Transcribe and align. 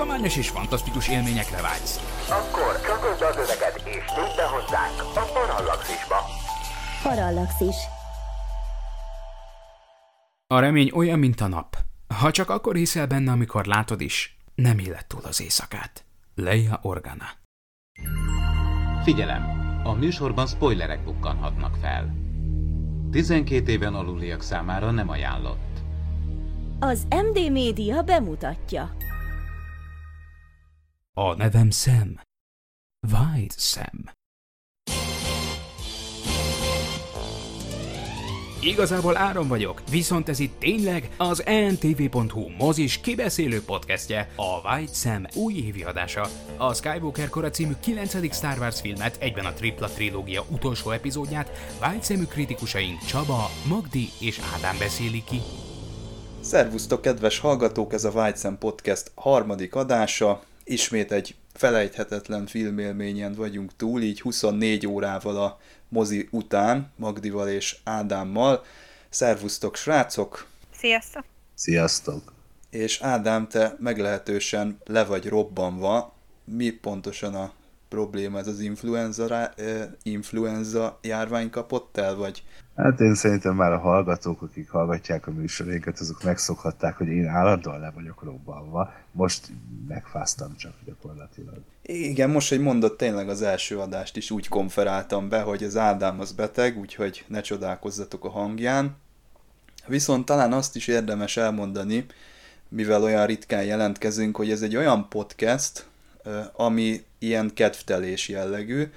tudományos 0.00 0.36
és 0.36 0.48
fantasztikus 0.48 1.08
élményekre 1.08 1.60
vágysz. 1.60 2.26
Akkor 2.28 2.80
csatold 2.80 3.22
az 3.22 3.36
öveket 3.36 3.76
és 3.76 4.04
tűnj 4.14 4.34
be 4.36 4.46
hozzánk 4.46 5.00
a 5.14 5.30
Parallaxisba. 5.32 6.16
Parallaxis. 7.02 7.76
A 10.46 10.58
remény 10.58 10.90
olyan, 10.94 11.18
mint 11.18 11.40
a 11.40 11.48
nap. 11.48 11.76
Ha 12.20 12.30
csak 12.30 12.50
akkor 12.50 12.74
hiszel 12.74 13.06
benne, 13.06 13.32
amikor 13.32 13.64
látod 13.64 14.00
is, 14.00 14.38
nem 14.54 14.78
illet 14.78 15.06
túl 15.06 15.20
az 15.24 15.40
éjszakát. 15.40 16.04
Leia 16.34 16.78
Organa. 16.82 17.26
Figyelem! 19.02 19.42
A 19.84 19.92
műsorban 19.92 20.46
spoilerek 20.46 21.04
bukkanhatnak 21.04 21.76
fel. 21.80 22.14
12 23.10 23.70
éven 23.70 23.94
aluliak 23.94 24.42
számára 24.42 24.90
nem 24.90 25.08
ajánlott. 25.08 25.78
Az 26.78 27.06
MD 27.10 27.50
Média 27.50 28.02
bemutatja. 28.02 28.90
A 31.20 31.34
nevem 31.34 31.70
Sam. 31.70 32.20
White 33.12 33.54
Sam. 33.58 34.04
Igazából 38.60 39.16
Áron 39.16 39.48
vagyok, 39.48 39.82
viszont 39.90 40.28
ez 40.28 40.38
itt 40.38 40.58
tényleg 40.58 41.10
az 41.16 41.46
ENTV.hu 41.46 42.48
mozis 42.58 43.00
kibeszélő 43.00 43.62
podcastje, 43.62 44.30
a 44.36 44.68
White 44.70 44.92
Sam 44.92 45.26
új 45.34 45.82
adása. 45.86 46.28
A 46.56 46.74
Skywalker 46.74 47.28
Kora 47.28 47.50
című 47.50 47.72
9. 47.80 48.34
Star 48.34 48.58
Wars 48.58 48.80
filmet, 48.80 49.16
egyben 49.20 49.44
a 49.44 49.52
tripla 49.52 49.88
trilógia 49.88 50.44
utolsó 50.48 50.90
epizódját 50.90 51.50
White 51.82 52.04
Samű 52.04 52.24
kritikusaink 52.24 53.04
Csaba, 53.04 53.50
Magdi 53.68 54.08
és 54.20 54.40
Ádám 54.54 54.78
beszéli 54.78 55.24
ki. 55.24 55.40
Szervusztok, 56.40 57.02
kedves 57.02 57.38
hallgatók! 57.38 57.92
Ez 57.92 58.04
a 58.04 58.10
White 58.10 58.38
Sam 58.38 58.58
Podcast 58.58 59.12
harmadik 59.14 59.74
adása. 59.74 60.48
Ismét 60.70 61.12
egy 61.12 61.34
felejthetetlen 61.52 62.46
filmélményen 62.46 63.34
vagyunk 63.34 63.76
túl, 63.76 64.02
így 64.02 64.20
24 64.20 64.86
órával 64.86 65.36
a 65.36 65.58
mozi 65.88 66.28
után, 66.30 66.92
Magdival 66.96 67.48
és 67.48 67.76
Ádámmal. 67.84 68.64
Szervusztok, 69.08 69.76
srácok! 69.76 70.46
Sziasztok! 70.74 71.24
Sziasztok! 71.54 72.32
És 72.70 73.00
Ádám, 73.00 73.48
te 73.48 73.76
meglehetősen 73.78 74.78
le 74.84 75.04
vagy 75.04 75.28
robbanva. 75.28 76.14
Mi 76.44 76.70
pontosan 76.70 77.34
a 77.34 77.52
probléma? 77.88 78.38
Ez 78.38 78.46
az 78.46 78.60
influenza, 78.60 79.26
rá, 79.26 79.52
eh, 79.56 79.88
influenza 80.02 80.98
járvány 81.02 81.50
kapott 81.50 81.96
el, 81.96 82.14
vagy 82.14 82.42
Hát 82.76 83.00
én 83.00 83.14
szerintem 83.14 83.54
már 83.54 83.72
a 83.72 83.78
hallgatók, 83.78 84.42
akik 84.42 84.70
hallgatják 84.70 85.26
a 85.26 85.30
műsorénkat, 85.30 85.98
azok 85.98 86.22
megszokhatták, 86.22 86.96
hogy 86.96 87.08
én 87.08 87.26
állandóan 87.26 87.80
le 87.80 87.90
vagyok 87.94 88.22
robbanva. 88.22 88.92
Most 89.12 89.48
megfáztam 89.88 90.56
csak 90.56 90.72
gyakorlatilag. 90.84 91.58
Igen, 91.82 92.30
most, 92.30 92.48
hogy 92.48 92.60
mondott, 92.60 92.98
tényleg 92.98 93.28
az 93.28 93.42
első 93.42 93.78
adást 93.78 94.16
is 94.16 94.30
úgy 94.30 94.48
konferáltam 94.48 95.28
be, 95.28 95.40
hogy 95.40 95.64
az 95.64 95.76
Ádám 95.76 96.20
az 96.20 96.32
beteg, 96.32 96.78
úgyhogy 96.78 97.24
ne 97.28 97.40
csodálkozzatok 97.40 98.24
a 98.24 98.30
hangján. 98.30 98.96
Viszont 99.86 100.24
talán 100.24 100.52
azt 100.52 100.76
is 100.76 100.86
érdemes 100.86 101.36
elmondani, 101.36 102.06
mivel 102.68 103.02
olyan 103.02 103.26
ritkán 103.26 103.64
jelentkezünk, 103.64 104.36
hogy 104.36 104.50
ez 104.50 104.62
egy 104.62 104.76
olyan 104.76 105.08
podcast, 105.08 105.86
ami 106.52 107.04
ilyen 107.18 107.50
kedvtelés 107.54 108.28
jellegű, 108.28 108.90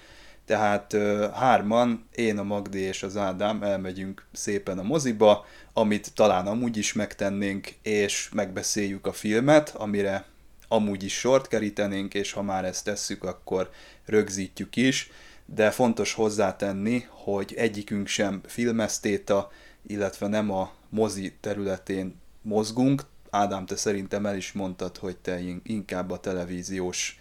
tehát 0.45 0.95
hárman, 1.33 2.07
én, 2.15 2.37
a 2.37 2.43
Magdi 2.43 2.79
és 2.79 3.03
az 3.03 3.17
Ádám 3.17 3.63
elmegyünk 3.63 4.25
szépen 4.31 4.79
a 4.79 4.83
moziba, 4.83 5.45
amit 5.73 6.13
talán 6.13 6.47
amúgy 6.47 6.77
is 6.77 6.93
megtennénk, 6.93 7.67
és 7.81 8.29
megbeszéljük 8.33 9.07
a 9.07 9.13
filmet, 9.13 9.69
amire 9.69 10.25
amúgy 10.67 11.03
is 11.03 11.19
sort 11.19 11.47
kerítenénk, 11.47 12.13
és 12.13 12.31
ha 12.31 12.41
már 12.41 12.65
ezt 12.65 12.83
tesszük, 12.83 13.23
akkor 13.23 13.69
rögzítjük 14.05 14.75
is, 14.75 15.09
de 15.45 15.71
fontos 15.71 16.13
hozzátenni, 16.13 17.05
hogy 17.09 17.53
egyikünk 17.57 18.07
sem 18.07 18.41
filmesztéta, 18.45 19.51
illetve 19.87 20.27
nem 20.27 20.51
a 20.51 20.71
mozi 20.89 21.33
területén 21.39 22.15
mozgunk. 22.41 23.03
Ádám, 23.29 23.65
te 23.65 23.75
szerintem 23.75 24.25
el 24.25 24.37
is 24.37 24.51
mondtad, 24.51 24.97
hogy 24.97 25.17
te 25.17 25.39
inkább 25.63 26.11
a 26.11 26.19
televíziós 26.19 27.19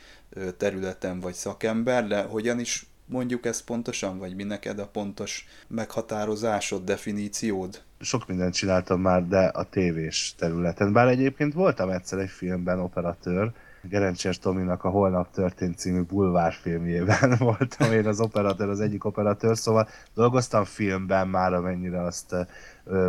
területen 0.56 1.20
vagy 1.20 1.34
szakember, 1.34 2.06
de 2.06 2.22
hogyan 2.22 2.60
is 2.60 2.86
mondjuk 3.12 3.46
ezt 3.46 3.64
pontosan, 3.64 4.18
vagy 4.18 4.34
mi 4.34 4.42
neked 4.42 4.78
a 4.78 4.86
pontos 4.86 5.46
meghatározásod, 5.68 6.84
definíciód? 6.84 7.82
Sok 8.00 8.26
mindent 8.26 8.54
csináltam 8.54 9.00
már, 9.00 9.26
de 9.26 9.44
a 9.44 9.62
tévés 9.64 10.34
területen. 10.38 10.92
Bár 10.92 11.08
egyébként 11.08 11.52
voltam 11.52 11.90
egyszer 11.90 12.18
egy 12.18 12.30
filmben 12.30 12.80
operatőr, 12.80 13.52
Gerencsér 13.88 14.36
Tominak 14.36 14.84
a 14.84 14.88
Holnap 14.88 15.30
történt 15.30 15.78
című 15.78 16.00
bulvárfilmjében 16.02 17.36
voltam 17.38 17.92
én 17.92 18.06
az 18.06 18.20
operatőr, 18.20 18.68
az 18.68 18.80
egyik 18.80 19.04
operatőr, 19.04 19.56
szóval 19.56 19.88
dolgoztam 20.14 20.64
filmben 20.64 21.28
már, 21.28 21.52
amennyire 21.52 22.02
azt 22.02 22.34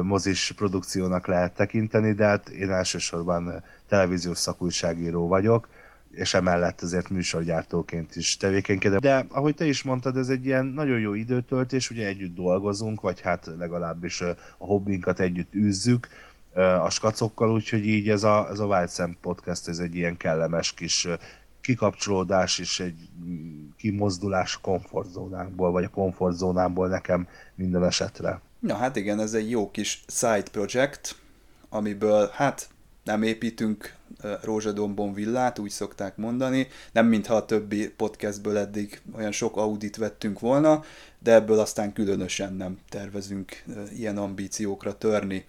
mozis 0.01 0.53
produkciónak 0.55 1.27
lehet 1.27 1.53
tekinteni, 1.53 2.13
de 2.13 2.25
hát 2.25 2.49
én 2.49 2.71
elsősorban 2.71 3.63
televíziós 3.87 4.37
szakújságíró 4.37 5.27
vagyok, 5.27 5.67
és 6.15 6.33
emellett 6.33 6.81
azért 6.81 7.09
műsorgyártóként 7.09 8.15
is 8.15 8.37
tevékenykedem. 8.37 8.99
De 8.99 9.25
ahogy 9.29 9.55
te 9.55 9.65
is 9.65 9.83
mondtad, 9.83 10.17
ez 10.17 10.29
egy 10.29 10.45
ilyen 10.45 10.65
nagyon 10.65 10.99
jó 10.99 11.13
időtöltés, 11.13 11.89
ugye 11.89 12.07
együtt 12.07 12.35
dolgozunk, 12.35 13.01
vagy 13.01 13.21
hát 13.21 13.49
legalábbis 13.57 14.21
a 14.21 14.35
hobbinkat 14.57 15.19
együtt 15.19 15.55
űzzük 15.55 16.07
a 16.81 16.89
skacokkal, 16.89 17.51
úgyhogy 17.51 17.85
így 17.85 18.09
ez 18.09 18.23
a, 18.23 18.47
ez 18.51 18.59
a 18.59 18.65
Wild 18.65 18.89
Sam 18.89 19.17
podcast, 19.21 19.67
ez 19.67 19.79
egy 19.79 19.95
ilyen 19.95 20.17
kellemes 20.17 20.73
kis 20.73 21.07
kikapcsolódás 21.61 22.59
és 22.59 22.79
egy 22.79 23.09
kimozdulás 23.77 24.59
komfortzónánkból, 24.61 25.71
vagy 25.71 25.83
a 25.83 25.89
komfortzónámból 25.89 26.87
nekem 26.87 27.27
minden 27.55 27.83
esetre. 27.83 28.41
Na 28.59 28.75
hát 28.75 28.95
igen, 28.95 29.19
ez 29.19 29.33
egy 29.33 29.49
jó 29.49 29.71
kis 29.71 30.03
side 30.07 30.43
project, 30.51 31.15
amiből 31.69 32.29
hát 32.33 32.69
nem 33.03 33.23
építünk 33.23 33.95
rózsadombon 34.41 35.13
villát, 35.13 35.59
úgy 35.59 35.69
szokták 35.69 36.17
mondani, 36.17 36.67
nem 36.91 37.05
mintha 37.05 37.35
a 37.35 37.45
többi 37.45 37.89
podcastből 37.89 38.57
eddig 38.57 39.01
olyan 39.15 39.31
sok 39.31 39.57
audit 39.57 39.97
vettünk 39.97 40.39
volna, 40.39 40.83
de 41.19 41.33
ebből 41.33 41.59
aztán 41.59 41.93
különösen 41.93 42.53
nem 42.53 42.77
tervezünk 42.89 43.63
ilyen 43.97 44.17
ambíciókra 44.17 44.97
törni. 44.97 45.45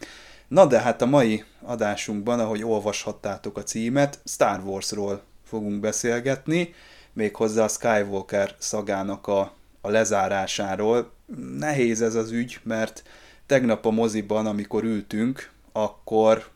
Na 0.48 0.66
de 0.66 0.80
hát 0.80 1.02
a 1.02 1.06
mai 1.06 1.44
adásunkban, 1.62 2.40
ahogy 2.40 2.62
olvashattátok 2.62 3.56
a 3.56 3.62
címet, 3.62 4.18
Star 4.24 4.60
Warsról 4.64 5.22
fogunk 5.44 5.80
beszélgetni, 5.80 6.74
méghozzá 7.12 7.64
a 7.64 7.68
Skywalker 7.68 8.54
szagának 8.58 9.26
a, 9.26 9.52
a 9.80 9.90
lezárásáról. 9.90 11.12
Nehéz 11.58 12.02
ez 12.02 12.14
az 12.14 12.30
ügy, 12.30 12.60
mert 12.62 13.02
tegnap 13.46 13.86
a 13.86 13.90
moziban, 13.90 14.46
amikor 14.46 14.84
ültünk, 14.84 15.50
akkor 15.72 16.52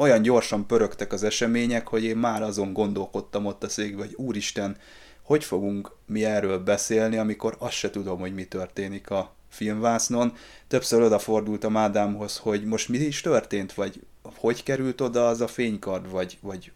olyan 0.00 0.22
gyorsan 0.22 0.66
pörögtek 0.66 1.12
az 1.12 1.22
események, 1.22 1.88
hogy 1.88 2.04
én 2.04 2.16
már 2.16 2.42
azon 2.42 2.72
gondolkodtam 2.72 3.46
ott 3.46 3.62
a 3.62 3.68
székben, 3.68 4.06
hogy 4.06 4.14
úristen, 4.16 4.76
hogy 5.22 5.44
fogunk 5.44 5.92
mi 6.06 6.24
erről 6.24 6.58
beszélni, 6.58 7.16
amikor 7.16 7.56
azt 7.58 7.72
se 7.72 7.90
tudom, 7.90 8.18
hogy 8.18 8.34
mi 8.34 8.44
történik 8.44 9.10
a 9.10 9.34
filmvásznon. 9.48 10.32
Többször 10.68 11.02
odafordultam 11.02 11.76
Ádámhoz, 11.76 12.36
hogy 12.36 12.64
most 12.64 12.88
mi 12.88 12.98
is 12.98 13.20
történt, 13.20 13.74
vagy 13.74 14.02
hogy 14.34 14.62
került 14.62 15.00
oda 15.00 15.28
az 15.28 15.40
a 15.40 15.46
fénykard, 15.46 16.10
vagy, 16.10 16.38
vagy 16.40 16.72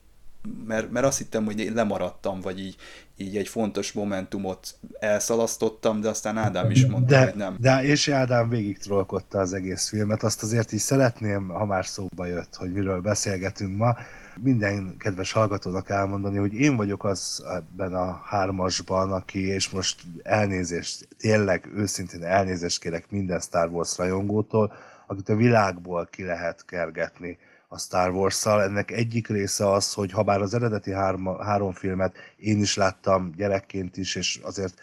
mert, 0.66 0.91
mert 0.91 1.06
azt 1.06 1.19
hittem, 1.19 1.44
hogy 1.44 1.60
én 1.60 1.75
lemaradtam, 1.75 2.41
vagy 2.41 2.60
így, 2.60 2.77
így 3.22 3.37
egy 3.37 3.49
fontos 3.49 3.93
momentumot 3.93 4.75
elszalasztottam, 4.99 6.00
de 6.00 6.09
aztán 6.09 6.37
Ádám 6.37 6.71
is 6.71 6.87
mondta, 6.87 7.10
de, 7.10 7.25
hogy 7.25 7.34
nem. 7.34 7.56
De 7.60 7.83
és 7.83 8.09
Ádám 8.09 8.49
végig 8.49 8.78
trollkodta 8.78 9.38
az 9.38 9.53
egész 9.53 9.88
filmet, 9.88 10.22
azt 10.22 10.43
azért 10.43 10.72
is 10.72 10.81
szeretném, 10.81 11.49
ha 11.49 11.65
már 11.65 11.87
szóba 11.87 12.27
jött, 12.27 12.55
hogy 12.55 12.72
miről 12.72 13.00
beszélgetünk 13.00 13.77
ma, 13.77 13.97
minden 14.41 14.97
kedves 14.98 15.33
hallgatónak 15.33 15.89
elmondani, 15.91 16.39
hogy 16.39 16.54
én 16.54 16.77
vagyok 16.77 17.04
az 17.04 17.45
ebben 17.54 17.95
a 17.95 18.21
hármasban, 18.24 19.13
aki, 19.13 19.47
és 19.47 19.71
most 19.71 20.03
elnézést, 20.22 21.09
tényleg 21.18 21.71
őszintén 21.75 22.25
elnézést 22.25 22.80
kérek 22.80 23.10
minden 23.10 23.41
Star 23.41 23.68
Wars 23.68 23.97
rajongótól, 23.98 24.72
akit 25.07 25.28
a 25.28 25.36
világból 25.36 26.09
ki 26.10 26.25
lehet 26.25 26.65
kergetni 26.65 27.39
a 27.72 27.78
Star 27.78 28.10
Wars-szal. 28.10 28.63
Ennek 28.63 28.91
egyik 28.91 29.28
része 29.28 29.71
az, 29.71 29.92
hogy 29.92 30.13
ha 30.13 30.22
bár 30.22 30.41
az 30.41 30.54
eredeti 30.54 30.92
három, 30.92 31.39
három 31.39 31.72
filmet 31.72 32.16
én 32.36 32.60
is 32.60 32.77
láttam 32.77 33.33
gyerekként 33.36 33.97
is, 33.97 34.15
és 34.15 34.41
azért 34.42 34.74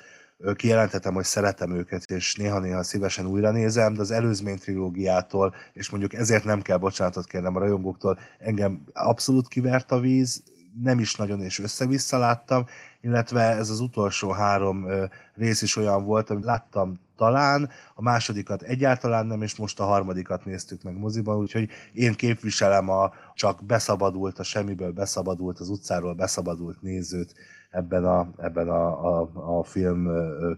kijelenthetem, 0.56 1.14
hogy 1.14 1.24
szeretem 1.24 1.76
őket, 1.76 2.12
és 2.12 2.36
néha-néha 2.36 2.84
szívesen 2.84 3.26
újra 3.26 3.52
nézem, 3.52 3.94
de 3.94 4.02
az 4.02 4.12
előzmény 4.12 4.58
trilógiától, 4.58 5.56
és 5.74 5.90
mondjuk 5.90 6.14
ezért 6.14 6.44
nem 6.44 6.62
kell 6.62 6.78
bocsánatot 6.78 7.28
kérnem 7.28 7.56
a 7.56 7.60
rajongóktól, 7.60 8.20
engem 8.40 8.84
abszolút 8.94 9.48
kivert 9.48 9.92
a 9.92 10.00
víz, 10.00 10.44
nem 10.84 11.00
is 11.00 11.16
nagyon 11.16 11.42
és 11.42 11.60
össze-vissza 11.60 12.18
láttam, 12.18 12.66
illetve 13.02 13.42
ez 13.42 13.70
az 13.70 13.80
utolsó 13.80 14.32
három 14.32 14.88
rész 15.36 15.62
is 15.62 15.76
olyan 15.76 16.06
volt, 16.06 16.30
amit 16.30 16.44
láttam 16.44 17.00
talán, 17.18 17.70
a 17.96 18.02
másodikat 18.02 18.62
egyáltalán 18.62 19.26
nem, 19.26 19.42
és 19.42 19.56
most 19.56 19.80
a 19.80 19.86
harmadikat 19.86 20.46
néztük 20.46 20.84
meg 20.84 20.98
moziban, 20.98 21.38
úgyhogy 21.38 21.70
én 21.94 22.14
képviselem 22.14 22.90
a 22.90 23.12
csak 23.36 23.64
beszabadult, 23.64 24.40
a 24.40 24.44
semmiből 24.44 24.92
beszabadult, 24.92 25.60
az 25.60 25.70
utcáról 25.70 26.14
beszabadult 26.14 26.82
nézőt 26.82 27.34
ebben 27.72 28.06
a, 28.06 28.30
ebben 28.38 28.70
a, 28.70 29.20
a, 29.20 29.30
a 29.60 29.64
film 29.64 30.10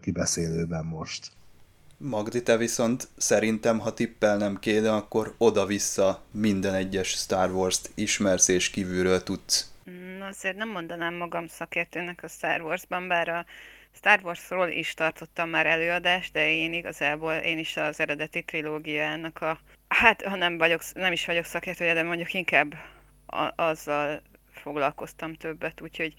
kibeszélőben 0.02 0.86
most. 0.86 1.32
Magdi, 1.98 2.44
te 2.44 2.58
viszont 2.58 3.08
szerintem, 3.18 3.80
ha 3.80 3.94
tippelnem 3.94 4.60
kéne, 4.60 4.94
akkor 4.94 5.34
oda-vissza 5.38 6.22
minden 6.32 6.74
egyes 6.74 7.10
Star 7.10 7.52
Wars-t 7.52 7.92
ismersz 7.96 8.48
és 8.48 8.70
kívülről 8.70 9.24
tudsz. 9.24 9.72
Azért 10.22 10.56
nem 10.56 10.70
mondanám 10.70 11.14
magam 11.14 11.48
szakértőnek 11.48 12.24
a 12.24 12.28
Star 12.28 12.62
Wars-ban, 12.62 13.08
bár 13.08 13.28
a 13.28 13.46
Star 13.96 14.20
Wars-ról 14.24 14.68
is 14.68 14.94
tartottam 14.94 15.50
már 15.50 15.66
előadást, 15.66 16.34
de 16.34 16.50
én 16.50 16.74
igazából 16.74 17.34
én 17.34 17.58
is 17.58 17.78
az 17.78 18.00
eredeti 18.00 18.44
trilógiának 18.44 19.42
a... 19.42 19.60
Hát, 19.88 20.22
ha 20.22 20.36
nem, 20.36 20.58
vagyok, 20.58 20.82
nem 20.94 21.12
is 21.12 21.26
vagyok 21.26 21.46
szakértője, 21.46 21.94
de 21.94 22.04
mondjuk 22.04 22.34
inkább 22.34 22.74
a, 23.26 23.52
azzal 23.56 24.22
foglalkoztam 24.52 25.34
többet, 25.34 25.82
úgyhogy 25.82 26.14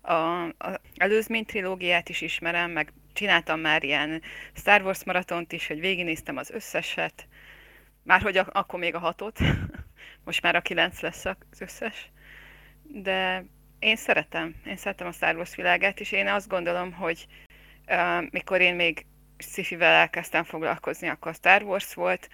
a, 0.00 0.42
a 0.44 0.80
előzmény 0.96 1.44
trilógiát 1.44 2.08
is 2.08 2.20
ismerem, 2.20 2.70
meg 2.70 2.92
csináltam 3.12 3.60
már 3.60 3.84
ilyen 3.84 4.22
Star 4.54 4.82
Wars 4.82 5.04
maratont 5.04 5.52
is, 5.52 5.66
hogy 5.66 5.80
végignéztem 5.80 6.36
az 6.36 6.50
összeset, 6.50 7.26
már 8.02 8.22
hogy 8.22 8.36
akkor 8.36 8.78
még 8.78 8.94
a 8.94 8.98
hatot, 8.98 9.38
most 10.24 10.42
már 10.42 10.56
a 10.56 10.60
kilenc 10.60 11.00
lesz 11.00 11.24
az 11.24 11.60
összes, 11.60 12.11
de 12.92 13.44
én 13.78 13.96
szeretem, 13.96 14.54
én 14.66 14.76
szeretem 14.76 15.06
a 15.06 15.12
Star 15.12 15.36
Wars 15.36 15.54
világát, 15.54 16.00
és 16.00 16.12
én 16.12 16.26
azt 16.26 16.48
gondolom, 16.48 16.92
hogy 16.92 17.26
uh, 17.88 18.30
mikor 18.30 18.60
én 18.60 18.74
még 18.74 19.06
sci-fivel 19.38 19.92
elkezdtem 19.92 20.44
foglalkozni, 20.44 21.08
akkor 21.08 21.34
Star 21.34 21.62
Wars 21.62 21.94
volt, 21.94 22.28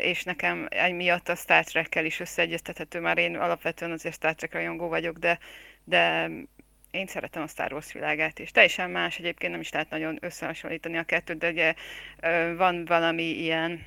és 0.00 0.24
nekem 0.24 0.66
emiatt 0.70 1.28
a 1.28 1.34
Star 1.34 1.64
Trek-kel 1.64 2.04
is 2.04 2.20
összeegyeztethető, 2.20 3.00
már 3.00 3.18
én 3.18 3.36
alapvetően 3.36 3.90
azért 3.90 4.14
Star 4.14 4.34
Trek 4.34 4.52
rajongó 4.52 4.88
vagyok, 4.88 5.18
de, 5.18 5.38
de 5.84 6.30
én 6.90 7.06
szeretem 7.06 7.42
a 7.42 7.46
Star 7.46 7.72
Wars 7.72 7.92
világát 7.92 8.38
is. 8.38 8.50
Teljesen 8.50 8.90
más, 8.90 9.18
egyébként 9.18 9.52
nem 9.52 9.60
is 9.60 9.70
lehet 9.70 9.90
nagyon 9.90 10.18
összehasonlítani 10.20 10.98
a 10.98 11.02
kettőt, 11.02 11.38
de 11.38 11.50
ugye 11.50 11.74
van 12.56 12.84
valami 12.84 13.22
ilyen 13.22 13.86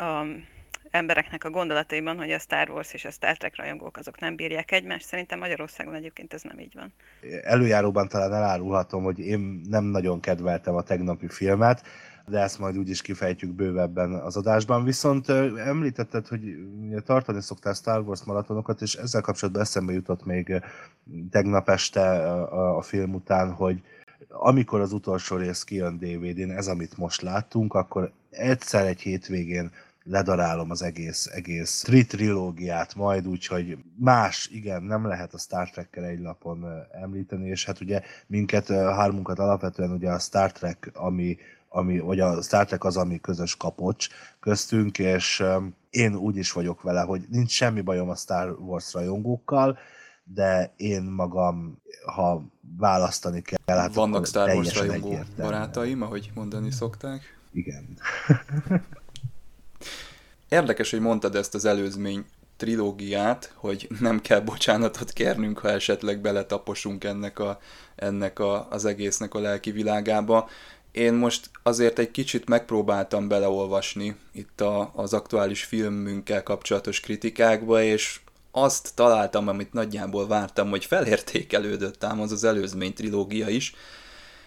um, 0.00 0.46
embereknek 0.90 1.44
a 1.44 1.50
gondolataiban, 1.50 2.16
hogy 2.16 2.30
a 2.30 2.38
Star 2.38 2.70
Wars 2.70 2.92
és 2.92 3.04
a 3.04 3.10
Star 3.10 3.36
Trek 3.36 3.56
rajongók 3.56 3.96
azok 3.96 4.20
nem 4.20 4.36
bírják 4.36 4.72
egymást. 4.72 5.06
Szerintem 5.06 5.38
Magyarországon 5.38 5.94
egyébként 5.94 6.34
ez 6.34 6.42
nem 6.42 6.58
így 6.58 6.74
van. 6.74 6.92
Előjáróban 7.42 8.08
talán 8.08 8.32
elárulhatom, 8.32 9.02
hogy 9.02 9.18
én 9.18 9.60
nem 9.68 9.84
nagyon 9.84 10.20
kedveltem 10.20 10.74
a 10.74 10.82
tegnapi 10.82 11.28
filmet, 11.28 11.82
de 12.28 12.40
ezt 12.40 12.58
majd 12.58 12.78
úgyis 12.78 13.02
kifejtjük 13.02 13.50
bővebben 13.50 14.12
az 14.12 14.36
adásban. 14.36 14.84
Viszont 14.84 15.28
említetted, 15.58 16.26
hogy 16.26 16.56
tartani 17.04 17.40
szoktál 17.40 17.72
Star 17.72 18.00
Wars 18.00 18.24
maratonokat, 18.24 18.80
és 18.80 18.94
ezzel 18.94 19.20
kapcsolatban 19.20 19.62
eszembe 19.62 19.92
jutott 19.92 20.24
még 20.24 20.62
tegnap 21.30 21.68
este 21.68 22.32
a, 22.42 22.82
film 22.82 23.14
után, 23.14 23.52
hogy 23.52 23.82
amikor 24.28 24.80
az 24.80 24.92
utolsó 24.92 25.36
rész 25.36 25.64
kijön 25.64 25.98
DVD-n, 25.98 26.50
ez 26.50 26.66
amit 26.66 26.96
most 26.96 27.22
láttunk, 27.22 27.74
akkor 27.74 28.12
egyszer 28.30 28.86
egy 28.86 29.00
hétvégén 29.00 29.70
ledarálom 30.08 30.70
az 30.70 30.82
egész, 30.82 31.26
egész 31.26 31.84
trilógiát 32.08 32.94
majd, 32.94 33.26
úgyhogy 33.26 33.78
más, 33.98 34.48
igen, 34.52 34.82
nem 34.82 35.06
lehet 35.06 35.34
a 35.34 35.38
Star 35.38 35.70
Trek-kel 35.70 36.04
egy 36.04 36.20
lapon 36.20 36.64
említeni, 37.02 37.48
és 37.48 37.64
hát 37.64 37.80
ugye 37.80 38.02
minket, 38.26 38.68
hármunkat 38.68 39.38
alapvetően 39.38 39.90
ugye 39.90 40.10
a 40.10 40.18
Star 40.18 40.52
Trek, 40.52 40.90
ami, 40.94 41.36
ami, 41.68 41.98
vagy 41.98 42.20
a 42.20 42.42
Star 42.42 42.66
Trek 42.66 42.84
az, 42.84 42.96
ami 42.96 43.20
közös 43.20 43.56
kapocs 43.56 44.08
köztünk, 44.40 44.98
és 44.98 45.44
én 45.90 46.14
úgy 46.14 46.36
is 46.36 46.52
vagyok 46.52 46.82
vele, 46.82 47.00
hogy 47.00 47.24
nincs 47.30 47.50
semmi 47.50 47.80
bajom 47.80 48.08
a 48.08 48.16
Star 48.16 48.50
Wars 48.50 48.92
rajongókkal, 48.92 49.78
de 50.24 50.72
én 50.76 51.02
magam, 51.02 51.82
ha 52.14 52.42
választani 52.76 53.42
kell, 53.42 53.76
hát 53.76 53.94
Vannak 53.94 54.26
Star 54.26 54.54
Wars 54.54 54.78
rajongó 54.78 55.18
barátaim, 55.36 56.02
ahogy 56.02 56.30
mondani 56.34 56.70
szokták. 56.70 57.38
Igen. 57.52 57.84
Érdekes, 60.48 60.90
hogy 60.90 61.00
mondtad 61.00 61.34
ezt 61.34 61.54
az 61.54 61.64
előzmény 61.64 62.24
trilógiát, 62.56 63.52
hogy 63.54 63.88
nem 64.00 64.20
kell 64.20 64.40
bocsánatot 64.40 65.12
kérnünk, 65.12 65.58
ha 65.58 65.70
esetleg 65.70 66.20
beletaposunk 66.20 67.04
ennek, 67.04 67.38
a, 67.38 67.58
ennek 67.96 68.38
a, 68.38 68.66
az 68.70 68.84
egésznek 68.84 69.34
a 69.34 69.40
lelki 69.40 69.70
világába. 69.70 70.48
Én 70.92 71.12
most 71.14 71.50
azért 71.62 71.98
egy 71.98 72.10
kicsit 72.10 72.48
megpróbáltam 72.48 73.28
beleolvasni 73.28 74.16
itt 74.32 74.60
a, 74.60 74.92
az 74.94 75.12
aktuális 75.12 75.64
filmünkkel 75.64 76.42
kapcsolatos 76.42 77.00
kritikákba, 77.00 77.82
és 77.82 78.20
azt 78.50 78.94
találtam, 78.94 79.48
amit 79.48 79.72
nagyjából 79.72 80.26
vártam, 80.26 80.70
hogy 80.70 80.84
felértékelődött 80.84 82.04
ám 82.04 82.20
az 82.20 82.32
az 82.32 82.44
előzmény 82.44 82.94
trilógia 82.94 83.48
is. 83.48 83.74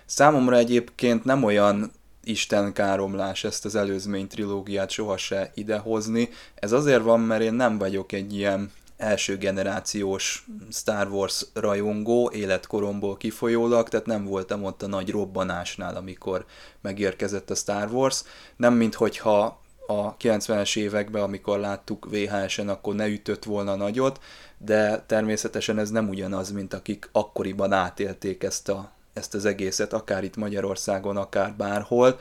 Számomra 0.05 0.57
egyébként 0.57 1.23
nem 1.23 1.43
olyan 1.43 1.91
Isten 2.23 2.73
káromlás 2.73 3.43
ezt 3.43 3.65
az 3.65 3.75
előzmény 3.75 4.27
trilógiát 4.27 4.89
sohasem 4.89 5.47
idehozni. 5.53 6.29
Ez 6.55 6.71
azért 6.71 7.03
van, 7.03 7.19
mert 7.19 7.41
én 7.41 7.53
nem 7.53 7.77
vagyok 7.77 8.11
egy 8.11 8.35
ilyen 8.35 8.71
első 8.97 9.37
generációs 9.37 10.47
Star 10.71 11.07
Wars 11.07 11.45
rajongó 11.53 12.31
életkoromból 12.33 13.17
kifolyólag, 13.17 13.89
tehát 13.89 14.05
nem 14.05 14.25
voltam 14.25 14.63
ott 14.63 14.81
a 14.81 14.87
nagy 14.87 15.09
robbanásnál, 15.09 15.95
amikor 15.95 16.45
megérkezett 16.81 17.49
a 17.49 17.55
Star 17.55 17.91
Wars. 17.91 18.23
Nem 18.55 18.73
minthogyha 18.73 19.59
a 19.87 20.17
90-es 20.17 20.77
években, 20.77 21.21
amikor 21.21 21.59
láttuk 21.59 22.07
VHS-en, 22.09 22.69
akkor 22.69 22.95
ne 22.95 23.07
ütött 23.07 23.43
volna 23.43 23.75
nagyot, 23.75 24.19
de 24.57 25.03
természetesen 25.07 25.79
ez 25.79 25.89
nem 25.89 26.09
ugyanaz, 26.09 26.51
mint 26.51 26.73
akik 26.73 27.09
akkoriban 27.11 27.73
átélték 27.73 28.43
ezt 28.43 28.69
a 28.69 28.91
ezt 29.13 29.33
az 29.33 29.45
egészet, 29.45 29.93
akár 29.93 30.23
itt 30.23 30.35
Magyarországon, 30.35 31.17
akár 31.17 31.53
bárhol, 31.57 32.19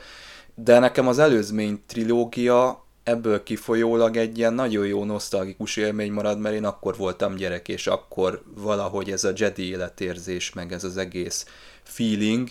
de 0.55 0.79
nekem 0.79 1.07
az 1.07 1.19
előzmény 1.19 1.83
trilógia 1.87 2.83
ebből 3.03 3.43
kifolyólag 3.43 4.17
egy 4.17 4.37
ilyen 4.37 4.53
nagyon 4.53 4.85
jó 4.85 5.03
nosztalgikus 5.03 5.77
élmény 5.77 6.11
marad, 6.11 6.39
mert 6.39 6.55
én 6.55 6.65
akkor 6.65 6.97
voltam 6.97 7.35
gyerek, 7.35 7.67
és 7.67 7.87
akkor 7.87 8.43
valahogy 8.55 9.11
ez 9.11 9.23
a 9.23 9.31
Jedi 9.35 9.69
életérzés, 9.69 10.53
meg 10.53 10.73
ez 10.73 10.83
az 10.83 10.97
egész 10.97 11.45
feeling, 11.83 12.49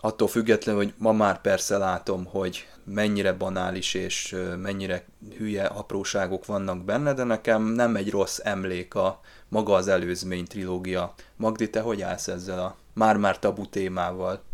attól 0.00 0.28
függetlenül, 0.28 0.82
hogy 0.82 0.94
ma 0.96 1.12
már 1.12 1.40
persze 1.40 1.76
látom, 1.76 2.24
hogy 2.24 2.68
mennyire 2.84 3.32
banális 3.32 3.94
és 3.94 4.36
mennyire 4.62 5.04
hülye 5.36 5.64
apróságok 5.64 6.46
vannak 6.46 6.84
benne, 6.84 7.14
de 7.14 7.24
nekem 7.24 7.62
nem 7.62 7.96
egy 7.96 8.10
rossz 8.10 8.38
emlék 8.42 8.94
a 8.94 9.20
maga 9.48 9.74
az 9.74 9.88
előzmény 9.88 10.44
trilógia. 10.44 11.14
Magdi, 11.36 11.70
te 11.70 11.80
hogy 11.80 12.02
állsz 12.02 12.28
ezzel 12.28 12.58
a 12.58 12.76
már-már 12.98 13.38
tabu 13.38 13.66
témával. 13.66 14.44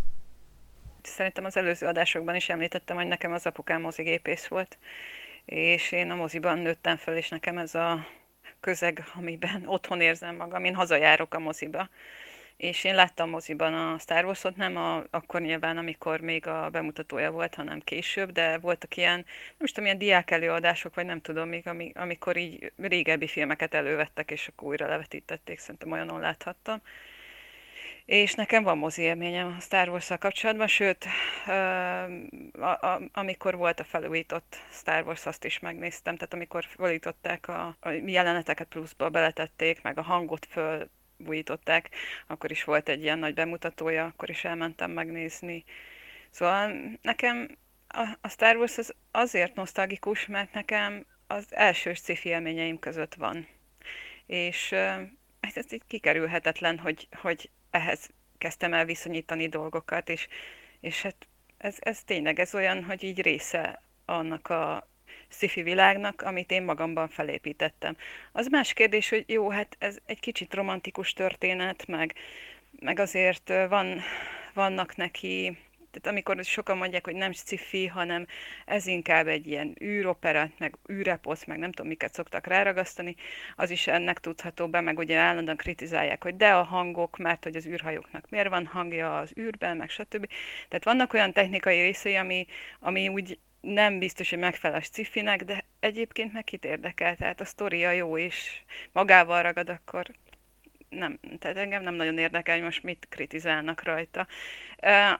Szerintem 1.02 1.44
az 1.44 1.56
előző 1.56 1.86
adásokban 1.86 2.34
is 2.34 2.48
említettem, 2.48 2.96
hogy 2.96 3.06
nekem 3.06 3.32
az 3.32 3.46
apukám 3.46 3.80
mozigépész 3.80 4.46
volt, 4.46 4.78
és 5.44 5.92
én 5.92 6.10
a 6.10 6.14
moziban 6.14 6.58
nőttem 6.58 6.96
fel, 6.96 7.16
és 7.16 7.28
nekem 7.28 7.58
ez 7.58 7.74
a 7.74 8.06
közeg, 8.60 9.04
amiben 9.14 9.62
otthon 9.76 10.00
érzem 10.00 10.36
magam, 10.36 10.64
én 10.64 10.74
hazajárok 10.74 11.34
a 11.34 11.38
moziba. 11.38 11.88
És 12.56 12.84
én 12.84 12.94
láttam 12.94 13.30
moziban 13.30 13.74
a 13.74 13.98
Star 13.98 14.24
Wars-ot, 14.24 14.56
nem 14.56 14.76
a, 14.76 15.02
akkor 15.10 15.40
nyilván, 15.40 15.76
amikor 15.76 16.20
még 16.20 16.46
a 16.46 16.68
bemutatója 16.70 17.30
volt, 17.30 17.54
hanem 17.54 17.80
később, 17.80 18.32
de 18.32 18.58
voltak 18.58 18.96
ilyen, 18.96 19.14
nem 19.14 19.64
is 19.64 19.70
tudom, 19.70 19.84
ilyen 19.84 19.98
diák 19.98 20.30
előadások, 20.30 20.94
vagy 20.94 21.04
nem 21.04 21.20
tudom 21.20 21.48
még, 21.48 21.68
amikor 21.94 22.36
így 22.36 22.72
régebbi 22.76 23.26
filmeket 23.26 23.74
elővettek, 23.74 24.30
és 24.30 24.48
akkor 24.48 24.68
újra 24.68 24.88
levetítették, 24.88 25.58
szerintem 25.58 25.92
olyanon 25.92 26.20
láthattam 26.20 26.82
és 28.04 28.34
nekem 28.34 28.62
van 28.62 28.78
mozi 28.78 29.02
élményem 29.02 29.54
a 29.58 29.60
Star 29.60 29.88
wars 29.88 30.08
kapcsolatban, 30.18 30.66
sőt, 30.66 31.06
a, 32.52 32.64
a, 32.64 33.00
amikor 33.12 33.56
volt 33.56 33.80
a 33.80 33.84
felújított 33.84 34.56
Star 34.70 35.06
Wars, 35.06 35.26
azt 35.26 35.44
is 35.44 35.58
megnéztem, 35.58 36.16
tehát 36.16 36.34
amikor 36.34 36.64
felújították 36.64 37.48
a, 37.48 37.76
a 37.80 37.88
jeleneteket 37.90 38.68
pluszba 38.68 39.08
beletették, 39.10 39.82
meg 39.82 39.98
a 39.98 40.02
hangot 40.02 40.46
fölújították, 40.50 41.90
akkor 42.26 42.50
is 42.50 42.64
volt 42.64 42.88
egy 42.88 43.02
ilyen 43.02 43.18
nagy 43.18 43.34
bemutatója, 43.34 44.04
akkor 44.04 44.30
is 44.30 44.44
elmentem 44.44 44.90
megnézni. 44.90 45.64
Szóval 46.30 46.72
nekem 47.02 47.48
a, 47.88 48.08
a 48.20 48.28
Star 48.28 48.56
Wars 48.56 48.78
az 48.78 48.94
azért 49.10 49.54
nosztalgikus, 49.54 50.26
mert 50.26 50.52
nekem 50.52 51.06
az 51.26 51.46
első 51.50 51.94
sci 51.94 52.18
élményeim 52.22 52.78
között 52.78 53.14
van. 53.14 53.48
És 54.26 54.72
ez 55.40 55.72
így 55.72 55.82
kikerülhetetlen, 55.86 56.78
hogy, 56.78 57.08
hogy 57.20 57.50
ehhez 57.74 58.08
kezdtem 58.38 58.74
el 58.74 58.84
viszonyítani 58.84 59.48
dolgokat, 59.48 60.08
és, 60.08 60.28
és 60.80 61.02
hát 61.02 61.28
ez, 61.58 61.76
ez 61.80 62.02
tényleg 62.02 62.40
ez 62.40 62.54
olyan, 62.54 62.84
hogy 62.84 63.02
így 63.02 63.20
része 63.20 63.82
annak 64.04 64.48
a 64.48 64.88
sci 65.28 65.62
világnak, 65.62 66.22
amit 66.22 66.50
én 66.50 66.62
magamban 66.62 67.08
felépítettem. 67.08 67.96
Az 68.32 68.46
más 68.46 68.72
kérdés, 68.72 69.08
hogy 69.08 69.24
jó, 69.26 69.50
hát 69.50 69.76
ez 69.78 69.96
egy 70.06 70.20
kicsit 70.20 70.54
romantikus 70.54 71.12
történet, 71.12 71.86
meg, 71.86 72.14
meg 72.80 72.98
azért 72.98 73.52
van, 73.68 74.00
vannak 74.54 74.96
neki 74.96 75.58
Tehát 76.00 76.18
amikor 76.18 76.44
sokan 76.44 76.76
mondják, 76.76 77.04
hogy 77.04 77.14
nem 77.14 77.32
sci 77.32 77.86
hanem 77.86 78.26
ez 78.64 78.86
inkább 78.86 79.26
egy 79.26 79.46
ilyen 79.46 79.76
űropera, 79.82 80.50
meg 80.58 80.76
űreposz, 80.92 81.44
meg 81.44 81.58
nem 81.58 81.72
tudom 81.72 81.90
miket 81.90 82.14
szoktak 82.14 82.46
ráragasztani, 82.46 83.14
az 83.56 83.70
is 83.70 83.86
ennek 83.86 84.18
tudható 84.18 84.68
be, 84.68 84.80
meg 84.80 84.98
ugye 84.98 85.16
állandóan 85.16 85.56
kritizálják, 85.56 86.22
hogy 86.22 86.36
de 86.36 86.50
a 86.50 86.62
hangok, 86.62 87.16
mert 87.16 87.44
hogy 87.44 87.56
az 87.56 87.66
űrhajóknak 87.66 88.30
miért 88.30 88.48
van 88.48 88.66
hangja 88.66 89.18
az 89.18 89.32
űrben, 89.38 89.76
meg 89.76 89.90
stb. 89.90 90.28
Tehát 90.68 90.84
vannak 90.84 91.12
olyan 91.12 91.32
technikai 91.32 91.80
részei, 91.80 92.14
ami, 92.14 92.46
ami 92.80 93.08
úgy 93.08 93.38
nem 93.60 93.98
biztos, 93.98 94.30
hogy 94.30 94.38
megfelel 94.38 94.78
a 94.78 94.82
sci 94.82 95.22
de 95.44 95.64
egyébként 95.80 96.32
meg 96.32 96.44
kit 96.44 96.64
érdekel, 96.64 97.16
tehát 97.16 97.40
a 97.40 97.44
sztoria 97.44 97.90
jó, 97.90 98.18
és 98.18 98.62
magával 98.92 99.42
ragad, 99.42 99.68
akkor 99.68 100.06
nem, 100.94 101.18
tehát 101.38 101.56
engem 101.56 101.82
nem 101.82 101.94
nagyon 101.94 102.18
érdekel, 102.18 102.54
hogy 102.54 102.64
most 102.64 102.82
mit 102.82 103.06
kritizálnak 103.08 103.82
rajta. 103.82 104.26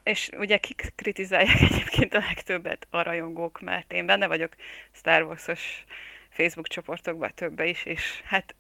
És 0.03 0.31
ugye 0.39 0.57
kik 0.59 0.93
kritizálják 0.97 1.61
egyébként 1.71 2.15
a 2.15 2.19
legtöbbet 2.19 2.87
a 2.91 3.03
rajongók, 3.03 3.61
mert 3.61 3.93
én 3.93 4.07
benne 4.07 4.27
vagyok 4.27 4.53
Star 4.93 5.23
Wars-os 5.23 5.85
Facebook 6.29 6.69
csoportokban 6.69 7.31
többe 7.35 7.67
is, 7.67 7.85
és 7.85 8.23
hát 8.25 8.55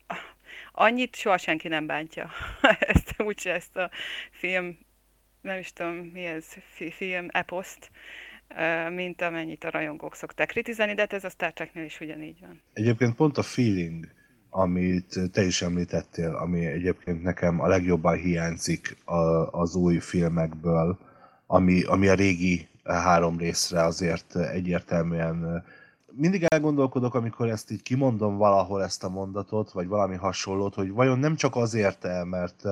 annyit 0.72 1.16
soha 1.16 1.38
senki 1.38 1.68
nem 1.68 1.86
bántja 1.86 2.30
ezt, 2.78 3.14
úgyse 3.18 3.52
ezt 3.52 3.76
a 3.76 3.90
film, 4.30 4.78
nem 5.40 5.58
is 5.58 5.72
tudom 5.72 5.94
mi 5.94 6.24
ez, 6.24 6.46
film 6.90 7.28
eposzt, 7.30 7.90
mint 8.90 9.22
amennyit 9.22 9.64
a 9.64 9.70
rajongók 9.70 10.14
szokták 10.14 10.48
kritizálni, 10.48 10.94
de 10.94 11.00
hát 11.00 11.12
ez 11.12 11.24
a 11.24 11.28
Star 11.28 11.52
Treknél 11.52 11.84
is 11.84 12.00
ugyanígy 12.00 12.40
van. 12.40 12.62
Egyébként 12.72 13.14
pont 13.14 13.38
a 13.38 13.42
feeling, 13.42 14.08
amit 14.56 15.20
te 15.32 15.44
is 15.44 15.62
említettél, 15.62 16.34
ami 16.34 16.66
egyébként 16.66 17.22
nekem 17.22 17.60
a 17.60 17.66
legjobban 17.66 18.16
hiányzik 18.16 18.96
az 19.50 19.74
új 19.74 19.98
filmekből, 19.98 20.98
ami, 21.46 21.82
ami 21.82 22.08
a 22.08 22.14
régi 22.14 22.68
három 22.84 23.38
részre 23.38 23.82
azért 23.82 24.36
egyértelműen 24.36 25.64
mindig 26.12 26.42
elgondolkodok, 26.42 27.14
amikor 27.14 27.48
ezt 27.48 27.70
így 27.70 27.82
kimondom 27.82 28.36
valahol 28.36 28.82
ezt 28.82 29.04
a 29.04 29.08
mondatot, 29.08 29.72
vagy 29.72 29.88
valami 29.88 30.16
hasonlót, 30.16 30.74
hogy 30.74 30.92
vajon 30.92 31.18
nem 31.18 31.36
csak 31.36 31.56
azért 31.56 32.04
el, 32.04 32.24
mert 32.24 32.62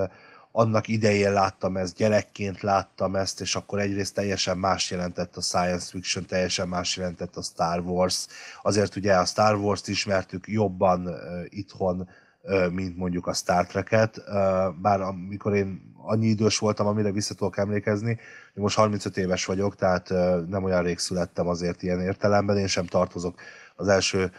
annak 0.55 0.87
idején 0.87 1.33
láttam 1.33 1.77
ezt, 1.77 1.95
gyerekként 1.95 2.61
láttam 2.61 3.15
ezt, 3.15 3.41
és 3.41 3.55
akkor 3.55 3.79
egyrészt 3.79 4.13
teljesen 4.13 4.57
más 4.57 4.91
jelentett 4.91 5.35
a 5.35 5.41
science 5.41 5.89
fiction, 5.89 6.25
teljesen 6.25 6.67
más 6.67 6.97
jelentett 6.97 7.35
a 7.35 7.41
Star 7.41 7.79
Wars. 7.79 8.27
Azért 8.61 8.95
ugye 8.95 9.13
a 9.13 9.25
Star 9.25 9.55
Wars-t 9.55 9.87
ismertük 9.87 10.47
jobban 10.47 11.07
uh, 11.07 11.15
itthon, 11.49 12.09
uh, 12.41 12.69
mint 12.69 12.97
mondjuk 12.97 13.27
a 13.27 13.33
Star 13.33 13.65
Trek-et, 13.65 14.17
uh, 14.17 14.75
bár 14.81 15.01
amikor 15.01 15.55
én 15.55 15.91
annyi 16.05 16.27
idős 16.27 16.57
voltam, 16.57 16.87
amire 16.87 17.11
vissza 17.11 17.33
tudok 17.33 17.57
emlékezni, 17.57 18.19
most 18.53 18.75
35 18.75 19.17
éves 19.17 19.45
vagyok, 19.45 19.75
tehát 19.75 20.09
uh, 20.09 20.47
nem 20.47 20.63
olyan 20.63 20.83
rég 20.83 20.97
születtem 20.99 21.47
azért 21.47 21.83
ilyen 21.83 22.01
értelemben, 22.01 22.57
én 22.57 22.67
sem 22.67 22.85
tartozok 22.85 23.35
az 23.75 23.87
első, 23.87 24.31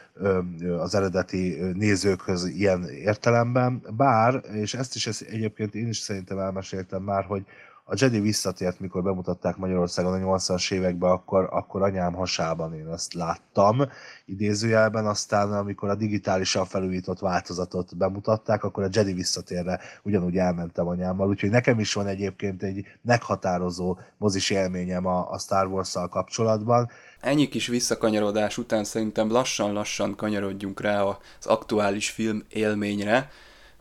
az 0.79 0.95
eredeti 0.95 1.59
nézőkhöz 1.75 2.45
ilyen 2.47 2.85
értelemben, 2.89 3.83
bár, 3.97 4.43
és 4.53 4.75
ezt 4.75 4.95
is 4.95 5.07
ezt 5.07 5.23
egyébként 5.23 5.75
én 5.75 5.89
is 5.89 5.99
szerintem 5.99 6.39
elmeséltem 6.39 7.03
már, 7.03 7.25
hogy 7.25 7.45
a 7.87 7.95
Jedi 7.99 8.21
visszatért, 8.21 8.81
mikor 8.81 9.03
bemutatták 9.03 9.57
Magyarországon 9.57 10.23
a 10.23 10.37
80-as 10.37 10.73
években, 10.73 11.11
akkor, 11.11 11.49
akkor 11.51 11.83
anyám 11.83 12.13
hasában 12.13 12.75
én 12.75 12.89
ezt 12.89 13.15
láttam, 13.15 13.83
idézőjelben, 14.25 15.07
aztán 15.07 15.53
amikor 15.53 15.89
a 15.89 15.95
digitálisan 15.95 16.65
felújított 16.65 17.19
változatot 17.19 17.97
bemutatták, 17.97 18.65
akkor 18.65 18.85
a 18.85 18.89
Jedi 18.93 19.13
visszatérre 19.13 19.81
ugyanúgy 20.03 20.37
elmentem 20.37 20.87
anyámmal, 20.87 21.29
úgyhogy 21.29 21.51
nekem 21.51 21.79
is 21.81 21.93
van 21.93 22.07
egyébként 22.07 22.63
egy 22.63 22.87
meghatározó 23.03 23.99
mozis 24.19 24.51
élményem 24.51 25.07
a, 25.07 25.31
a 25.31 25.39
Star 25.39 25.67
Wars-szal 25.67 26.09
kapcsolatban, 26.09 26.91
ennyi 27.21 27.49
kis 27.49 27.67
visszakanyarodás 27.67 28.59
után 28.59 28.85
szerintem 28.85 29.31
lassan-lassan 29.31 30.17
kanyarodjunk 30.17 30.81
rá 30.81 31.03
az 31.03 31.47
aktuális 31.47 32.11
film 32.11 32.43
élményre. 32.49 33.31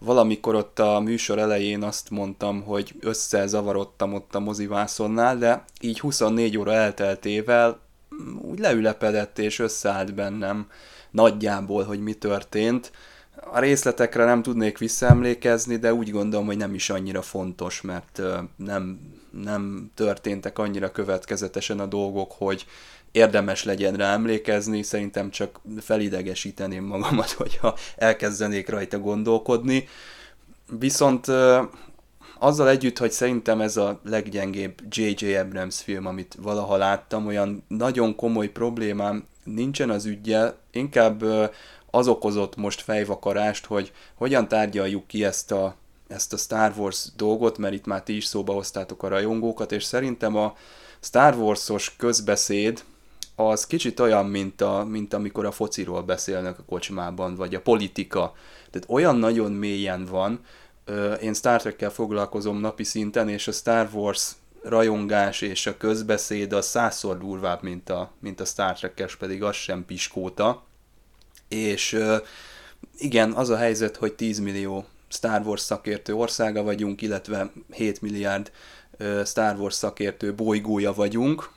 Valamikor 0.04 0.56
ott 0.56 0.80
a 0.80 1.00
műsor 1.00 1.40
elején 1.40 1.84
azt 1.84 2.10
mondtam, 2.10 2.64
hogy 2.64 2.96
összezavarodtam 3.00 4.14
ott 4.14 4.36
a 4.36 4.40
mozivászonnál, 4.40 5.38
de 5.38 5.64
így 5.82 6.00
24 6.00 6.58
óra 6.58 6.74
elteltével 6.74 7.80
úgy 8.42 8.60
leülepedett 8.60 9.40
és 9.40 9.60
összeállt 9.60 10.14
bennem 10.14 10.68
nagyjából, 11.12 11.84
hogy 11.84 12.00
mi 12.00 12.14
történt. 12.14 12.92
A 13.52 13.60
részletekre 13.60 14.26
nem 14.26 14.42
tudnék 14.42 14.78
visszaemlékezni, 14.78 15.76
de 15.76 15.94
úgy 15.94 16.12
gondolom, 16.12 16.46
hogy 16.46 16.58
nem 16.58 16.74
is 16.74 16.90
annyira 16.90 17.22
fontos, 17.22 17.82
mert 17.82 18.22
nem, 18.56 19.00
nem 19.44 19.92
történtek 19.96 20.60
annyira 20.60 20.92
következetesen 20.92 21.80
a 21.80 21.86
dolgok, 21.86 22.32
hogy, 22.32 22.66
érdemes 23.14 23.64
legyen 23.64 23.94
rá 23.94 24.14
emlékezni, 24.14 24.84
szerintem 24.84 25.30
csak 25.30 25.60
felidegesíteném 25.82 26.84
magamat, 26.84 27.32
hogyha 27.42 27.76
elkezdenék 27.96 28.70
rajta 28.70 29.00
gondolkodni. 29.00 29.88
Viszont 30.80 31.28
azzal 32.40 32.70
együtt, 32.70 32.98
hogy 32.98 33.12
szerintem 33.12 33.62
ez 33.62 33.78
a 33.78 34.00
leggyengébb 34.04 34.82
J.J. 34.90 35.36
Abrams 35.36 35.82
film, 35.82 36.06
amit 36.06 36.38
valaha 36.42 36.78
láttam, 36.78 37.28
olyan 37.28 37.64
nagyon 37.68 38.16
komoly 38.16 38.48
problémám 38.48 39.26
nincsen 39.44 39.90
az 39.90 40.06
ügyjel, 40.06 40.58
inkább 40.72 41.24
az 41.92 42.08
okozott 42.08 42.56
most 42.56 42.82
fejvakarást, 42.82 43.66
hogy 43.66 43.92
hogyan 44.16 44.48
tárgyaljuk 44.48 45.08
ki 45.08 45.26
ezt 45.26 45.52
a, 45.52 45.76
ezt 46.08 46.34
a 46.34 46.38
Star 46.38 46.74
Wars 46.78 47.08
dolgot, 47.16 47.58
mert 47.58 47.74
itt 47.74 47.86
már 47.86 48.04
ti 48.04 48.16
is 48.16 48.26
szóba 48.26 48.54
hoztátok 48.54 49.04
a 49.04 49.08
rajongókat, 49.08 49.72
és 49.72 49.84
szerintem 49.84 50.36
a 50.36 50.56
Star 51.00 51.36
Wars-os 51.36 51.96
közbeszéd, 51.96 52.84
az 53.36 53.68
kicsit 53.68 54.00
olyan, 54.00 54.26
mint, 54.26 54.62
a, 54.62 54.84
mint 54.84 55.14
amikor 55.14 55.46
a 55.46 55.52
fociról 55.52 56.02
beszélnek 56.02 56.60
a 56.60 56.64
kocsmában, 56.64 57.36
vagy 57.36 57.56
a 57.56 57.62
politika. 57.62 58.34
Tehát 58.72 58.90
olyan 58.90 59.16
nagyon 59.16 59.52
mélyen 59.52 60.06
van, 60.06 60.40
én 61.22 61.34
Star 61.34 61.62
Trek-kel 61.62 61.90
foglalkozom 61.90 62.60
napi 62.60 62.84
szinten, 62.84 63.30
és 63.30 63.48
a 63.48 63.52
Star 63.52 63.90
Wars 63.94 64.32
rajongás 64.64 65.42
és 65.42 65.66
a 65.66 65.78
közbeszéd 65.78 66.54
az 66.54 66.66
százszor 66.66 67.18
durvább, 67.18 67.64
mint 67.64 67.90
a, 67.90 68.12
mint 68.20 68.40
a 68.40 68.46
Star 68.46 68.74
Trek-es, 68.74 69.16
pedig 69.16 69.44
az 69.44 69.56
sem 69.56 69.86
piskóta. 69.86 70.64
És 71.48 72.00
igen, 72.98 73.32
az 73.32 73.50
a 73.50 73.58
helyzet, 73.58 73.96
hogy 73.96 74.14
10 74.14 74.40
millió 74.40 74.86
Star 75.08 75.42
Wars 75.46 75.62
szakértő 75.62 76.14
országa 76.14 76.64
vagyunk, 76.64 77.02
illetve 77.02 77.52
7 77.70 78.02
milliárd 78.02 78.52
Star 79.26 79.60
Wars 79.60 79.74
szakértő 79.74 80.34
bolygója 80.34 80.94
vagyunk, 80.94 81.52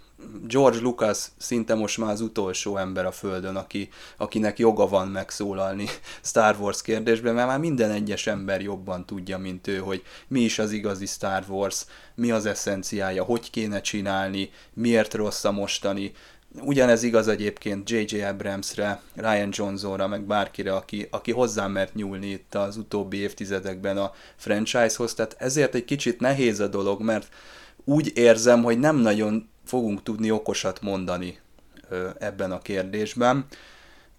George 0.47 0.79
Lucas 0.81 1.27
szinte 1.37 1.75
most 1.75 1.99
már 1.99 2.11
az 2.11 2.21
utolsó 2.21 2.77
ember 2.77 3.07
a 3.07 3.13
Földön, 3.13 3.57
aki, 3.57 3.89
akinek 4.17 4.59
joga 4.59 4.89
van 4.89 5.09
megszólalni 5.09 5.89
Star 6.23 6.57
Wars 6.61 6.83
kérdésben, 6.83 7.35
mert 7.35 7.47
már 7.47 7.59
minden 7.59 7.91
egyes 7.91 8.27
ember 8.27 8.63
jobban 8.63 9.07
tudja, 9.07 9.39
mint 9.39 9.67
ő, 9.67 9.79
hogy 9.79 10.03
mi 10.29 10.41
is 10.41 10.59
az 10.59 10.73
igazi 10.73 11.07
Star 11.07 11.45
Wars, 11.49 11.85
mi 12.15 12.31
az 12.31 12.47
eszenciája, 12.47 13.25
hogy 13.25 13.51
kéne 13.51 13.81
csinálni, 13.81 14.51
miért 14.73 15.15
rossz 15.15 15.45
a 15.45 15.53
mostani. 15.53 16.13
Ugyanez 16.61 17.03
igaz 17.03 17.29
egyébként 17.29 17.91
J.J. 17.91 18.23
Abramsre, 18.23 19.03
Ryan 19.15 19.49
Johnsonra, 19.53 20.07
meg 20.07 20.23
bárkire, 20.23 20.75
aki, 20.75 21.09
aki 21.11 21.33
hozzá 21.33 21.67
mert 21.67 21.95
nyúlni 21.95 22.27
itt 22.27 22.55
az 22.55 22.77
utóbbi 22.77 23.17
évtizedekben 23.17 23.97
a 23.97 24.13
franchisehoz, 24.37 25.15
tehát 25.15 25.37
ezért 25.39 25.75
egy 25.75 25.85
kicsit 25.85 26.21
nehéz 26.21 26.61
a 26.61 26.67
dolog, 26.67 27.03
mert 27.03 27.29
úgy 27.85 28.13
érzem, 28.15 28.63
hogy 28.63 28.79
nem 28.79 28.97
nagyon 28.97 29.49
fogunk 29.67 30.03
tudni 30.03 30.31
okosat 30.31 30.81
mondani 30.81 31.39
ebben 32.19 32.53
a 32.53 32.59
kérdésben, 32.59 33.47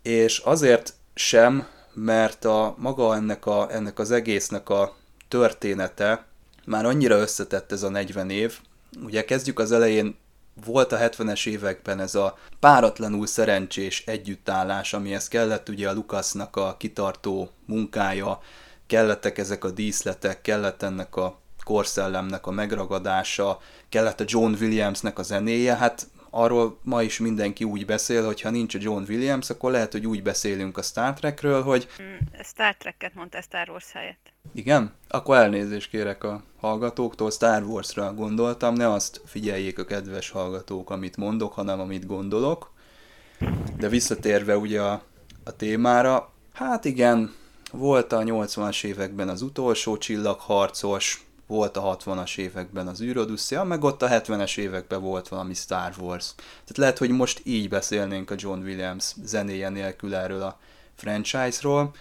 és 0.02 0.38
azért 0.38 0.94
sem, 1.16 1.68
mert 1.94 2.46
a 2.46 2.76
maga 2.78 3.16
ennek, 3.16 3.46
a, 3.46 3.68
ennek 3.72 4.00
az 4.00 4.12
egésznek 4.12 4.70
a 4.70 4.96
története 5.28 6.26
már 6.66 6.86
annyira 6.86 7.18
összetett 7.18 7.72
ez 7.72 7.84
a 7.84 7.90
40 7.90 8.30
év. 8.30 8.60
Ugye 9.04 9.26
kezdjük 9.26 9.60
az 9.60 9.72
elején, 9.72 10.16
volt 10.66 10.92
a 10.92 10.98
70-es 10.98 11.48
években 11.48 12.00
ez 12.00 12.16
a 12.16 12.38
páratlanul 12.60 13.28
szerencsés 13.28 14.04
együttállás, 14.06 14.94
amihez 14.94 15.28
kellett 15.28 15.70
ugye 15.70 15.90
a 15.90 15.94
Lukasznak 15.94 16.56
a 16.56 16.76
kitartó 16.80 17.50
munkája, 17.66 18.40
kellettek 18.88 19.38
ezek 19.38 19.64
a 19.64 19.72
díszletek, 19.72 20.42
kellett 20.42 20.84
ennek 20.84 21.16
a 21.16 21.40
korszellemnek 21.68 22.48
a 22.48 22.52
megragadása, 22.52 23.60
kellett 23.90 24.20
a 24.20 24.24
John 24.28 24.54
Williamsnek 24.60 25.20
a 25.20 25.24
zenéje, 25.24 25.76
hát 25.76 26.08
arról 26.30 26.80
ma 26.84 27.02
is 27.02 27.20
mindenki 27.20 27.64
úgy 27.64 27.86
beszél, 27.86 28.26
hogy 28.26 28.42
ha 28.42 28.50
nincs 28.50 28.76
a 28.76 28.78
John 28.82 29.04
Williams, 29.08 29.50
akkor 29.50 29.72
lehet, 29.72 29.92
hogy 29.92 30.08
úgy 30.08 30.24
beszélünk 30.24 30.78
a 30.78 30.82
Star 30.82 31.14
Trekről, 31.14 31.64
hogy... 31.64 31.88
Mm, 32.02 32.16
Star 32.44 32.76
Trek-et 32.76 33.14
mondta 33.14 33.42
Star 33.42 33.70
Wars 33.70 33.92
helyett. 33.92 34.34
Igen? 34.54 34.94
Akkor 35.08 35.38
elnézést 35.38 35.90
kérek 35.90 36.24
a 36.24 36.44
hallgatóktól, 36.60 37.32
Star 37.32 37.64
Wars-ra 37.64 38.14
gondoltam, 38.14 38.74
ne 38.74 38.92
azt 38.92 39.22
figyeljék 39.26 39.80
a 39.80 39.86
kedves 39.86 40.30
hallgatók, 40.30 40.90
amit 40.90 41.18
mondok, 41.18 41.54
hanem 41.54 41.80
amit 41.80 42.06
gondolok. 42.06 42.72
De 43.78 43.88
visszatérve 43.88 44.58
ugye 44.58 44.82
a, 44.82 45.02
a 45.44 45.56
témára, 45.56 46.32
hát 46.54 46.86
igen, 46.86 47.34
volt 47.72 48.12
a 48.12 48.24
80-as 48.24 48.84
években 48.84 49.30
az 49.30 49.42
utolsó 49.42 49.98
csillagharcos, 49.98 51.27
volt 51.48 51.78
a 51.78 51.98
60-as 51.98 52.38
években 52.38 52.88
az 52.88 53.02
űrodusszia, 53.02 53.64
meg 53.64 53.84
ott 53.84 54.02
a 54.02 54.08
70-es 54.08 54.58
években 54.58 55.02
volt 55.02 55.28
valami 55.28 55.54
Star 55.54 55.94
Wars. 56.00 56.34
Tehát 56.36 56.78
lehet, 56.78 56.98
hogy 56.98 57.10
most 57.10 57.42
így 57.44 57.70
beszélnénk 57.70 58.32
a 58.32 58.36
John 58.38 58.60
Williams 58.60 59.14
zenéje 59.24 59.70
nélkül 59.70 60.16
erről 60.16 60.42
a 60.42 60.60
franchise-ról, 60.96 61.96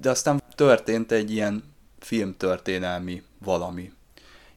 de 0.00 0.10
aztán 0.10 0.42
történt 0.54 1.12
egy 1.12 1.32
ilyen 1.32 1.64
filmtörténelmi 1.98 3.22
valami. 3.38 3.92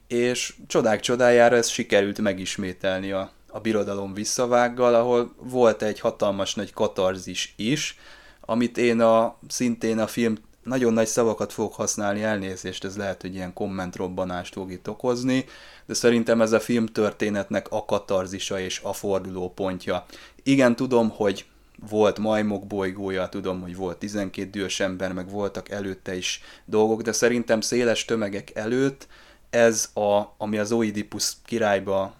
És 0.07 0.55
csodák 0.67 1.00
csodájára 1.00 1.55
ez 1.55 1.67
sikerült 1.67 2.22
megismételni 2.22 3.12
a, 3.12 3.31
a 3.48 3.60
birodalom 3.60 4.13
visszavággal, 4.13 4.96
ahol 4.96 5.34
volt 5.38 5.81
egy 5.81 6.00
hatalmas 6.00 6.55
nagy 6.55 6.74
katarzis 6.74 7.53
is, 7.57 7.98
amit 8.41 8.77
én 8.77 9.01
a, 9.01 9.38
szintén 9.48 10.00
a 10.00 10.07
film 10.07 10.38
nagyon 10.67 10.93
nagy 10.93 11.07
szavakat 11.07 11.53
fog 11.53 11.74
használni, 11.74 12.24
elnézést, 12.24 12.83
ez 12.83 12.97
lehet, 12.97 13.21
hogy 13.21 13.33
ilyen 13.36 13.53
kommentrobbanást 13.53 14.53
fog 14.53 14.71
itt 14.71 14.89
okozni, 14.89 15.45
de 15.86 15.93
szerintem 15.93 16.41
ez 16.41 16.51
a 16.51 16.59
film 16.59 16.86
történetnek 16.86 17.67
a 17.69 17.86
katarzisa 17.86 18.59
és 18.59 18.79
a 18.83 18.93
fordulópontja. 18.93 20.05
Igen, 20.43 20.75
tudom, 20.75 21.09
hogy 21.09 21.45
volt 21.89 22.19
majmok 22.19 22.67
bolygója, 22.67 23.29
tudom, 23.29 23.62
hogy 23.62 23.75
volt 23.75 23.97
12 23.97 24.50
dühös 24.50 24.79
ember, 24.79 25.13
meg 25.13 25.29
voltak 25.29 25.69
előtte 25.69 26.15
is 26.15 26.41
dolgok, 26.65 27.01
de 27.01 27.12
szerintem 27.12 27.62
széles 27.62 28.05
tömegek 28.05 28.55
előtt 28.55 29.07
ez, 29.50 29.89
a, 29.93 30.21
ami 30.38 30.57
az 30.57 30.71
Oidipus 30.71 31.31
királyba 31.45 32.13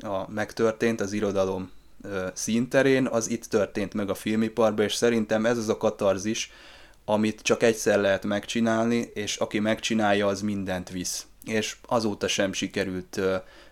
a, 0.00 0.30
megtörtént, 0.30 1.00
az 1.00 1.12
irodalom 1.12 1.70
ö, 2.02 2.26
színterén, 2.34 3.06
az 3.06 3.30
itt 3.30 3.44
történt 3.44 3.94
meg 3.94 4.10
a 4.10 4.14
filmiparban, 4.14 4.84
és 4.84 4.94
szerintem 4.94 5.46
ez 5.46 5.58
az 5.58 5.68
a 5.68 5.76
katarzis, 5.76 6.52
amit 7.10 7.42
csak 7.42 7.62
egyszer 7.62 8.00
lehet 8.00 8.24
megcsinálni, 8.24 9.10
és 9.14 9.36
aki 9.36 9.58
megcsinálja, 9.58 10.26
az 10.26 10.40
mindent 10.40 10.90
visz. 10.90 11.26
És 11.44 11.76
azóta 11.86 12.28
sem 12.28 12.52
sikerült 12.52 13.20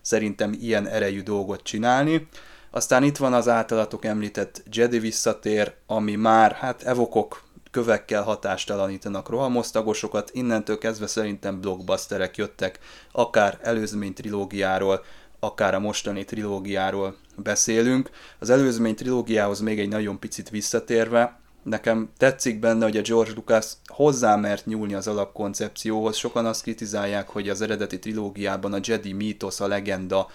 szerintem 0.00 0.57
ilyen 0.61 0.87
erejű 0.87 1.23
dolgot 1.23 1.62
csinálni. 1.62 2.28
Aztán 2.71 3.02
itt 3.02 3.16
van 3.16 3.33
az 3.33 3.49
általatok 3.49 4.05
említett 4.05 4.62
Jedi 4.73 4.99
visszatér, 4.99 5.75
ami 5.87 6.14
már, 6.14 6.52
hát 6.52 6.83
evokok 6.83 7.43
kövekkel 7.71 8.23
hatástalanítanak 8.23 9.28
rohamosztagosokat, 9.28 10.31
innentől 10.33 10.78
kezdve 10.78 11.07
szerintem 11.07 11.61
blockbusterek 11.61 12.37
jöttek, 12.37 12.78
akár 13.12 13.59
előzmény 13.62 14.14
trilógiáról, 14.14 15.05
akár 15.40 15.75
a 15.75 15.81
mostani 15.81 16.25
trilógiáról 16.25 17.16
beszélünk. 17.37 18.11
Az 18.38 18.50
előzmény 18.50 18.95
trilógiához 18.95 19.61
még 19.61 19.78
egy 19.78 19.88
nagyon 19.88 20.19
picit 20.19 20.50
visszatérve, 20.50 21.45
nekem 21.66 22.11
tetszik 22.16 22.58
benne, 22.58 22.85
hogy 22.85 22.96
a 22.96 23.02
George 23.02 23.32
Lucas 23.35 23.73
hozzá 23.87 24.37
mert 24.37 24.66
nyúlni 24.66 24.94
az 24.94 25.08
alapkoncepcióhoz. 25.08 26.16
Sokan 26.16 26.46
azt 26.46 26.62
kritizálják, 26.62 27.28
hogy 27.28 27.49
az 27.49 27.61
eredeti 27.61 27.99
trilógiában 27.99 28.73
a 28.73 28.78
Jedi 28.82 29.12
mítosz, 29.12 29.61
a 29.61 29.66
legenda 29.66 30.28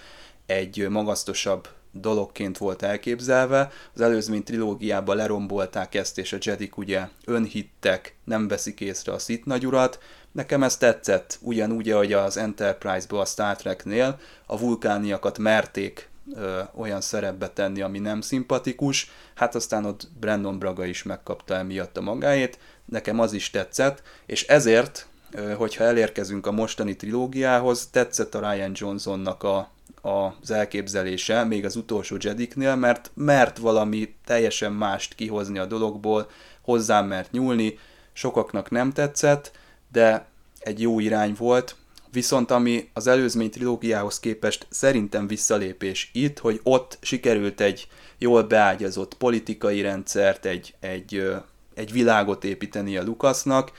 egy 0.46 0.88
magasztosabb 0.88 1.68
dologként 1.92 2.58
volt 2.58 2.82
elképzelve. 2.82 3.70
Az 3.94 4.00
előzmény 4.00 4.42
trilógiában 4.42 5.16
lerombolták 5.16 5.94
ezt, 5.94 6.18
és 6.18 6.32
a 6.32 6.38
Jedik 6.40 6.76
ugye 6.76 7.08
önhittek, 7.24 8.16
nem 8.24 8.48
veszik 8.48 8.80
észre 8.80 9.12
a 9.12 9.18
Sith 9.18 9.46
nagyurat. 9.46 9.98
Nekem 10.32 10.62
ez 10.62 10.76
tetszett, 10.76 11.38
ugyanúgy, 11.40 11.90
ahogy 11.90 12.12
az 12.12 12.36
Enterprise-ban 12.36 13.20
a 13.20 13.24
Star 13.24 13.56
Trek-nél 13.56 14.18
a 14.46 14.58
vulkániakat 14.58 15.38
merték 15.38 16.10
ö, 16.34 16.60
olyan 16.74 17.00
szerepbe 17.00 17.48
tenni, 17.48 17.80
ami 17.80 17.98
nem 17.98 18.20
szimpatikus, 18.20 19.10
hát 19.34 19.54
aztán 19.54 19.84
ott 19.84 20.08
Brandon 20.20 20.58
Braga 20.58 20.84
is 20.84 21.02
megkapta 21.02 21.54
emiatt 21.54 21.96
a 21.96 22.00
magáét, 22.00 22.58
nekem 22.84 23.20
az 23.20 23.32
is 23.32 23.50
tetszett, 23.50 24.02
és 24.26 24.46
ezért, 24.46 25.06
ö, 25.30 25.52
hogyha 25.52 25.84
elérkezünk 25.84 26.46
a 26.46 26.52
mostani 26.52 26.96
trilógiához, 26.96 27.88
tetszett 27.90 28.34
a 28.34 28.52
Ryan 28.52 28.72
Johnsonnak 28.74 29.42
a 29.42 29.70
az 30.02 30.50
elképzelése, 30.50 31.44
még 31.44 31.64
az 31.64 31.76
utolsó 31.76 32.16
Jediknél, 32.20 32.76
mert 32.76 33.10
mert 33.14 33.58
valami 33.58 34.14
teljesen 34.24 34.72
mást 34.72 35.14
kihozni 35.14 35.58
a 35.58 35.66
dologból, 35.66 36.30
hozzám 36.60 37.06
mert 37.06 37.30
nyúlni, 37.30 37.78
sokaknak 38.12 38.70
nem 38.70 38.92
tetszett, 38.92 39.52
de 39.92 40.26
egy 40.58 40.80
jó 40.80 41.00
irány 41.00 41.34
volt, 41.38 41.76
viszont 42.12 42.50
ami 42.50 42.90
az 42.92 43.06
előzmény 43.06 43.50
trilógiához 43.50 44.20
képest 44.20 44.66
szerintem 44.70 45.26
visszalépés 45.26 46.10
itt, 46.12 46.38
hogy 46.38 46.60
ott 46.62 46.98
sikerült 47.00 47.60
egy 47.60 47.88
jól 48.18 48.42
beágyazott 48.42 49.14
politikai 49.14 49.80
rendszert, 49.80 50.44
egy, 50.44 50.74
egy, 50.80 51.32
egy 51.74 51.92
világot 51.92 52.44
építeni 52.44 52.96
a 52.96 53.02
Lukasznak, 53.02 53.72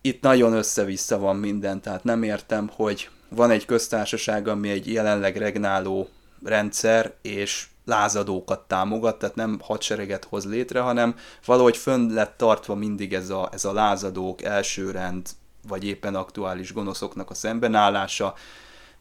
itt 0.00 0.22
nagyon 0.22 0.52
össze-vissza 0.52 1.18
van 1.18 1.36
minden, 1.36 1.80
tehát 1.80 2.04
nem 2.04 2.22
értem, 2.22 2.70
hogy 2.74 3.08
van 3.28 3.50
egy 3.50 3.64
köztársaság, 3.64 4.48
ami 4.48 4.70
egy 4.70 4.92
jelenleg 4.92 5.36
regnáló 5.36 6.08
rendszer, 6.44 7.14
és 7.22 7.66
lázadókat 7.84 8.60
támogat, 8.60 9.18
tehát 9.18 9.34
nem 9.34 9.58
hadsereget 9.62 10.24
hoz 10.24 10.44
létre, 10.44 10.80
hanem 10.80 11.14
valahogy 11.44 11.76
fönn 11.76 12.12
lett 12.12 12.36
tartva 12.36 12.74
mindig 12.74 13.14
ez 13.14 13.30
a, 13.30 13.48
ez 13.52 13.64
a 13.64 13.72
lázadók 13.72 14.42
elsőrend, 14.42 15.28
vagy 15.68 15.84
éppen 15.84 16.14
aktuális 16.14 16.72
gonoszoknak 16.72 17.30
a 17.30 17.34
szembenállása. 17.34 18.34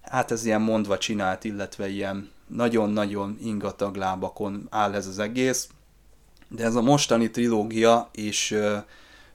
Hát 0.02 0.32
ez 0.32 0.46
ilyen 0.46 0.62
mondva 0.62 0.98
csinált, 0.98 1.44
illetve 1.44 1.90
ilyen 1.90 2.30
nagyon-nagyon 2.48 3.38
ingatag 3.44 3.96
lábakon 3.96 4.68
áll 4.70 4.94
ez 4.94 5.08
az 5.08 5.20
egész. 5.20 5.70
De 6.48 6.64
ez 6.64 6.76
a 6.76 6.82
mostani 6.82 7.32
trilógia 7.32 8.10
is 8.12 8.54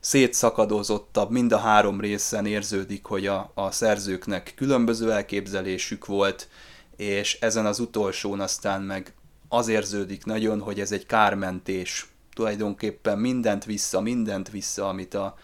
szétszakadozottabb, 0.01 1.31
mind 1.31 1.53
a 1.53 1.59
három 1.59 2.01
részen 2.01 2.47
érződik, 2.47 3.05
hogy 3.05 3.27
a, 3.27 3.51
a 3.55 3.71
szerzőknek 3.71 4.53
különböző 4.57 5.13
elképzelésük 5.13 6.07
volt, 6.07 6.49
és 6.97 7.39
ezen 7.41 7.67
az 7.67 7.79
utolsón 7.79 8.41
aztán 8.41 8.83
meg 8.83 9.15
az 9.49 9.69
érződik 9.69 10.25
nagyon, 10.25 10.61
hogy 10.61 10.81
ez 10.81 10.93
egy 10.93 11.07
kármentés. 11.07 12.07
Tulajdonképpen 12.35 13.19
mindent 13.19 13.65
vissza, 13.65 14.01
mindent 14.01 14.51
vissza, 14.51 14.89
amit, 14.89 15.15
a, 15.15 15.35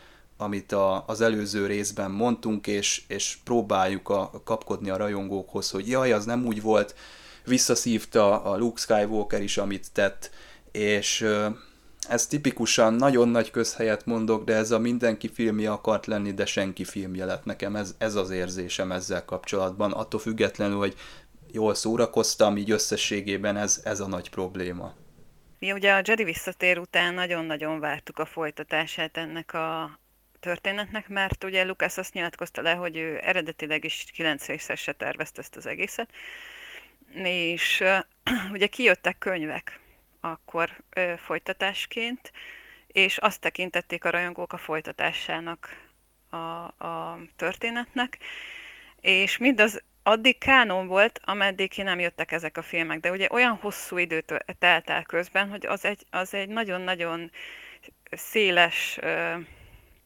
amit 0.40 0.72
a, 0.72 1.05
az 1.07 1.20
előző 1.20 1.66
részben 1.66 2.11
mondtunk, 2.11 2.66
és, 2.66 3.03
és 3.07 3.38
próbáljuk 3.44 4.09
a, 4.09 4.31
kapkodni 4.44 4.90
a 4.90 4.96
rajongókhoz, 4.96 5.70
hogy 5.70 5.88
jaj, 5.88 6.12
az 6.12 6.24
nem 6.24 6.46
úgy 6.46 6.62
volt, 6.62 6.94
visszaszívta 7.44 8.42
a 8.42 8.57
Luke 8.57 8.81
Skywalker 8.81 9.42
is, 9.42 9.57
amit 9.57 9.92
tett, 9.92 10.31
és 10.72 11.26
ez 12.09 12.26
tipikusan 12.26 12.94
nagyon 12.94 13.29
nagy 13.29 13.50
közhelyet 13.50 14.07
mondok, 14.07 14.44
de 14.44 14.55
ez 14.55 14.70
a 14.70 14.79
mindenki 14.79 15.29
filmje 15.29 15.70
akart 15.70 16.07
lenni, 16.07 16.33
de 16.33 16.46
senki 16.46 16.85
filmje 16.85 17.24
lett 17.24 17.44
nekem. 17.44 17.76
Ez, 17.76 17.94
ez 17.98 18.14
az 18.14 18.31
érzésem 18.31 18.92
ezzel 18.92 19.24
kapcsolatban. 19.24 19.92
Attól 19.92 20.20
függetlenül, 20.20 20.79
hogy 20.79 20.94
jól 21.53 21.74
szórakoztam, 21.74 22.57
így 22.57 22.70
összességében 22.70 23.57
ez, 23.57 23.81
ez 23.85 24.00
a 24.00 24.07
nagy 24.07 24.31
probléma. 24.31 24.94
Mi 25.59 25.72
ugye 25.72 25.92
a 25.92 26.03
Jedi 26.05 26.24
visszatér 26.24 26.79
után 26.79 27.14
nagyon-nagyon 27.14 27.81
vártuk 27.81 28.18
a 28.18 28.24
folytatását 28.24 29.16
ennek 29.16 29.55
a 29.55 29.98
történetnek, 30.40 31.09
mert 31.09 31.44
ugye 31.44 31.64
Lucas 31.64 31.98
azt 31.98 32.12
nyilatkozta 32.12 32.62
le, 32.62 32.72
hogy 32.72 32.96
ő 32.96 33.20
eredetileg 33.22 33.85
is 33.85 34.05
kilenc 34.12 34.46
részesre 34.46 34.92
tervezte 34.92 35.40
ezt 35.40 35.57
az 35.57 35.66
egészet, 35.66 36.11
és 37.14 37.85
ugye 38.53 38.66
kijöttek 38.66 39.18
könyvek 39.18 39.81
akkor 40.20 40.83
folytatásként, 41.16 42.33
és 42.87 43.18
azt 43.18 43.40
tekintették 43.40 44.05
a 44.05 44.11
rajongók 44.11 44.53
a 44.53 44.57
folytatásának 44.57 45.88
a, 46.31 46.37
a 46.87 47.18
történetnek, 47.37 48.18
és 49.00 49.38
mindaz 49.38 49.83
addig 50.03 50.38
kánon 50.38 50.87
volt, 50.87 51.20
ameddig 51.24 51.70
ki 51.70 51.83
nem 51.83 52.00
jöttek 52.00 52.33
ezek 52.33 52.57
a 52.57 52.62
filmek, 52.62 53.00
de 53.00 53.11
ugye 53.11 53.26
olyan 53.31 53.57
hosszú 53.57 53.98
időt 53.98 54.44
telt 54.59 54.90
el 54.90 55.03
közben, 55.03 55.48
hogy 55.48 55.66
az 55.66 55.85
egy, 55.85 56.07
az 56.11 56.35
egy 56.35 56.48
nagyon-nagyon 56.48 57.31
széles, 58.11 58.98
ö, 59.00 59.35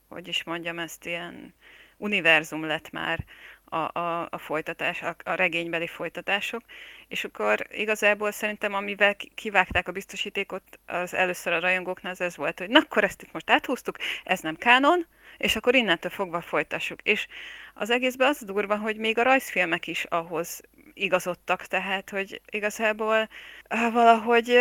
hogy 0.08 0.28
is 0.28 0.44
mondjam 0.44 0.78
ezt, 0.78 1.06
ilyen 1.06 1.54
univerzum 1.96 2.64
lett 2.64 2.90
már 2.90 3.24
a, 3.64 3.98
a, 3.98 4.28
a 4.30 4.38
folytatás, 4.38 5.02
a, 5.02 5.16
a 5.24 5.34
regénybeli 5.34 5.86
folytatások, 5.86 6.62
és 7.08 7.24
akkor 7.24 7.66
igazából 7.70 8.30
szerintem, 8.30 8.74
amivel 8.74 9.16
kivágták 9.34 9.88
a 9.88 9.92
biztosítékot 9.92 10.62
az 10.86 11.14
először 11.14 11.52
a 11.52 11.60
rajongóknál, 11.60 12.12
az 12.12 12.20
ez 12.20 12.36
volt, 12.36 12.58
hogy 12.58 12.68
na, 12.68 12.78
akkor 12.78 13.04
ezt 13.04 13.22
itt 13.22 13.32
most 13.32 13.50
áthúztuk, 13.50 13.96
ez 14.24 14.40
nem 14.40 14.56
kánon, 14.56 15.06
és 15.38 15.56
akkor 15.56 15.74
innentől 15.74 16.10
fogva 16.10 16.40
folytassuk. 16.40 17.02
És 17.02 17.26
az 17.74 17.90
egészben 17.90 18.28
az 18.28 18.44
durva, 18.44 18.76
hogy 18.76 18.96
még 18.96 19.18
a 19.18 19.22
rajzfilmek 19.22 19.86
is 19.86 20.04
ahhoz 20.04 20.60
igazodtak, 20.94 21.66
tehát, 21.66 22.10
hogy 22.10 22.40
igazából 22.50 23.28
valahogy 23.68 24.58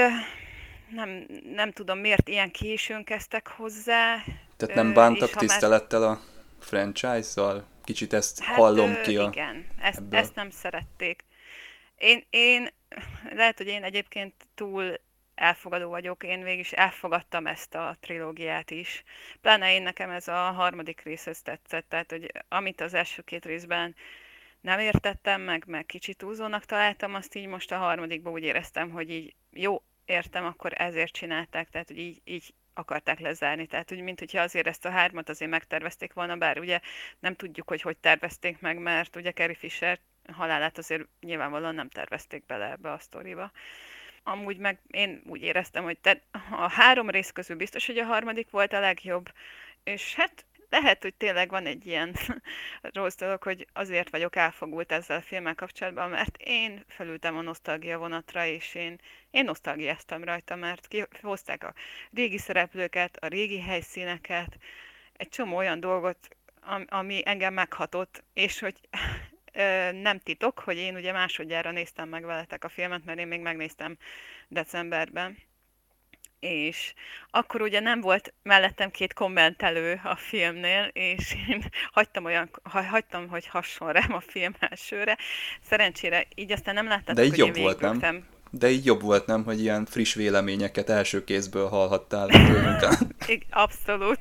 nem, 0.89 1.25
nem 1.53 1.71
tudom, 1.71 1.99
miért 1.99 2.29
ilyen 2.29 2.51
későn 2.51 3.03
kezdtek 3.03 3.47
hozzá. 3.47 4.23
Tehát 4.67 4.83
nem 4.83 4.93
bántak 4.93 5.29
tisztelettel 5.29 5.99
már... 5.99 6.09
a 6.09 6.21
franchise-szal? 6.59 7.65
Kicsit 7.83 8.13
ezt 8.13 8.39
hát, 8.39 8.55
hallom 8.55 9.01
ki 9.01 9.17
a... 9.17 9.27
Igen, 9.27 9.65
ezt, 9.81 10.01
ezt 10.09 10.35
nem 10.35 10.49
szerették. 10.49 11.23
Én, 11.97 12.25
én, 12.29 12.69
lehet, 13.31 13.57
hogy 13.57 13.67
én 13.67 13.83
egyébként 13.83 14.33
túl 14.55 14.93
elfogadó 15.35 15.89
vagyok, 15.89 16.23
én 16.23 16.43
végig 16.43 16.59
is 16.59 16.71
elfogadtam 16.71 17.47
ezt 17.47 17.75
a 17.75 17.97
trilógiát 17.99 18.71
is. 18.71 19.03
Pláne 19.41 19.73
én 19.73 19.81
nekem 19.81 20.09
ez 20.09 20.27
a 20.27 20.51
harmadik 20.51 21.01
részhez 21.01 21.41
tetszett, 21.41 21.85
tehát 21.89 22.11
hogy 22.11 22.31
amit 22.49 22.81
az 22.81 22.93
első 22.93 23.21
két 23.21 23.45
részben 23.45 23.95
nem 24.61 24.79
értettem 24.79 25.41
meg, 25.41 25.63
meg 25.67 25.85
kicsit 25.85 26.17
túlzónak 26.17 26.65
találtam, 26.65 27.13
azt 27.13 27.35
így 27.35 27.47
most 27.47 27.71
a 27.71 27.77
harmadikban 27.77 28.33
úgy 28.33 28.43
éreztem, 28.43 28.89
hogy 28.89 29.09
így 29.09 29.35
jó, 29.51 29.81
értem, 30.05 30.45
akkor 30.45 30.73
ezért 30.75 31.13
csinálták, 31.13 31.69
tehát 31.69 31.87
hogy 31.87 31.97
így, 31.97 32.21
így 32.23 32.53
akarták 32.73 33.19
lezárni. 33.19 33.65
Tehát, 33.65 33.89
hogy 33.89 34.01
mint 34.01 34.19
hogyha 34.19 34.41
azért 34.41 34.67
ezt 34.67 34.85
a 34.85 34.89
hármat 34.89 35.29
azért 35.29 35.51
megtervezték 35.51 36.13
volna, 36.13 36.35
bár 36.35 36.59
ugye 36.59 36.79
nem 37.19 37.35
tudjuk, 37.35 37.67
hogy 37.69 37.81
hogy 37.81 37.97
tervezték 37.97 38.59
meg, 38.59 38.77
mert 38.77 39.15
ugye 39.15 39.31
Carrie 39.31 39.55
Fisher 39.55 39.99
halálát 40.31 40.77
azért 40.77 41.07
nyilvánvalóan 41.19 41.75
nem 41.75 41.89
tervezték 41.89 42.45
bele 42.45 42.71
ebbe 42.71 42.91
a 42.91 42.99
sztoriba. 42.99 43.51
Amúgy 44.23 44.57
meg 44.57 44.79
én 44.87 45.21
úgy 45.25 45.41
éreztem, 45.41 45.83
hogy 45.83 45.99
te, 45.99 46.21
a 46.51 46.69
három 46.69 47.09
rész 47.09 47.31
közül 47.31 47.55
biztos, 47.55 47.85
hogy 47.85 47.97
a 47.97 48.05
harmadik 48.05 48.49
volt 48.49 48.73
a 48.73 48.79
legjobb, 48.79 49.31
és 49.83 50.15
hát 50.15 50.45
lehet, 50.73 51.01
hogy 51.01 51.13
tényleg 51.13 51.49
van 51.49 51.65
egy 51.65 51.87
ilyen 51.87 52.15
rossz 52.81 53.15
dolog, 53.15 53.43
hogy 53.43 53.67
azért 53.73 54.09
vagyok 54.09 54.35
elfogult 54.35 54.91
ezzel 54.91 55.17
a 55.17 55.21
filmmel 55.21 55.55
kapcsolatban, 55.55 56.09
mert 56.09 56.37
én 56.37 56.83
felültem 56.87 57.37
a 57.37 57.41
nosztalgia 57.41 57.97
vonatra, 57.97 58.45
és 58.45 58.75
én, 58.75 58.99
én 59.31 59.43
nosztalgiáztam 59.43 60.23
rajta, 60.23 60.55
mert 60.55 60.87
hozták 61.21 61.63
a 61.63 61.73
régi 62.13 62.37
szereplőket, 62.37 63.17
a 63.17 63.27
régi 63.27 63.59
helyszíneket, 63.59 64.57
egy 65.13 65.29
csomó 65.29 65.57
olyan 65.57 65.79
dolgot, 65.79 66.37
ami 66.87 67.21
engem 67.25 67.53
meghatott, 67.53 68.23
és 68.33 68.59
hogy 68.59 68.79
nem 70.07 70.19
titok, 70.19 70.59
hogy 70.59 70.77
én 70.77 70.95
ugye 70.95 71.11
másodjára 71.11 71.71
néztem 71.71 72.09
meg 72.09 72.25
veletek 72.25 72.63
a 72.63 72.69
filmet, 72.69 73.05
mert 73.05 73.19
én 73.19 73.27
még 73.27 73.41
megnéztem 73.41 73.97
decemberben 74.47 75.37
és 76.43 76.93
akkor 77.29 77.61
ugye 77.61 77.79
nem 77.79 78.01
volt 78.01 78.33
mellettem 78.41 78.91
két 78.91 79.13
kommentelő 79.13 80.01
a 80.03 80.15
filmnél, 80.15 80.89
és 80.93 81.35
én 81.49 81.63
hagytam, 81.91 82.25
olyan, 82.25 82.49
hagytam 82.63 83.27
hogy 83.27 83.47
hasson 83.47 83.91
rám 83.91 84.13
a 84.13 84.19
film 84.19 84.55
elsőre. 84.59 85.17
Szerencsére 85.61 86.27
így 86.35 86.51
aztán 86.51 86.73
nem 86.73 86.87
láttam, 86.87 87.15
De 87.15 87.23
így 87.23 87.29
hogy 87.29 87.39
jobb 87.39 87.57
volt, 87.57 87.79
nem? 87.79 88.25
De 88.55 88.69
így 88.69 88.85
jobb 88.85 89.01
volt, 89.01 89.25
nem, 89.25 89.43
hogy 89.43 89.61
ilyen 89.61 89.85
friss 89.85 90.13
véleményeket 90.13 90.89
első 90.89 91.23
kézből 91.23 91.67
hallhattál 91.67 92.27
tőlünk. 92.27 92.81
Abszolút. 93.49 94.19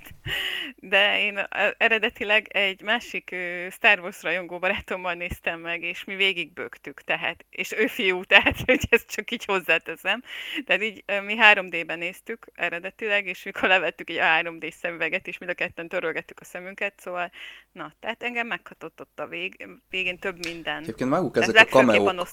De 0.77 1.21
én 1.21 1.47
eredetileg 1.79 2.49
egy 2.49 2.83
másik 2.83 3.37
Star 3.71 4.01
Wars 4.01 4.23
rajongó 4.23 4.59
barátommal 4.59 5.15
néztem 5.15 5.61
meg, 5.61 5.83
és 5.83 6.05
mi 6.05 6.15
végigbögtük, 6.15 7.01
tehát, 7.01 7.45
és 7.51 7.73
ő 7.73 7.87
fiú, 7.87 8.25
tehát, 8.33 8.57
hogy 8.67 8.87
ezt 8.91 9.11
csak 9.11 9.31
így 9.31 9.45
hozzáteszem. 9.45 10.23
Tehát 10.67 10.83
így 10.83 11.05
mi 11.25 11.37
3D-ben 11.41 11.99
néztük 11.99 12.47
eredetileg, 12.55 13.27
és 13.27 13.43
mikor 13.43 13.69
levettük 13.69 14.11
egy 14.11 14.19
3D 14.21 14.73
szemüveget, 14.81 15.27
és 15.27 15.39
mind 15.39 15.51
a 15.51 15.55
ketten 15.55 15.89
törölgettük 15.89 16.41
a 16.41 16.45
szemünket, 16.45 16.95
szóval, 16.97 17.31
na, 17.73 17.93
tehát 18.01 18.23
engem 18.23 18.47
meghatott 18.47 19.01
ott 19.01 19.21
a 19.21 19.27
vég, 19.27 19.69
végén 19.91 20.19
több 20.19 20.47
minden. 20.47 20.83
Egyébként 20.83 21.11
maguk 21.11 21.37
ezek 21.37 21.57
a 21.57 21.65
kameók 21.65 22.27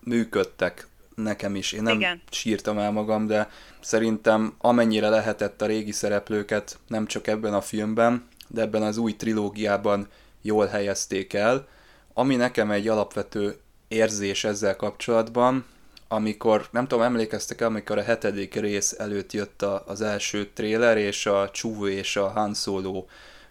működtek 0.00 0.86
nekem 1.16 1.54
is. 1.54 1.72
Én 1.72 1.82
nem 1.82 1.96
Igen. 1.96 2.22
sírtam 2.30 2.78
el 2.78 2.92
magam, 2.92 3.26
de 3.26 3.50
szerintem 3.80 4.54
amennyire 4.58 5.08
lehetett 5.08 5.62
a 5.62 5.66
régi 5.66 5.92
szereplőket, 5.92 6.78
nem 6.88 7.06
csak 7.06 7.26
ebben 7.26 7.54
a 7.54 7.60
filmben, 7.60 8.28
de 8.48 8.60
ebben 8.60 8.82
az 8.82 8.96
új 8.96 9.16
trilógiában 9.16 10.08
jól 10.42 10.66
helyezték 10.66 11.32
el. 11.32 11.68
Ami 12.14 12.36
nekem 12.36 12.70
egy 12.70 12.88
alapvető 12.88 13.56
érzés 13.88 14.44
ezzel 14.44 14.76
kapcsolatban, 14.76 15.64
amikor, 16.08 16.68
nem 16.70 16.86
tudom, 16.86 17.04
emlékeztek 17.04 17.60
el, 17.60 17.68
amikor 17.68 17.98
a 17.98 18.02
hetedik 18.02 18.54
rész 18.54 18.94
előtt 18.98 19.32
jött 19.32 19.62
a, 19.62 19.82
az 19.86 20.00
első 20.00 20.50
tréler, 20.54 20.96
és 20.96 21.26
a 21.26 21.50
Chewie 21.50 21.96
és 21.98 22.16
a 22.16 22.28
Han 22.28 22.54
Solo 22.54 23.04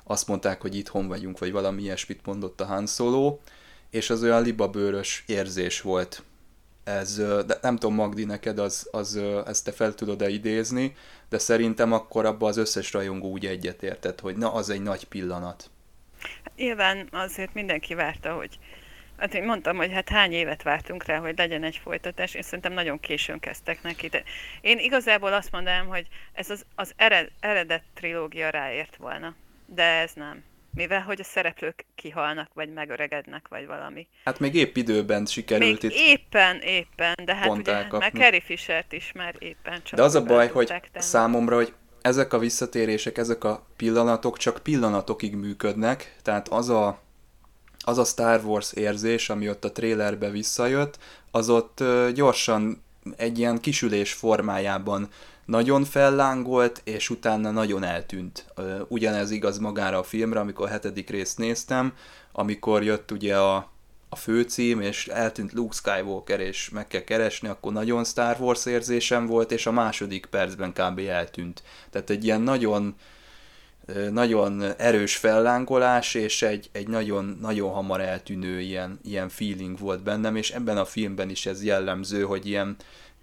azt 0.03 0.27
mondták, 0.27 0.61
hogy 0.61 0.75
itthon 0.75 1.07
vagyunk, 1.07 1.39
vagy 1.39 1.51
valami 1.51 1.81
ilyesmit 1.81 2.25
mondott 2.25 2.61
a 2.61 2.65
Han 2.65 2.87
Solo, 2.87 3.37
és 3.89 4.09
az 4.09 4.23
olyan 4.23 4.41
libabőrös 4.41 5.23
érzés 5.27 5.81
volt 5.81 6.23
ez, 6.85 7.15
de 7.45 7.57
nem 7.61 7.77
tudom 7.77 7.95
Magdi, 7.95 8.25
neked 8.25 8.59
az, 8.59 8.87
az, 8.91 9.15
ezt 9.45 9.65
te 9.65 9.71
fel 9.71 9.93
tudod-e 9.93 10.29
idézni, 10.29 10.95
de 11.29 11.37
szerintem 11.37 11.93
akkor 11.93 12.25
abban 12.25 12.49
az 12.49 12.57
összes 12.57 12.93
rajongó 12.93 13.29
úgy 13.29 13.45
egyetértett, 13.45 14.19
hogy 14.19 14.35
na, 14.35 14.53
az 14.53 14.69
egy 14.69 14.81
nagy 14.81 15.03
pillanat. 15.03 15.69
Nyilván 16.55 17.07
azért 17.11 17.53
mindenki 17.53 17.93
várta, 17.93 18.33
hogy 18.33 18.59
Hát 19.17 19.33
én 19.33 19.43
mondtam, 19.43 19.77
hogy 19.77 19.91
hát 19.91 20.09
hány 20.09 20.31
évet 20.31 20.63
vártunk 20.63 21.05
rá, 21.05 21.19
hogy 21.19 21.37
legyen 21.37 21.63
egy 21.63 21.77
folytatás, 21.77 22.33
és 22.33 22.45
szerintem 22.45 22.73
nagyon 22.73 22.99
későn 22.99 23.39
kezdtek 23.39 23.81
neki. 23.81 24.07
De 24.07 24.23
én 24.61 24.79
igazából 24.79 25.33
azt 25.33 25.51
mondanám, 25.51 25.87
hogy 25.87 26.07
ez 26.33 26.49
az, 26.49 26.65
az 26.75 26.93
ered, 26.95 27.31
eredet 27.39 27.83
trilógia 27.93 28.49
ráért 28.49 28.95
volna, 28.95 29.35
de 29.65 29.83
ez 29.83 30.11
nem 30.13 30.43
mivel 30.75 31.01
hogy 31.01 31.19
a 31.19 31.23
szereplők 31.23 31.85
kihalnak, 31.95 32.49
vagy 32.53 32.73
megöregednek, 32.73 33.47
vagy 33.47 33.65
valami. 33.65 34.07
Hát 34.25 34.39
még 34.39 34.55
épp 34.55 34.75
időben 34.75 35.25
sikerült 35.25 35.81
még 35.81 35.91
itt 35.91 35.97
éppen, 35.97 36.59
éppen, 36.61 37.15
de 37.25 37.35
hát 37.35 37.49
ugye, 37.49 37.73
elkapni. 37.73 37.97
meg 37.97 38.21
Carrie 38.21 38.41
Fisher-t 38.41 38.93
is 38.93 39.11
már 39.11 39.35
éppen 39.39 39.81
csak 39.83 39.97
De 39.99 40.03
az 40.03 40.15
a 40.15 40.23
baj, 40.23 40.47
hogy 40.47 40.67
tenni. 40.67 40.81
számomra, 40.93 41.55
hogy 41.55 41.73
ezek 42.01 42.33
a 42.33 42.39
visszatérések, 42.39 43.17
ezek 43.17 43.43
a 43.43 43.65
pillanatok 43.75 44.37
csak 44.37 44.63
pillanatokig 44.63 45.35
működnek, 45.35 46.15
tehát 46.21 46.47
az 46.47 46.69
a, 46.69 46.99
az 47.85 47.97
a 47.97 48.03
Star 48.03 48.45
Wars 48.45 48.73
érzés, 48.73 49.29
ami 49.29 49.49
ott 49.49 49.65
a 49.65 49.71
trailerbe 49.71 50.29
visszajött, 50.29 50.97
az 51.31 51.49
ott 51.49 51.83
gyorsan 52.13 52.83
egy 53.17 53.39
ilyen 53.39 53.59
kisülés 53.59 54.13
formájában 54.13 55.09
nagyon 55.45 55.83
fellángolt, 55.83 56.81
és 56.83 57.09
utána 57.09 57.51
nagyon 57.51 57.83
eltűnt. 57.83 58.45
Ugyanez 58.87 59.31
igaz 59.31 59.57
magára 59.57 59.99
a 59.99 60.03
filmre, 60.03 60.39
amikor 60.39 60.65
a 60.65 60.69
hetedik 60.69 61.09
részt 61.09 61.37
néztem, 61.37 61.93
amikor 62.31 62.83
jött 62.83 63.11
ugye 63.11 63.37
a, 63.37 63.55
a 64.09 64.15
főcím, 64.15 64.81
és 64.81 65.07
eltűnt 65.07 65.53
Luke 65.53 65.75
Skywalker, 65.75 66.39
és 66.39 66.69
meg 66.69 66.87
kell 66.87 67.03
keresni, 67.03 67.47
akkor 67.47 67.73
nagyon 67.73 68.03
Star 68.03 68.37
Wars 68.39 68.65
érzésem 68.65 69.25
volt, 69.25 69.51
és 69.51 69.65
a 69.65 69.71
második 69.71 70.25
percben 70.25 70.73
kb. 70.73 70.99
eltűnt. 70.99 71.63
Tehát 71.89 72.09
egy 72.09 72.23
ilyen 72.23 72.41
nagyon 72.41 72.95
nagyon 74.11 74.63
erős 74.77 75.15
fellángolás, 75.15 76.13
és 76.13 76.41
egy, 76.41 76.69
egy 76.71 76.87
nagyon, 76.87 77.37
nagyon 77.41 77.71
hamar 77.71 78.01
eltűnő 78.01 78.59
ilyen, 78.59 78.99
ilyen 79.03 79.29
feeling 79.29 79.79
volt 79.79 80.03
bennem, 80.03 80.35
és 80.35 80.51
ebben 80.51 80.77
a 80.77 80.85
filmben 80.85 81.29
is 81.29 81.45
ez 81.45 81.63
jellemző, 81.63 82.21
hogy 82.23 82.45
ilyen, 82.45 82.75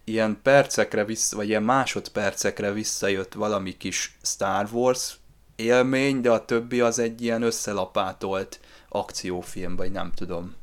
ilyen 0.04 0.40
percekre 0.42 1.04
vissza, 1.04 1.36
vagy 1.36 1.48
ilyen 1.48 1.62
másodpercekre 1.62 2.72
visszajött 2.72 3.32
valami 3.32 3.76
kis 3.76 4.16
Star 4.22 4.68
Wars 4.72 5.16
élmény, 5.56 6.20
de 6.20 6.30
a 6.30 6.44
többi 6.44 6.80
az 6.80 6.98
egy 6.98 7.22
ilyen 7.22 7.42
összelapátolt 7.42 8.60
akciófilm, 8.88 9.76
vagy 9.76 9.92
nem 9.92 10.12
tudom. 10.14 10.54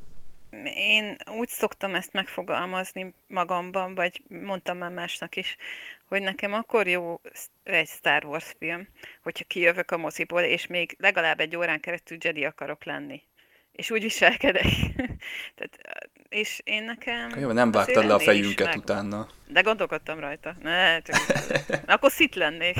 Én 0.75 1.17
úgy 1.37 1.47
szoktam 1.47 1.95
ezt 1.95 2.13
megfogalmazni 2.13 3.13
magamban, 3.27 3.95
vagy 3.95 4.21
mondtam 4.27 4.77
már 4.77 4.91
másnak 4.91 5.35
is, 5.35 5.57
hogy 6.07 6.21
nekem 6.21 6.53
akkor 6.53 6.87
jó 6.87 7.21
egy 7.63 7.87
Star 7.87 8.25
Wars 8.25 8.55
film, 8.59 8.87
hogyha 9.23 9.45
kijövök 9.47 9.91
a 9.91 9.97
moziból, 9.97 10.41
és 10.41 10.67
még 10.67 10.95
legalább 10.99 11.39
egy 11.39 11.55
órán 11.55 11.79
keresztül 11.79 12.17
Jedi 12.21 12.45
akarok 12.45 12.83
lenni 12.83 13.21
és 13.71 13.91
úgy 13.91 14.01
viselkedek. 14.01 14.65
Tehát, 15.55 15.77
és 16.29 16.61
én 16.63 16.83
nekem... 16.83 17.39
Jó, 17.39 17.51
nem 17.51 17.71
vágtad 17.71 18.05
le 18.05 18.13
a 18.13 18.19
fejünket 18.19 18.67
meg... 18.67 18.77
utána. 18.77 19.27
De 19.47 19.61
gondolkodtam 19.61 20.19
rajta. 20.19 20.55
Ne, 20.61 21.01
csak... 21.01 21.15
Na, 21.87 21.93
akkor 21.93 22.11
szit 22.11 22.35
lennék. 22.35 22.77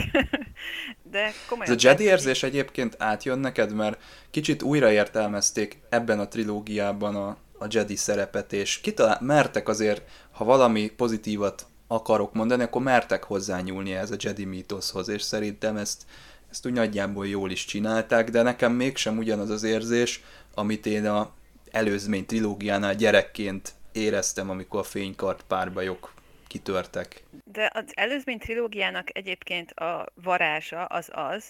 De 1.12 1.32
komolyan. 1.48 1.74
Ez 1.74 1.84
a 1.84 1.88
Jedi 1.88 2.04
érzés 2.04 2.44
egyébként 2.44 2.96
átjön 2.98 3.40
neked, 3.40 3.74
mert 3.74 4.02
kicsit 4.32 4.62
újraértelmezték 4.62 5.80
ebben 5.90 6.20
a 6.20 6.28
trilógiában 6.28 7.16
a, 7.16 7.38
a 7.60 7.66
Jedi 7.70 7.96
szerepet, 7.96 8.54
és 8.54 8.82
kitalál, 8.82 9.18
mertek 9.22 9.68
azért, 9.68 10.02
ha 10.32 10.44
valami 10.44 10.90
pozitívat 10.90 11.66
akarok 11.88 12.34
mondani, 12.34 12.64
akkor 12.64 12.82
mertek 12.82 13.24
hozzányúlni 13.24 13.94
ez 13.94 14.12
a 14.12 14.16
Jedi 14.20 14.46
mítoszhoz, 14.46 15.08
és 15.08 15.22
szerintem 15.22 15.78
ezt, 15.78 16.04
ezt 16.52 16.66
úgy 16.66 16.74
nagyjából 16.74 17.28
jól 17.28 17.52
is 17.52 17.66
csinálták, 17.66 18.30
de 18.30 18.42
nekem 18.42 18.72
mégsem 18.72 19.18
ugyanaz 19.18 19.50
az 19.50 19.64
érzés, 19.64 20.24
amit 20.60 20.86
én 20.86 21.06
a 21.06 21.34
előzmény 21.72 22.26
trilógiánál 22.26 22.96
gyerekként 22.96 23.74
éreztem, 23.92 24.50
amikor 24.50 24.80
a 24.80 24.84
fénykart 24.84 25.44
párbajok 25.48 26.14
kitörtek. 26.48 27.24
De 27.44 27.72
az 27.74 27.84
előzmény 27.94 28.38
trilógiának 28.38 29.18
egyébként 29.18 29.72
a 29.72 30.06
varázsa 30.14 30.86
az 30.86 31.10
az, 31.12 31.44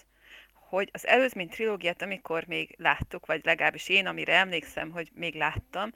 hogy 0.54 0.89
az 0.93 1.08
előzmény 1.08 1.50
trilógiát, 1.50 2.02
amikor 2.02 2.43
még 2.48 2.76
láttuk, 2.78 3.26
vagy 3.26 3.41
legalábbis 3.43 3.89
én, 3.89 4.08
amire 4.08 4.34
emlékszem, 4.34 4.89
hogy 4.89 5.12
még 5.13 5.36
láttam, 5.36 5.93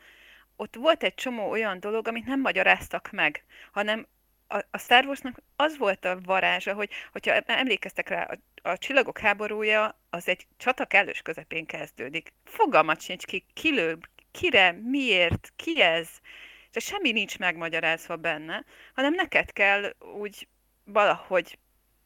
ott 0.56 0.76
volt 0.76 1.04
egy 1.04 1.16
csomó 1.16 1.50
olyan 1.50 1.80
dolog, 1.80 2.08
amit 2.08 2.26
nem 2.26 2.42
magyaráztak 2.42 3.12
meg, 3.12 3.44
hanem 3.72 4.08
a, 4.48 4.58
a 4.72 4.78
Star 4.78 5.06
Warsnak 5.06 5.42
az 5.56 5.78
volt 5.78 6.06
a 6.06 6.20
varázsa, 6.26 6.74
hogy 6.74 6.90
hogyha 7.12 7.32
emlékeztek 7.34 8.10
rá, 8.10 8.24
a, 8.24 8.70
a 8.70 8.78
csillagok 8.78 9.20
háborúja 9.20 9.98
az 10.14 10.28
egy 10.28 10.48
csata 10.58 10.86
kellős 10.86 11.22
közepén 11.22 11.66
kezdődik. 11.66 12.34
Fogalmat 12.46 13.02
sincs 13.02 13.26
ki, 13.26 13.46
kilő, 13.54 13.98
kire, 14.32 14.72
miért, 14.84 15.54
ki 15.56 15.82
ez, 15.82 16.08
és 16.72 16.84
semmi 16.84 17.12
nincs 17.12 17.40
megmagyarázva 17.40 18.16
benne, 18.16 18.64
hanem 18.96 19.14
neked 19.14 19.52
kell 19.52 19.94
úgy 20.20 20.48
valahogy 20.84 21.58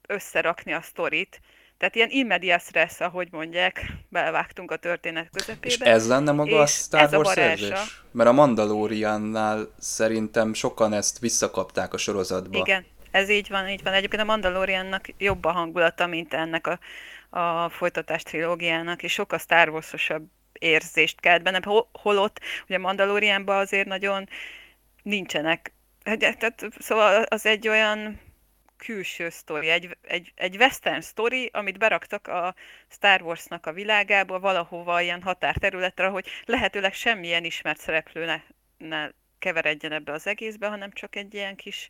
összerakni 0.07 0.73
a 0.73 0.81
sztorit, 0.81 1.39
Tehát 1.77 1.95
ilyen 1.95 2.09
immediate 2.09 2.63
stress, 2.63 2.99
ahogy 2.99 3.27
mondják, 3.31 3.85
belevágtunk 4.09 4.71
a 4.71 4.77
történet 4.77 5.29
közepébe. 5.31 5.67
És 5.67 5.79
ez 5.79 6.07
lenne 6.07 6.31
maga 6.31 6.59
a 6.59 6.65
Star 6.65 7.01
ez 7.01 7.13
a 7.13 7.17
Wars 7.17 7.35
érzés? 7.35 8.03
Mert 8.11 8.29
a 8.29 8.33
Mandaloriannál 8.33 9.73
szerintem 9.79 10.53
sokan 10.53 10.93
ezt 10.93 11.19
visszakapták 11.19 11.93
a 11.93 11.97
sorozatba. 11.97 12.57
Igen, 12.57 12.85
ez 13.11 13.29
így 13.29 13.49
van, 13.49 13.69
így 13.69 13.83
van. 13.83 13.93
Egyébként 13.93 14.21
a 14.21 14.25
Mandaloriannak 14.25 15.05
jobb 15.17 15.45
a 15.45 15.51
hangulata, 15.51 16.07
mint 16.07 16.33
ennek 16.33 16.67
a, 16.67 16.79
a 17.29 17.69
folytatás 17.69 18.23
trilógiának, 18.23 19.03
és 19.03 19.13
sokkal 19.13 19.39
Star 19.39 19.69
Wars-osabb 19.69 20.25
érzést 20.53 21.19
kelt 21.19 21.43
benne, 21.43 21.59
hol- 21.63 21.89
holott 21.93 22.39
ugye 22.63 22.77
Mandalorianban 22.77 23.57
azért 23.57 23.87
nagyon 23.87 24.29
nincsenek, 25.03 25.73
hát, 26.03 26.19
tehát, 26.19 26.65
szóval 26.79 27.23
az 27.23 27.45
egy 27.45 27.67
olyan 27.67 28.19
külső 28.77 29.29
sztori, 29.29 29.69
egy, 29.69 29.97
egy, 30.01 30.31
egy 30.35 30.55
western 30.55 31.01
sztori, 31.01 31.49
amit 31.53 31.77
beraktak 31.77 32.27
a 32.27 32.55
Star 32.89 33.21
Warsnak 33.21 33.65
a 33.65 33.73
világába, 33.73 34.39
valahova 34.39 35.01
ilyen 35.01 35.21
határterületre, 35.21 36.07
hogy 36.07 36.27
lehetőleg 36.45 36.93
semmilyen 36.93 37.43
ismert 37.43 37.79
szereplő 37.79 38.25
ne, 38.25 38.41
ne 38.77 39.09
keveredjen 39.39 39.91
ebbe 39.91 40.11
az 40.11 40.27
egészbe, 40.27 40.67
hanem 40.67 40.91
csak 40.91 41.15
egy 41.15 41.33
ilyen 41.33 41.55
kis, 41.55 41.89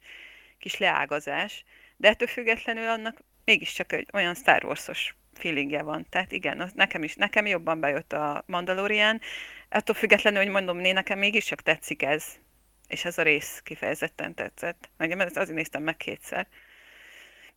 kis 0.59 0.77
leágazás. 0.77 1.63
De 1.97 2.07
ettől 2.07 2.27
függetlenül 2.27 2.87
annak 2.87 3.21
mégiscsak 3.45 3.91
egy 3.91 4.07
olyan 4.13 4.35
Star 4.35 4.65
Wars-os 4.65 5.15
feelingje 5.37 5.81
van. 5.81 6.05
Tehát 6.09 6.31
igen, 6.31 6.59
az 6.59 6.71
nekem 6.75 7.03
is, 7.03 7.15
nekem 7.15 7.45
jobban 7.45 7.79
bejött 7.79 8.13
a 8.13 8.43
Mandalorian. 8.45 9.21
Attól 9.69 9.95
függetlenül, 9.95 10.41
hogy 10.43 10.51
mondom, 10.51 10.77
né, 10.77 10.91
nekem 10.91 11.19
mégiscsak 11.19 11.61
tetszik 11.61 12.03
ez. 12.03 12.25
És 12.87 13.05
ez 13.05 13.17
a 13.17 13.21
rész 13.21 13.61
kifejezetten 13.63 14.33
tetszett. 14.33 14.89
Meg 14.97 15.11
ezt 15.11 15.37
azért 15.37 15.55
néztem 15.55 15.83
meg 15.83 15.97
kétszer. 15.97 16.47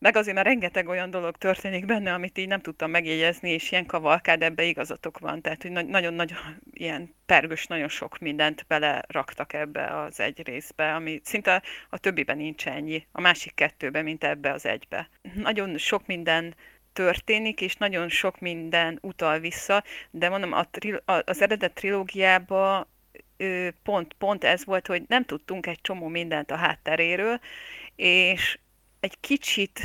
Meg 0.01 0.17
azért, 0.17 0.35
mert 0.35 0.47
rengeteg 0.47 0.89
olyan 0.89 1.11
dolog 1.11 1.37
történik 1.37 1.87
benne, 1.87 2.13
amit 2.13 2.39
így 2.39 2.49
nem 2.49 2.61
tudtam 2.61 2.91
megjegyezni, 2.91 3.51
és 3.51 3.71
ilyen 3.71 3.87
kavalkád, 3.87 4.43
ebbe 4.43 4.63
igazatok 4.63 5.19
van. 5.19 5.41
Tehát, 5.41 5.63
hogy 5.63 5.71
nagyon-nagyon 5.71 6.39
ilyen 6.73 7.15
pergős, 7.27 7.67
nagyon 7.67 7.89
sok 7.89 8.19
mindent 8.19 8.65
beleraktak 8.69 9.53
ebbe 9.53 10.01
az 10.01 10.21
egy 10.21 10.47
részbe, 10.47 10.95
ami 10.95 11.21
szinte 11.25 11.63
a 11.91 11.99
többiben 11.99 12.37
nincs 12.37 12.67
ennyi, 12.67 13.07
a 13.13 13.21
másik 13.21 13.55
kettőben, 13.55 14.05
mint 14.05 14.25
ebbe 14.25 14.53
az 14.53 14.67
egybe. 14.67 15.09
Nagyon 15.35 15.79
sok 15.79 16.07
minden 16.07 16.55
történik, 16.93 17.61
és 17.61 17.77
nagyon 17.77 18.09
sok 18.09 18.41
minden 18.41 18.99
utal 19.03 19.39
vissza, 19.39 19.85
de 20.11 20.29
mondom, 20.29 20.53
a 20.53 20.65
tri- 20.71 21.03
az 21.05 21.43
eredet 21.43 21.73
trilógiában 21.73 22.87
pont, 23.83 24.13
pont 24.19 24.45
ez 24.45 24.65
volt, 24.65 24.87
hogy 24.87 25.03
nem 25.09 25.25
tudtunk 25.25 25.67
egy 25.67 25.81
csomó 25.81 26.07
mindent 26.09 26.51
a 26.51 26.57
hátteréről, 26.57 27.41
és 27.97 28.59
egy 29.01 29.21
kicsit 29.21 29.81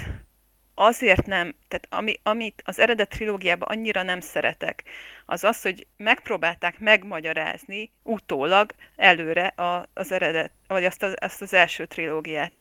azért 0.76 1.26
nem, 1.26 1.56
tehát 1.68 1.88
ami, 1.90 2.20
amit 2.24 2.62
az 2.66 2.80
eredet 2.80 3.10
trilógiában 3.10 3.68
annyira 3.68 4.04
nem 4.04 4.20
szeretek, 4.20 4.84
az 5.26 5.44
az, 5.44 5.62
hogy 5.62 5.88
megpróbálták 5.98 6.80
megmagyarázni 6.80 7.92
utólag 8.04 8.72
előre 8.96 9.46
a, 9.48 9.90
az 9.94 10.12
eredet, 10.12 10.52
vagy 10.68 10.86
azt 10.86 11.04
az, 11.04 11.14
azt 11.18 11.42
az 11.42 11.54
első 11.54 11.86
trilógiát. 11.86 12.54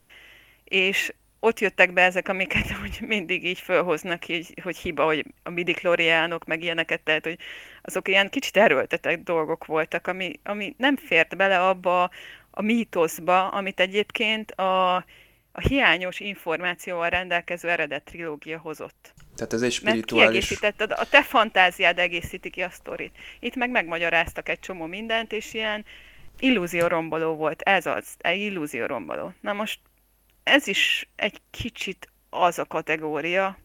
És 0.64 1.12
ott 1.44 1.60
jöttek 1.60 1.92
be 1.92 2.02
ezek, 2.02 2.28
amiket 2.28 2.70
hogy 2.80 2.98
mindig 3.00 3.44
így 3.44 3.58
fölhoznak, 3.58 4.28
így, 4.28 4.54
hogy 4.62 4.76
hiba, 4.76 5.04
hogy 5.04 5.26
a 5.42 5.50
midiklóriánok, 5.50 6.44
meg 6.44 6.62
ilyeneket, 6.62 7.00
tehát 7.00 7.24
hogy 7.24 7.38
azok 7.82 8.08
ilyen 8.08 8.30
kicsit 8.30 8.56
erőltetett 8.56 9.24
dolgok 9.24 9.64
voltak, 9.64 10.06
ami, 10.06 10.32
ami 10.44 10.74
nem 10.78 10.96
fért 10.96 11.36
bele 11.36 11.68
abba 11.68 12.10
a 12.50 12.62
mítoszba, 12.62 13.48
amit 13.48 13.80
egyébként 13.80 14.50
a, 14.50 14.94
a 15.52 15.60
hiányos 15.68 16.20
információval 16.20 17.08
rendelkező 17.08 17.68
eredet 17.68 18.02
trilógia 18.02 18.58
hozott. 18.58 19.12
Tehát 19.36 19.52
ez 19.52 19.62
egy 19.62 19.80
Mert 19.82 19.94
spirituális... 19.96 20.30
kiegészítetted, 20.30 20.90
a 20.90 21.08
te 21.08 21.22
fantáziád 21.22 21.98
egészíti 21.98 22.50
ki 22.50 22.62
a 22.62 22.70
sztorit. 22.70 23.16
Itt 23.40 23.54
meg 23.54 23.70
megmagyaráztak 23.70 24.48
egy 24.48 24.60
csomó 24.60 24.86
mindent, 24.86 25.32
és 25.32 25.54
ilyen 25.54 25.84
illúzióromboló 26.38 27.34
volt. 27.34 27.62
Ez 27.62 27.86
az, 27.86 28.06
egy 28.18 28.40
illúzióromboló. 28.40 29.32
Na 29.40 29.52
most 29.52 29.78
ez 30.44 30.66
is 30.66 31.08
egy 31.16 31.40
kicsit 31.50 32.08
az 32.30 32.58
a 32.58 32.64
kategória, 32.64 33.58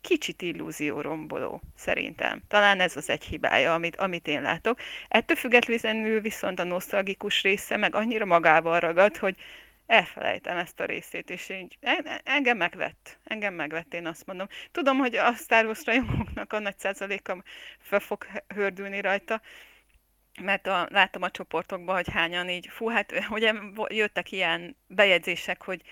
kicsit 0.00 0.42
illúzióromboló, 0.42 1.62
szerintem. 1.76 2.42
Talán 2.48 2.80
ez 2.80 2.96
az 2.96 3.10
egy 3.10 3.24
hibája, 3.24 3.74
amit, 3.74 3.96
amit 3.96 4.28
én 4.28 4.42
látok. 4.42 4.78
Ettől 5.08 5.36
függetlenül 5.36 6.20
viszont 6.20 6.58
a 6.58 6.64
nosztalgikus 6.64 7.42
része 7.42 7.76
meg 7.76 7.94
annyira 7.94 8.24
magával 8.24 8.80
ragad, 8.80 9.16
hogy 9.16 9.36
elfelejtem 9.86 10.56
ezt 10.56 10.80
a 10.80 10.84
részét, 10.84 11.30
és 11.30 11.48
így 11.48 11.78
engem 12.24 12.56
megvett. 12.56 13.18
Engem 13.24 13.54
megvett, 13.54 13.94
én 13.94 14.06
azt 14.06 14.26
mondom. 14.26 14.46
Tudom, 14.72 14.98
hogy 14.98 15.14
a 15.14 15.32
Star 15.32 15.64
Wars 15.64 15.84
rajongóknak 15.84 16.52
a 16.52 16.58
nagy 16.58 16.78
százaléka 16.78 17.42
fel 17.78 18.00
fog 18.00 18.26
hördülni 18.54 19.00
rajta, 19.00 19.40
mert 20.40 20.66
a, 20.66 20.88
látom 20.90 21.22
a 21.22 21.30
csoportokban, 21.30 21.94
hogy 21.94 22.10
hányan 22.12 22.48
így, 22.48 22.66
fú, 22.66 22.88
hát 22.88 23.12
ugye 23.30 23.52
jöttek 23.88 24.32
ilyen 24.32 24.76
bejegyzések, 24.86 25.62
hogy 25.62 25.82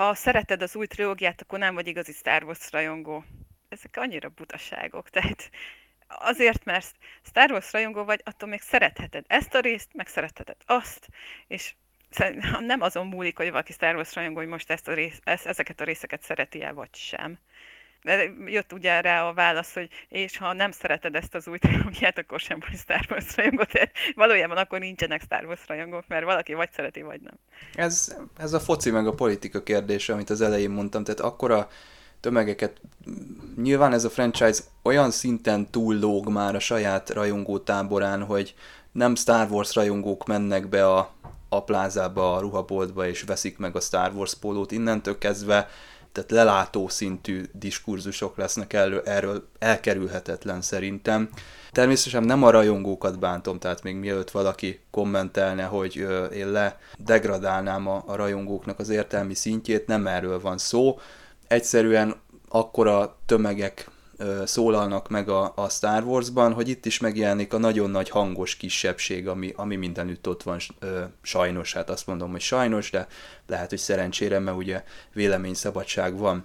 ha 0.00 0.14
szereted 0.14 0.62
az 0.62 0.76
új 0.76 0.86
trilógiát, 0.86 1.40
akkor 1.40 1.58
nem 1.58 1.74
vagy 1.74 1.86
igazi 1.86 2.12
Star 2.12 2.44
Wars 2.44 2.70
rajongó. 2.70 3.24
Ezek 3.68 3.96
annyira 3.96 4.28
butaságok, 4.28 5.10
tehát 5.10 5.50
azért, 6.08 6.64
mert 6.64 6.96
Star 7.22 7.50
Wars 7.50 7.72
rajongó 7.72 8.04
vagy, 8.04 8.20
attól 8.24 8.48
még 8.48 8.60
szeretheted 8.60 9.24
ezt 9.28 9.54
a 9.54 9.60
részt, 9.60 9.88
meg 9.94 10.06
szeretheted 10.06 10.56
azt, 10.66 11.08
és 11.46 11.74
nem 12.60 12.80
azon 12.80 13.06
múlik, 13.06 13.36
hogy 13.36 13.50
valaki 13.50 13.72
Star 13.72 13.94
Wars 13.94 14.14
rajongó, 14.14 14.38
hogy 14.38 14.48
most 14.48 14.70
ezt 14.70 14.88
a 14.88 14.94
rész, 14.94 15.20
ezeket 15.24 15.80
a 15.80 15.84
részeket 15.84 16.22
szereti-e, 16.22 16.72
vagy 16.72 16.94
sem. 16.94 17.38
Jött 18.46 18.72
ugye 18.72 19.00
rá 19.00 19.22
a 19.28 19.32
válasz, 19.32 19.74
hogy 19.74 19.88
és 20.08 20.36
ha 20.36 20.52
nem 20.52 20.70
szereted 20.70 21.14
ezt 21.14 21.34
az 21.34 21.48
új 21.48 21.58
trilógiát, 21.58 22.18
akkor 22.18 22.40
sem 22.40 22.58
vagy 22.68 22.78
Star 22.78 23.06
Wars 23.10 23.36
rajongó. 23.36 23.64
Valójában 24.14 24.56
akkor 24.56 24.78
nincsenek 24.78 25.22
Star 25.22 25.44
Wars 25.44 25.60
rajongók, 25.66 26.04
mert 26.08 26.24
valaki 26.24 26.54
vagy 26.54 26.70
szereti, 26.72 27.02
vagy 27.02 27.20
nem. 27.20 27.34
Ez, 27.74 28.16
ez 28.38 28.52
a 28.52 28.60
foci 28.60 28.90
meg 28.90 29.06
a 29.06 29.14
politika 29.14 29.62
kérdése, 29.62 30.12
amit 30.12 30.30
az 30.30 30.40
elején 30.40 30.70
mondtam. 30.70 31.04
Tehát 31.04 31.20
akkora 31.20 31.68
tömegeket, 32.20 32.80
nyilván 33.56 33.92
ez 33.92 34.04
a 34.04 34.10
franchise 34.10 34.62
olyan 34.82 35.10
szinten 35.10 35.70
túllóg 35.70 36.28
már 36.28 36.54
a 36.54 36.60
saját 36.60 37.10
rajongó 37.10 37.58
táborán, 37.58 38.24
hogy 38.24 38.54
nem 38.92 39.14
Star 39.14 39.50
Wars 39.50 39.74
rajongók 39.74 40.26
mennek 40.26 40.68
be 40.68 40.86
a, 40.86 41.14
a 41.48 41.64
plázába, 41.64 42.34
a 42.34 42.40
ruhaboltba, 42.40 43.06
és 43.06 43.22
veszik 43.22 43.58
meg 43.58 43.76
a 43.76 43.80
Star 43.80 44.12
Wars 44.14 44.34
pólót. 44.34 44.72
Innentől 44.72 45.18
kezdve 45.18 45.68
tehát 46.12 46.30
lelátó 46.30 46.88
szintű 46.88 47.44
diskurzusok 47.52 48.36
lesznek 48.36 48.72
erről, 48.72 49.02
erről 49.04 49.48
elkerülhetetlen 49.58 50.62
szerintem. 50.62 51.28
Természetesen 51.72 52.22
nem 52.22 52.42
a 52.42 52.50
rajongókat 52.50 53.18
bántom, 53.18 53.58
tehát 53.58 53.82
még 53.82 53.94
mielőtt 53.96 54.30
valaki 54.30 54.80
kommentelne, 54.90 55.62
hogy 55.62 56.06
én 56.34 56.50
le 56.50 56.78
degradálnám 56.98 57.88
a, 57.88 58.02
a 58.06 58.16
rajongóknak 58.16 58.78
az 58.78 58.88
értelmi 58.88 59.34
szintjét, 59.34 59.86
nem 59.86 60.06
erről 60.06 60.40
van 60.40 60.58
szó. 60.58 60.98
Egyszerűen 61.48 62.14
akkora 62.48 63.16
tömegek 63.26 63.90
szólalnak 64.44 65.08
meg 65.08 65.28
a, 65.28 65.52
a 65.56 65.68
Star 65.68 66.04
Warsban, 66.04 66.52
hogy 66.52 66.68
itt 66.68 66.86
is 66.86 66.98
megjelenik 66.98 67.52
a 67.52 67.58
nagyon 67.58 67.90
nagy 67.90 68.08
hangos 68.08 68.56
kisebbség, 68.56 69.28
ami, 69.28 69.52
ami 69.56 69.76
mindenütt 69.76 70.28
ott 70.28 70.42
van 70.42 70.58
sajnos, 71.22 71.72
hát 71.72 71.90
azt 71.90 72.06
mondom, 72.06 72.30
hogy 72.30 72.40
sajnos, 72.40 72.90
de 72.90 73.06
lehet, 73.46 73.68
hogy 73.68 73.78
szerencsére, 73.78 74.38
mert 74.38 74.56
ugye 74.56 74.84
véleményszabadság 75.12 76.18
van. 76.18 76.44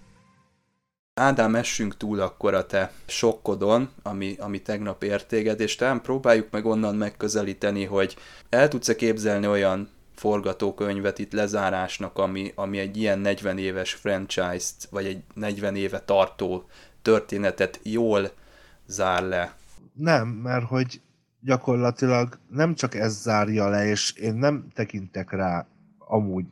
Ádám, 1.13 1.55
essünk 1.55 1.97
túl 1.97 2.19
akkor 2.19 2.53
a 2.53 2.65
te 2.65 2.91
sokkodon, 3.05 3.89
ami, 4.03 4.35
ami 4.39 4.61
tegnap 4.61 5.03
értéged, 5.03 5.59
és 5.59 5.75
talán 5.75 6.01
próbáljuk 6.01 6.47
meg 6.51 6.65
onnan 6.65 6.95
megközelíteni, 6.95 7.85
hogy 7.85 8.15
el 8.49 8.67
tudsz-e 8.67 8.95
képzelni 8.95 9.47
olyan 9.47 9.89
forgatókönyvet 10.15 11.19
itt 11.19 11.31
lezárásnak, 11.31 12.17
ami, 12.17 12.51
ami 12.55 12.79
egy 12.79 12.97
ilyen 12.97 13.19
40 13.19 13.57
éves 13.57 13.93
franchise-t, 13.93 14.87
vagy 14.89 15.05
egy 15.05 15.23
40 15.33 15.75
éve 15.75 15.99
tartó 15.99 16.65
történetet 17.01 17.79
jól 17.83 18.31
zár 18.87 19.23
le? 19.23 19.55
Nem, 19.93 20.27
mert 20.27 20.65
hogy 20.65 21.01
gyakorlatilag 21.39 22.39
nem 22.49 22.75
csak 22.75 22.95
ez 22.95 23.21
zárja 23.21 23.69
le, 23.69 23.85
és 23.85 24.11
én 24.11 24.33
nem 24.33 24.67
tekintek 24.73 25.31
rá 25.31 25.67
amúgy 25.97 26.45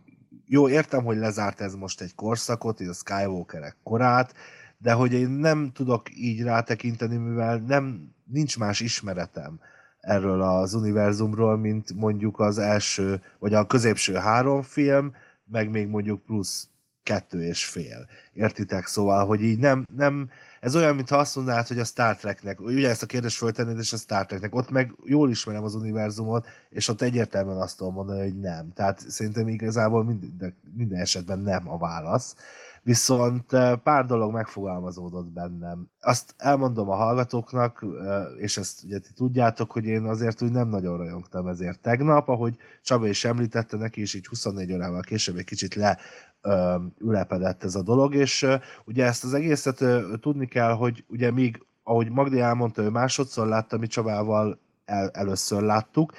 jó, 0.52 0.70
értem, 0.70 1.04
hogy 1.04 1.18
lezárt 1.18 1.62
ez 1.62 1.76
most 1.76 2.02
egy 2.02 2.16
korszakot, 2.16 2.80
a 2.80 2.94
Skywalkerek 2.94 3.76
korát, 3.84 4.34
de 4.78 4.94
hogy 4.94 5.14
én 5.14 5.30
nem 5.30 5.72
tudok 5.74 6.16
így 6.16 6.42
rátekinteni, 6.42 7.18
mivel 7.18 7.58
nem, 7.58 8.16
nincs 8.26 8.58
más 8.58 8.80
ismeretem. 8.80 9.60
erről 10.00 10.42
az 10.42 10.74
univerzumról, 10.74 11.58
mint 11.58 11.94
mondjuk 11.94 12.40
az 12.40 12.58
első, 12.58 13.22
vagy 13.40 13.54
a 13.54 13.66
középső 13.66 14.14
három 14.14 14.62
film, 14.62 15.14
meg 15.46 15.70
még 15.70 15.88
mondjuk 15.88 16.26
plusz 16.26 16.68
kettő 17.04 17.44
és 17.44 17.66
fél. 17.66 18.08
Értitek? 18.34 18.86
Szóval, 18.86 19.26
hogy 19.26 19.42
így 19.42 19.60
nem, 19.60 19.86
nem 19.96 20.30
ez 20.60 20.76
olyan, 20.76 20.96
mintha 20.96 21.18
azt 21.18 21.36
mondanád, 21.36 21.68
hogy 21.68 21.80
a 21.80 21.84
Star 21.84 22.16
Treknek, 22.16 22.62
ugye 22.62 22.90
ezt 22.90 23.04
a 23.04 23.06
kérdést 23.06 23.38
föltennéd, 23.38 23.78
és 23.78 23.94
a 23.94 23.98
Star 23.98 24.26
Treknek, 24.26 24.56
ott 24.56 24.70
meg 24.70 24.94
jól 25.06 25.30
ismerem 25.30 25.64
az 25.64 25.76
univerzumot, 25.76 26.48
és 26.70 26.88
ott 26.88 27.02
egyértelműen 27.02 27.58
azt 27.58 27.78
tudom 27.78 27.94
mondani, 27.94 28.20
hogy 28.20 28.40
nem. 28.40 28.74
Tehát 28.74 29.10
szerintem 29.10 29.48
igazából 29.48 30.04
minden, 30.04 30.56
minden 30.76 31.00
esetben 31.00 31.40
nem 31.40 31.70
a 31.70 31.78
válasz. 31.78 32.36
Viszont 32.84 33.46
pár 33.84 34.06
dolog 34.06 34.34
megfogalmazódott 34.34 35.28
bennem. 35.28 35.88
Azt 36.00 36.34
elmondom 36.38 36.90
a 36.90 36.96
hallgatóknak, 36.96 37.86
és 38.38 38.58
ezt 38.58 38.84
ugye 38.84 39.00
ti 39.00 39.10
tudjátok, 39.16 39.72
hogy 39.72 39.86
én 39.86 40.04
azért 40.04 40.42
úgy 40.42 40.52
nem 40.52 40.68
nagyon 40.68 40.98
rajongtam 40.98 41.48
ezért 41.48 41.80
tegnap, 41.80 42.28
ahogy 42.28 42.56
Csaba 42.82 43.08
is 43.08 43.26
említette, 43.26 43.78
neki 43.78 44.02
is 44.02 44.14
így 44.14 44.28
24 44.28 44.74
órával 44.74 45.02
később 45.02 45.38
egy 45.38 45.46
kicsit 45.46 45.76
le 45.76 45.98
ülepedett 46.98 47.64
ez 47.64 47.76
a 47.76 47.82
dolog, 47.82 48.16
és 48.16 48.48
ugye 48.86 49.06
ezt 49.06 49.24
az 49.24 49.34
egészet 49.34 49.84
tudni 50.22 50.48
kell, 50.48 50.72
hogy 50.72 51.04
ugye 51.08 51.32
még, 51.32 51.66
ahogy 51.84 52.12
Magdi 52.12 52.40
elmondta, 52.40 52.82
ő 52.82 52.90
másodszor 52.90 53.48
látta, 53.48 53.78
mi 53.78 53.88
Csabával 53.88 54.60
el, 54.86 55.10
először 55.10 55.62
láttuk, 55.62 56.14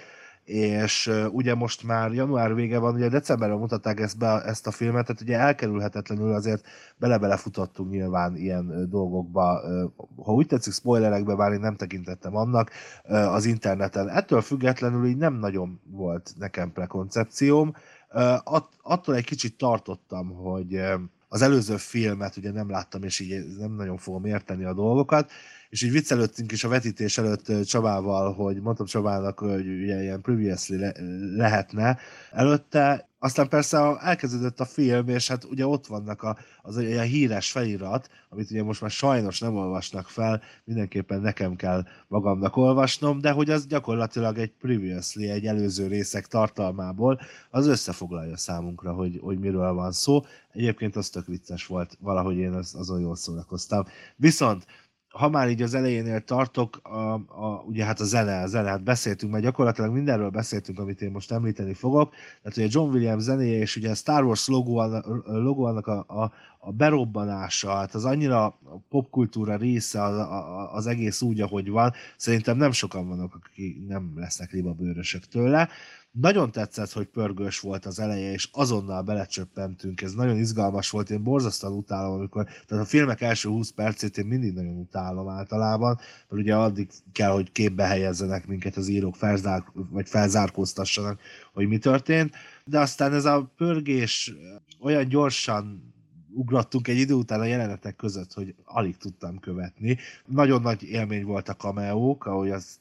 és 0.50 1.10
ugye 1.32 1.54
most 1.54 1.82
már 1.82 2.12
január 2.12 2.54
vége 2.54 2.78
van, 2.78 2.94
ugye 2.94 3.08
decemberben 3.08 3.58
mutatták 3.58 4.00
ezt, 4.00 4.18
be, 4.18 4.42
ezt 4.42 4.66
a 4.66 4.70
filmet, 4.70 5.06
tehát 5.06 5.22
ugye 5.22 5.38
elkerülhetetlenül 5.38 6.32
azért 6.32 6.66
bele-bele 6.96 7.36
futottunk 7.36 7.90
nyilván 7.90 8.36
ilyen 8.36 8.86
dolgokba, 8.88 9.60
ha 10.16 10.32
úgy 10.32 10.46
tetszik, 10.46 10.72
spoilerekbe, 10.72 11.34
bár 11.34 11.52
én 11.52 11.60
nem 11.60 11.76
tekintettem 11.76 12.36
annak 12.36 12.70
az 13.08 13.44
interneten. 13.44 14.08
Ettől 14.08 14.40
függetlenül 14.40 15.06
így 15.06 15.16
nem 15.16 15.34
nagyon 15.34 15.80
volt 15.90 16.32
nekem 16.38 16.72
prekoncepcióm, 16.72 17.72
At, 18.44 18.68
attól 18.82 19.14
egy 19.14 19.24
kicsit 19.24 19.56
tartottam, 19.56 20.30
hogy 20.30 20.80
az 21.28 21.42
előző 21.42 21.76
filmet 21.76 22.36
ugye 22.36 22.52
nem 22.52 22.70
láttam, 22.70 23.02
és 23.02 23.20
így 23.20 23.56
nem 23.58 23.72
nagyon 23.72 23.96
fogom 23.96 24.24
érteni 24.24 24.64
a 24.64 24.74
dolgokat, 24.74 25.30
és 25.70 25.82
így 25.82 25.90
viccelődtünk 25.90 26.52
is 26.52 26.64
a 26.64 26.68
vetítés 26.68 27.18
előtt 27.18 27.64
Csabával, 27.64 28.32
hogy 28.32 28.60
mondtam 28.60 28.86
Csabának, 28.86 29.38
hogy 29.38 29.66
ugye 29.66 30.02
ilyen 30.02 30.20
previously 30.20 30.76
le, 30.76 30.92
lehetne 31.36 31.98
előtte, 32.30 33.08
aztán 33.22 33.48
persze 33.48 33.98
elkezdődött 33.98 34.60
a 34.60 34.64
film, 34.64 35.08
és 35.08 35.28
hát 35.28 35.44
ugye 35.44 35.66
ott 35.66 35.86
vannak 35.86 36.22
a, 36.22 36.36
az 36.62 36.76
olyan 36.76 37.04
híres 37.04 37.50
felirat, 37.50 38.08
amit 38.28 38.50
ugye 38.50 38.62
most 38.62 38.80
már 38.80 38.90
sajnos 38.90 39.40
nem 39.40 39.56
olvasnak 39.56 40.08
fel, 40.08 40.42
mindenképpen 40.64 41.20
nekem 41.20 41.56
kell 41.56 41.84
magamnak 42.08 42.56
olvasnom, 42.56 43.20
de 43.20 43.30
hogy 43.30 43.50
az 43.50 43.66
gyakorlatilag 43.66 44.38
egy 44.38 44.52
previously, 44.52 45.28
egy 45.28 45.46
előző 45.46 45.86
részek 45.86 46.26
tartalmából, 46.26 47.20
az 47.50 47.66
összefoglalja 47.66 48.36
számunkra, 48.36 48.92
hogy, 48.92 49.18
hogy 49.22 49.38
miről 49.38 49.72
van 49.72 49.92
szó. 49.92 50.24
Egyébként 50.52 50.96
az 50.96 51.08
tök 51.08 51.26
vicces 51.26 51.66
volt, 51.66 51.96
valahogy 52.00 52.36
én 52.36 52.52
az, 52.52 52.74
azon 52.74 53.00
jól 53.00 53.16
szórakoztam. 53.16 53.84
Viszont 54.16 54.66
ha 55.10 55.28
már 55.28 55.48
így 55.48 55.62
az 55.62 55.74
elejénél 55.74 56.20
tartok, 56.20 56.80
a, 56.82 57.12
a, 57.14 57.64
ugye 57.66 57.84
hát 57.84 58.00
a 58.00 58.04
zene, 58.04 58.42
a 58.42 58.46
zene, 58.46 58.68
hát 58.68 58.82
beszéltünk, 58.82 59.32
mert 59.32 59.44
gyakorlatilag 59.44 59.92
mindenről 59.92 60.30
beszéltünk, 60.30 60.78
amit 60.78 61.02
én 61.02 61.10
most 61.10 61.32
említeni 61.32 61.74
fogok. 61.74 62.14
Tehát 62.42 62.58
ugye 62.58 62.66
John 62.70 62.92
Williams 62.92 63.22
zenéje, 63.22 63.58
és 63.58 63.76
ugye 63.76 63.90
a 63.90 63.94
Star 63.94 64.24
Wars 64.24 64.48
logónak 65.24 65.86
a, 65.86 66.04
a, 66.08 66.32
a 66.60 66.72
berobbanása, 66.72 67.70
hát 67.70 67.94
az 67.94 68.04
annyira 68.04 68.44
a 68.44 68.58
popkultúra 68.88 69.56
része 69.56 70.02
az, 70.02 70.26
az 70.72 70.86
egész 70.86 71.22
úgy, 71.22 71.40
ahogy 71.40 71.68
van. 71.68 71.92
Szerintem 72.16 72.56
nem 72.56 72.72
sokan 72.72 73.08
vannak, 73.08 73.34
akik 73.34 73.86
nem 73.86 74.12
lesznek 74.16 74.52
libabőrösök 74.52 75.24
tőle. 75.24 75.68
Nagyon 76.12 76.50
tetszett, 76.50 76.92
hogy 76.92 77.06
pörgős 77.06 77.60
volt 77.60 77.86
az 77.86 77.98
eleje, 77.98 78.32
és 78.32 78.48
azonnal 78.52 79.02
belecsöppentünk. 79.02 80.02
Ez 80.02 80.12
nagyon 80.12 80.36
izgalmas 80.36 80.90
volt. 80.90 81.10
Én 81.10 81.22
borzasztóan 81.22 81.72
utálom, 81.72 82.12
amikor, 82.12 82.44
tehát 82.66 82.84
a 82.84 82.88
filmek 82.88 83.20
első 83.20 83.48
20 83.48 83.70
percét 83.70 84.18
én 84.18 84.26
mindig 84.26 84.54
nagyon 84.54 84.76
utálom 84.76 85.28
általában, 85.28 85.98
mert 86.28 86.42
ugye 86.42 86.54
addig 86.56 86.88
kell, 87.12 87.30
hogy 87.30 87.52
képbe 87.52 87.84
helyezzenek 87.84 88.46
minket 88.46 88.76
az 88.76 88.88
írók, 88.88 89.16
felzár, 89.16 89.64
vagy 89.74 90.08
felzárkóztassanak, 90.08 91.20
hogy 91.52 91.68
mi 91.68 91.78
történt. 91.78 92.34
De 92.64 92.78
aztán 92.80 93.12
ez 93.12 93.24
a 93.24 93.52
pörgés 93.56 94.32
olyan 94.80 95.08
gyorsan 95.08 95.92
ugrottunk 96.32 96.88
egy 96.88 96.98
idő 96.98 97.14
után 97.14 97.40
a 97.40 97.44
jelenetek 97.44 97.96
között, 97.96 98.32
hogy 98.32 98.54
alig 98.64 98.96
tudtam 98.96 99.38
követni. 99.38 99.98
Nagyon 100.26 100.62
nagy 100.62 100.82
élmény 100.82 101.24
volt 101.24 101.48
a 101.48 101.54
kameók, 101.54 102.26
ahogy 102.26 102.50
azt 102.50 102.78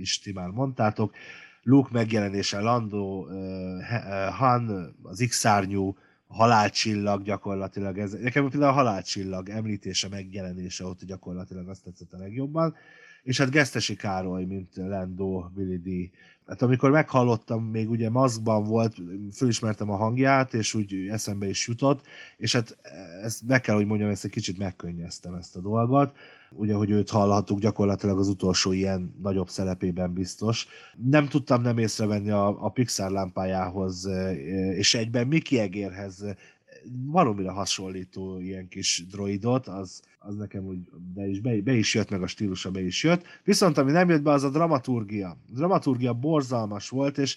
is 0.00 0.18
ti 0.18 0.32
már 0.32 0.48
mondtátok. 0.48 1.14
Luke 1.64 1.88
megjelenése, 1.92 2.60
Lando, 2.60 3.26
Han, 4.30 4.94
az 5.02 5.24
X-szárnyú, 5.28 5.96
halálcsillag 6.26 7.22
gyakorlatilag, 7.22 7.98
ez, 7.98 8.12
nekem 8.12 8.48
például 8.48 8.72
a 8.72 8.74
halálcsillag 8.74 9.48
említése, 9.48 10.08
megjelenése 10.08 10.84
ott 10.84 11.04
gyakorlatilag 11.04 11.68
azt 11.68 11.82
tetszett 11.82 12.12
a 12.12 12.18
legjobban, 12.18 12.74
és 13.24 13.38
hát 13.38 13.50
Gesztesi 13.50 13.96
Károly, 13.96 14.44
mint 14.44 14.76
Lando, 14.76 15.44
Billy. 15.54 16.10
Hát 16.46 16.62
amikor 16.62 16.90
meghallottam, 16.90 17.64
még 17.64 17.90
ugye 17.90 18.10
maszkban 18.10 18.64
volt, 18.64 18.96
fölismertem 19.32 19.90
a 19.90 19.96
hangját, 19.96 20.54
és 20.54 20.74
úgy 20.74 21.06
eszembe 21.08 21.48
is 21.48 21.66
jutott, 21.66 22.06
és 22.36 22.52
hát 22.52 22.76
ezt 23.22 23.42
meg 23.46 23.60
kell, 23.60 23.74
hogy 23.74 23.86
mondjam, 23.86 24.10
ezt 24.10 24.24
egy 24.24 24.30
kicsit 24.30 24.58
megkönnyeztem 24.58 25.34
ezt 25.34 25.56
a 25.56 25.60
dolgot 25.60 26.16
ugye, 26.56 26.74
hogy 26.74 26.90
őt 26.90 27.10
hallhattuk 27.10 27.58
gyakorlatilag 27.58 28.18
az 28.18 28.28
utolsó 28.28 28.72
ilyen 28.72 29.14
nagyobb 29.22 29.48
szerepében 29.48 30.12
biztos. 30.12 30.66
Nem 30.96 31.28
tudtam 31.28 31.62
nem 31.62 31.78
észrevenni 31.78 32.30
a, 32.30 32.64
a 32.64 32.68
Pixar 32.68 33.10
lámpájához, 33.10 34.06
e, 34.06 34.34
és 34.76 34.94
egyben 34.94 35.26
Mickey 35.26 35.58
Egérhez 35.58 36.24
valómire 37.06 37.50
hasonlító 37.50 38.40
ilyen 38.40 38.68
kis 38.68 39.04
droidot, 39.10 39.66
az, 39.66 40.02
az 40.26 40.36
nekem 40.36 40.64
úgy 40.64 40.78
be 41.14 41.26
is, 41.26 41.40
be, 41.40 41.62
be 41.62 41.72
is 41.72 41.94
jött, 41.94 42.10
meg 42.10 42.22
a 42.22 42.26
stílusa 42.26 42.70
be 42.70 42.80
is 42.80 43.04
jött. 43.04 43.24
Viszont 43.44 43.78
ami 43.78 43.90
nem 43.90 44.08
jött 44.08 44.22
be, 44.22 44.30
az 44.30 44.42
a 44.42 44.50
dramaturgia. 44.50 45.28
A 45.28 45.52
dramaturgia 45.52 46.12
borzalmas 46.12 46.88
volt, 46.88 47.18
és 47.18 47.36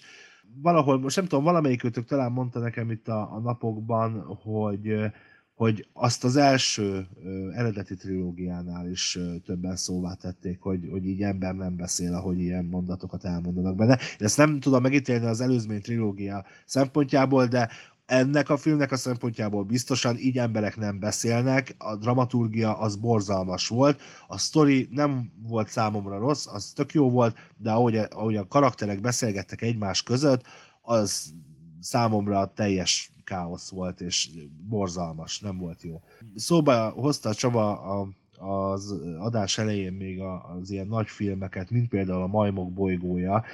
valahol, 0.62 0.98
most 0.98 1.16
nem 1.16 1.26
tudom, 1.26 1.44
valamelyikőtök 1.44 2.04
talán 2.04 2.32
mondta 2.32 2.58
nekem 2.58 2.90
itt 2.90 3.08
a, 3.08 3.34
a 3.34 3.40
napokban, 3.40 4.38
hogy 4.42 5.12
hogy 5.58 5.88
azt 5.92 6.24
az 6.24 6.36
első 6.36 7.06
ö, 7.24 7.50
eredeti 7.52 7.94
trilógiánál 7.94 8.90
is 8.90 9.16
ö, 9.16 9.36
többen 9.44 9.76
szóvá 9.76 10.14
tették, 10.14 10.60
hogy, 10.60 10.88
hogy 10.90 11.06
így 11.06 11.22
ember 11.22 11.54
nem 11.54 11.76
beszél, 11.76 12.14
ahogy 12.14 12.38
ilyen 12.38 12.64
mondatokat 12.64 13.24
elmondanak 13.24 13.76
benne. 13.76 13.92
Én 13.92 14.26
ezt 14.26 14.36
nem 14.36 14.60
tudom 14.60 14.82
megítélni 14.82 15.26
az 15.26 15.40
előzmény 15.40 15.80
trilógia 15.80 16.44
szempontjából, 16.64 17.46
de 17.46 17.68
ennek 18.08 18.48
a 18.48 18.56
filmnek 18.56 18.92
a 18.92 18.96
szempontjából 18.96 19.62
biztosan 19.62 20.16
így 20.16 20.38
emberek 20.38 20.76
nem 20.76 20.98
beszélnek, 20.98 21.74
a 21.78 21.96
dramaturgia 21.96 22.78
az 22.78 22.96
borzalmas 22.96 23.68
volt, 23.68 24.00
a 24.26 24.38
sztori 24.38 24.88
nem 24.90 25.32
volt 25.42 25.68
számomra 25.68 26.18
rossz, 26.18 26.46
az 26.46 26.72
tök 26.72 26.92
jó 26.92 27.10
volt, 27.10 27.36
de 27.56 27.70
ahogy, 27.70 27.96
ahogy 27.96 28.36
a 28.36 28.46
karakterek 28.46 29.00
beszélgettek 29.00 29.62
egymás 29.62 30.02
között, 30.02 30.42
az 30.82 31.34
számomra 31.80 32.52
teljes 32.54 33.12
káosz 33.24 33.70
volt, 33.70 34.00
és 34.00 34.30
borzalmas, 34.68 35.40
nem 35.40 35.58
volt 35.58 35.82
jó. 35.82 36.00
Szóba 36.34 36.88
hozta 36.88 37.34
Csaba 37.34 37.80
a, 37.80 38.08
az 38.38 39.00
adás 39.18 39.58
elején 39.58 39.92
még 39.92 40.20
az 40.20 40.70
ilyen 40.70 40.86
nagy 40.86 41.08
filmeket, 41.08 41.70
mint 41.70 41.88
például 41.88 42.22
a 42.22 42.26
Majmok 42.26 42.72
bolygója, 42.72 43.44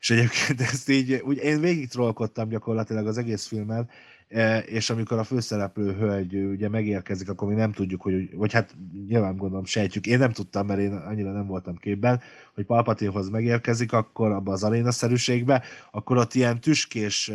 és 0.00 0.10
egyébként 0.10 0.60
ezt 0.72 0.88
így, 0.88 1.22
úgy 1.24 1.36
én 1.36 1.60
végig 1.60 1.88
trollkodtam 1.88 2.48
gyakorlatilag 2.48 3.06
az 3.06 3.18
egész 3.18 3.46
filmet, 3.46 3.90
e, 4.28 4.58
és 4.58 4.90
amikor 4.90 5.18
a 5.18 5.24
főszereplő 5.24 5.92
hölgy 5.92 6.34
ugye 6.34 6.68
megérkezik, 6.68 7.28
akkor 7.28 7.48
mi 7.48 7.54
nem 7.54 7.72
tudjuk, 7.72 8.02
hogy, 8.02 8.36
vagy 8.36 8.52
hát 8.52 8.76
nyilván 9.08 9.36
gondolom 9.36 9.64
sejtjük, 9.64 10.06
én 10.06 10.18
nem 10.18 10.32
tudtam, 10.32 10.66
mert 10.66 10.80
én 10.80 10.92
annyira 10.92 11.32
nem 11.32 11.46
voltam 11.46 11.76
képben, 11.76 12.20
hogy 12.54 12.64
Palpatinhoz 12.64 13.28
megérkezik, 13.28 13.92
akkor 13.92 14.30
abba 14.30 14.52
az 14.52 14.62
arénaszerűségbe, 14.62 15.62
akkor 15.90 16.16
ott 16.16 16.34
ilyen 16.34 16.60
tüskés 16.60 17.30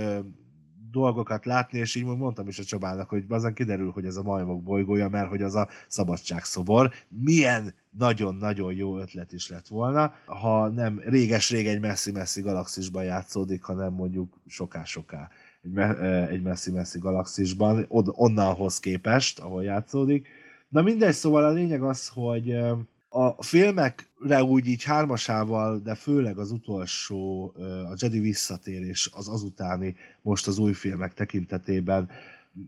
dolgokat 0.91 1.45
látni, 1.45 1.79
és 1.79 1.95
így 1.95 2.05
mondtam 2.05 2.47
is 2.47 2.59
a 2.59 2.63
Csabának, 2.63 3.09
hogy 3.09 3.25
azon 3.29 3.53
kiderül, 3.53 3.91
hogy 3.91 4.05
ez 4.05 4.15
a 4.15 4.23
majmok 4.23 4.63
bolygója, 4.63 5.09
mert 5.09 5.29
hogy 5.29 5.41
az 5.41 5.55
a 5.55 5.67
szabadságszobor. 5.87 6.91
Milyen 7.07 7.73
nagyon-nagyon 7.97 8.73
jó 8.73 8.99
ötlet 8.99 9.33
is 9.33 9.49
lett 9.49 9.67
volna, 9.67 10.13
ha 10.25 10.67
nem 10.67 11.01
réges-rég 11.05 11.67
egy 11.67 11.79
messzi-messzi 11.79 12.41
galaxisban 12.41 13.03
játszódik, 13.03 13.63
hanem 13.63 13.93
mondjuk 13.93 14.33
soká-soká 14.47 15.29
egy, 15.63 15.71
me- 15.71 16.29
egy 16.29 16.41
messzi-messzi 16.41 16.99
galaxisban, 16.99 17.85
onnanhoz 17.89 18.79
képest, 18.79 19.39
ahol 19.39 19.63
játszódik. 19.63 20.27
Na 20.69 20.81
mindegy, 20.81 21.13
szóval 21.13 21.45
a 21.45 21.51
lényeg 21.51 21.83
az, 21.83 22.07
hogy 22.07 22.57
a 23.09 23.43
filmekre 23.43 24.43
úgy 24.43 24.67
így 24.67 24.83
hármasával, 24.83 25.79
de 25.79 25.95
főleg 25.95 26.37
az 26.37 26.51
utolsó, 26.51 27.53
a 27.89 27.95
Jedi 27.97 28.19
visszatérés, 28.19 29.09
az 29.13 29.27
azutáni, 29.27 29.95
most 30.21 30.47
az 30.47 30.57
új 30.57 30.73
filmek 30.73 31.13
tekintetében 31.13 32.09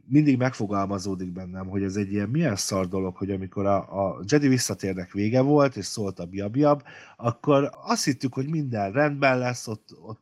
mindig 0.08 0.38
megfogalmazódik 0.38 1.32
bennem, 1.32 1.68
hogy 1.68 1.84
ez 1.84 1.96
egy 1.96 2.12
ilyen 2.12 2.30
milyen 2.30 2.56
szar 2.56 2.88
dolog, 2.88 3.16
hogy 3.16 3.32
amikor 3.32 3.66
a, 3.66 3.78
a 4.06 4.20
Jedi 4.28 4.48
visszatérnek 4.48 5.12
vége 5.12 5.42
volt, 5.42 5.76
és 5.76 5.86
szólt 5.86 6.20
a 6.20 6.26
biabiab, 6.26 6.84
akkor 7.18 7.70
azt 7.84 8.04
hittük, 8.04 8.34
hogy 8.34 8.50
minden 8.50 8.92
rendben 8.92 9.38
lesz, 9.38 9.68
ott, 9.68 9.90
ott 10.02 10.22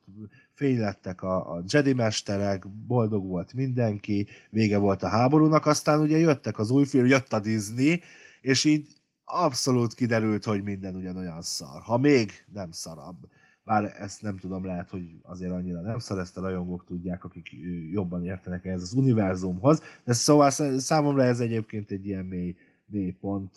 fénylettek 0.53 1.21
a, 1.21 1.53
a 1.53 1.63
Jedi 1.67 1.93
mesterek, 1.93 2.67
boldog 2.67 3.27
volt 3.27 3.53
mindenki, 3.53 4.27
vége 4.49 4.77
volt 4.77 5.03
a 5.03 5.07
háborúnak, 5.07 5.65
aztán 5.65 5.99
ugye 5.99 6.17
jöttek 6.17 6.59
az 6.59 6.69
új 6.69 6.85
film, 6.85 7.05
jött 7.05 7.33
a 7.33 7.39
Disney, 7.39 8.01
és 8.41 8.63
így 8.65 8.87
abszolút 9.31 9.93
kiderült, 9.93 10.43
hogy 10.43 10.63
minden 10.63 10.95
ugyanolyan 10.95 11.41
szar. 11.41 11.81
Ha 11.81 11.97
még 11.97 12.31
nem 12.53 12.71
szarabb. 12.71 13.17
Bár 13.63 13.95
ezt 13.99 14.21
nem 14.21 14.37
tudom, 14.37 14.65
lehet, 14.65 14.89
hogy 14.89 15.03
azért 15.21 15.51
annyira 15.51 15.81
nem 15.81 15.99
szar, 15.99 16.19
ezt 16.19 16.37
a 16.37 16.41
rajongók 16.41 16.85
tudják, 16.85 17.23
akik 17.23 17.49
jobban 17.91 18.25
értenek 18.25 18.65
ehhez 18.65 18.81
az 18.81 18.93
univerzumhoz. 18.93 19.81
De 20.03 20.13
szóval 20.13 20.49
számomra 20.79 21.23
ez 21.23 21.39
egyébként 21.39 21.91
egy 21.91 22.05
ilyen 22.05 22.25
mély, 22.25 22.55
mély 22.85 23.11
pont. 23.11 23.55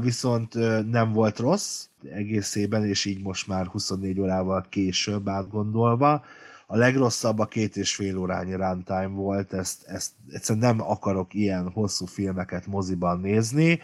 Viszont 0.00 0.54
nem 0.90 1.12
volt 1.12 1.38
rossz 1.38 1.86
egészében, 2.12 2.84
és 2.84 3.04
így 3.04 3.22
most 3.22 3.46
már 3.46 3.66
24 3.66 4.20
órával 4.20 4.66
később 4.68 5.28
átgondolva. 5.28 6.24
A 6.66 6.76
legrosszabb 6.76 7.38
a 7.38 7.46
két 7.46 7.76
és 7.76 7.94
fél 7.94 8.18
órányi 8.18 8.54
runtime 8.54 9.06
volt, 9.06 9.52
ezt, 9.52 9.84
ezt 9.86 10.12
egyszerűen 10.28 10.64
nem 10.64 10.80
akarok 10.88 11.34
ilyen 11.34 11.70
hosszú 11.70 12.06
filmeket 12.06 12.66
moziban 12.66 13.20
nézni 13.20 13.80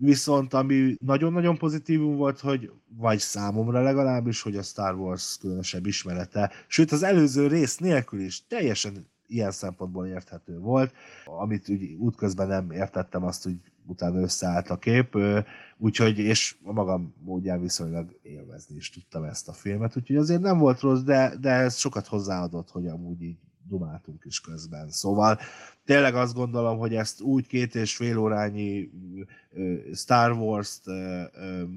Viszont 0.00 0.54
ami 0.54 0.96
nagyon-nagyon 1.00 1.58
pozitívum 1.58 2.16
volt, 2.16 2.40
hogy 2.40 2.72
vagy 2.96 3.18
számomra 3.18 3.82
legalábbis, 3.82 4.42
hogy 4.42 4.56
a 4.56 4.62
Star 4.62 4.94
Wars 4.94 5.36
különösebb 5.40 5.86
ismerete, 5.86 6.50
sőt 6.66 6.92
az 6.92 7.02
előző 7.02 7.46
rész 7.46 7.76
nélkül 7.76 8.20
is 8.20 8.46
teljesen 8.46 9.06
ilyen 9.26 9.50
szempontból 9.50 10.06
érthető 10.06 10.58
volt, 10.58 10.92
amit 11.24 11.68
úgy 11.68 11.94
útközben 11.98 12.48
nem 12.48 12.70
értettem, 12.70 13.24
azt 13.24 13.46
úgy 13.46 13.60
utána 13.86 14.20
összeállt 14.20 14.70
a 14.70 14.78
kép, 14.78 15.18
úgyhogy, 15.78 16.18
és 16.18 16.56
a 16.64 16.72
magam 16.72 17.14
módján 17.24 17.60
viszonylag 17.60 18.18
élvezni 18.22 18.76
is 18.76 18.90
tudtam 18.90 19.24
ezt 19.24 19.48
a 19.48 19.52
filmet, 19.52 19.96
úgyhogy 19.96 20.16
azért 20.16 20.40
nem 20.40 20.58
volt 20.58 20.80
rossz, 20.80 21.00
de, 21.00 21.34
de 21.40 21.50
ez 21.50 21.76
sokat 21.76 22.06
hozzáadott, 22.06 22.70
hogy 22.70 22.86
amúgy 22.86 23.22
így 23.22 23.38
dumáltunk 23.68 24.24
is 24.24 24.40
közben. 24.40 24.90
Szóval 24.90 25.38
tényleg 25.84 26.14
azt 26.14 26.34
gondolom, 26.34 26.78
hogy 26.78 26.94
ezt 26.94 27.20
úgy 27.20 27.46
két 27.46 27.74
és 27.74 27.96
fél 27.96 28.18
órányi 28.18 28.90
Star 29.94 30.32
Wars-t 30.32 30.82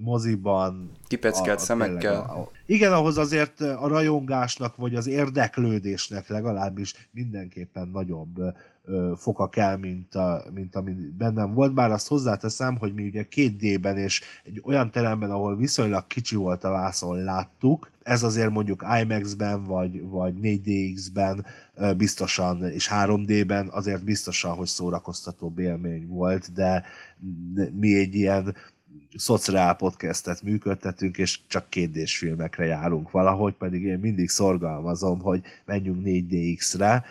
moziban... 0.02 0.92
Kipeckelt 1.08 1.60
a, 1.60 1.62
a, 1.62 1.66
szemekkel. 1.66 2.16
A, 2.16 2.40
a, 2.40 2.50
igen, 2.66 2.94
ahhoz 2.94 3.18
azért 3.18 3.60
a 3.62 3.88
rajongásnak, 3.88 4.76
vagy 4.76 4.96
az 4.96 5.08
érdeklődésnek 5.08 6.28
legalábbis 6.28 7.10
mindenképpen 7.12 7.88
nagyobb 7.88 8.40
foka 9.16 9.50
kell, 9.50 9.78
mint, 9.78 10.16
a, 10.16 10.44
mint 10.54 10.76
ami 10.76 10.94
bennem 11.18 11.54
volt, 11.54 11.74
bár 11.74 11.92
azt 11.92 12.08
hozzáteszem, 12.08 12.78
hogy 12.78 12.94
mi 12.94 13.08
ugye 13.08 13.24
két 13.24 13.56
D-ben 13.56 13.98
és 13.98 14.22
egy 14.44 14.62
olyan 14.64 14.92
teremben, 14.92 15.32
ahol 15.32 15.56
viszonylag 15.56 16.08
kicsi 16.08 16.36
volt 16.36 16.64
a 16.64 16.70
vászon 16.70 17.24
láttuk, 17.24 17.92
ez 18.04 18.24
azért 18.24 18.50
mondjuk 18.50 18.86
IMAX-ben 19.02 19.64
vagy, 19.64 20.02
vagy 20.02 20.34
4DX-ben 20.42 21.46
biztosan, 21.98 22.64
és 22.64 22.90
3D-ben 22.94 23.68
azért 23.72 24.04
biztosan, 24.04 24.56
hogy 24.56 24.68
szórakoztató 24.68 25.54
élmény 25.58 26.08
volt, 26.08 26.54
de 26.54 26.84
mi 27.80 27.96
egy 27.96 28.16
ilyen 28.16 28.56
szociál 29.16 29.76
podcastet 29.76 30.42
működtetünk, 30.42 31.18
és 31.18 31.40
csak 31.48 31.70
kétdés 31.70 32.18
filmekre 32.18 32.66
járunk 32.66 33.12
valahogy, 33.12 33.54
pedig 33.54 33.84
én 33.84 34.00
mindig 34.00 34.30
szorgalmazom, 34.30 35.20
hogy 35.20 35.42
menjünk 35.66 36.02
4DX-re, 36.06 37.04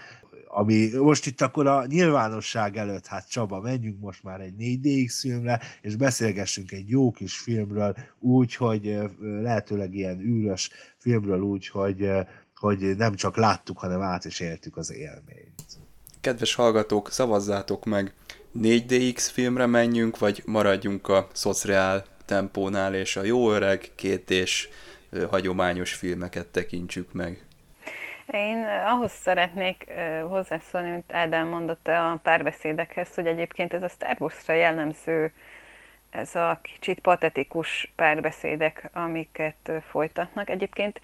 ami 0.53 0.91
most 0.95 1.27
itt 1.27 1.41
akkor 1.41 1.67
a 1.67 1.87
nyilvánosság 1.87 2.77
előtt, 2.77 3.07
hát 3.07 3.31
Csaba, 3.31 3.61
menjünk 3.61 4.01
most 4.01 4.23
már 4.23 4.41
egy 4.41 4.55
4DX 4.59 5.17
filmre, 5.21 5.61
és 5.81 5.97
beszélgessünk 5.97 6.73
egy 6.73 6.89
jó 6.89 7.11
kis 7.11 7.39
filmről, 7.39 7.97
úgy, 8.19 8.59
lehetőleg 9.21 9.95
ilyen 9.95 10.21
űrös 10.21 10.71
filmről 10.99 11.41
úgy, 11.41 11.69
hogy, 11.69 12.11
hogy 12.57 12.97
nem 12.97 13.15
csak 13.15 13.37
láttuk, 13.37 13.79
hanem 13.79 14.01
át 14.01 14.25
is 14.25 14.41
éltük 14.41 14.77
az 14.77 14.93
élményt. 14.93 15.79
Kedves 16.21 16.55
hallgatók, 16.55 17.11
szavazzátok 17.11 17.85
meg, 17.85 18.15
4DX 18.59 19.29
filmre 19.33 19.67
menjünk, 19.67 20.19
vagy 20.19 20.43
maradjunk 20.47 21.09
a 21.09 21.29
szociál 21.33 22.07
tempónál, 22.25 22.95
és 22.95 23.17
a 23.17 23.25
jó 23.25 23.53
öreg, 23.53 23.91
két 23.95 24.31
és 24.31 24.69
hagyományos 25.31 25.95
filmeket 25.95 26.47
tekintsük 26.47 27.13
meg. 27.13 27.45
Én 28.33 28.65
ahhoz 28.65 29.13
szeretnék 29.13 29.93
hozzászólni, 30.29 30.91
amit 30.91 31.13
Ádám 31.13 31.49
mondott 31.49 31.89
a 31.89 32.19
párbeszédekhez, 32.23 33.15
hogy 33.15 33.27
egyébként 33.27 33.73
ez 33.73 33.83
a 33.83 33.89
Star 33.89 34.17
Wars-ra 34.19 34.55
jellemző 34.55 35.33
ez 36.11 36.35
a 36.35 36.59
kicsit 36.63 37.01
patetikus 37.01 37.93
párbeszédek, 37.97 38.91
amiket 38.93 39.73
folytatnak. 39.89 40.51
Egyébként 40.51 41.01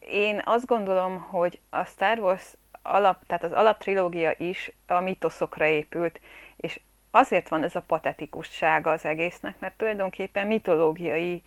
én 0.00 0.42
azt 0.44 0.66
gondolom, 0.66 1.20
hogy 1.20 1.60
a 1.70 1.84
Star 1.84 2.18
Wars 2.18 2.54
alap, 2.82 3.26
tehát 3.26 3.44
az 3.44 3.52
alaptrilógia 3.52 4.34
is 4.38 4.72
a 4.86 5.00
mitoszokra 5.00 5.66
épült, 5.66 6.20
és 6.56 6.80
azért 7.10 7.48
van 7.48 7.62
ez 7.62 7.76
a 7.76 7.84
patetikussága 7.86 8.90
az 8.90 9.04
egésznek, 9.04 9.58
mert 9.58 9.76
tulajdonképpen 9.76 10.46
mitológiai 10.46 11.42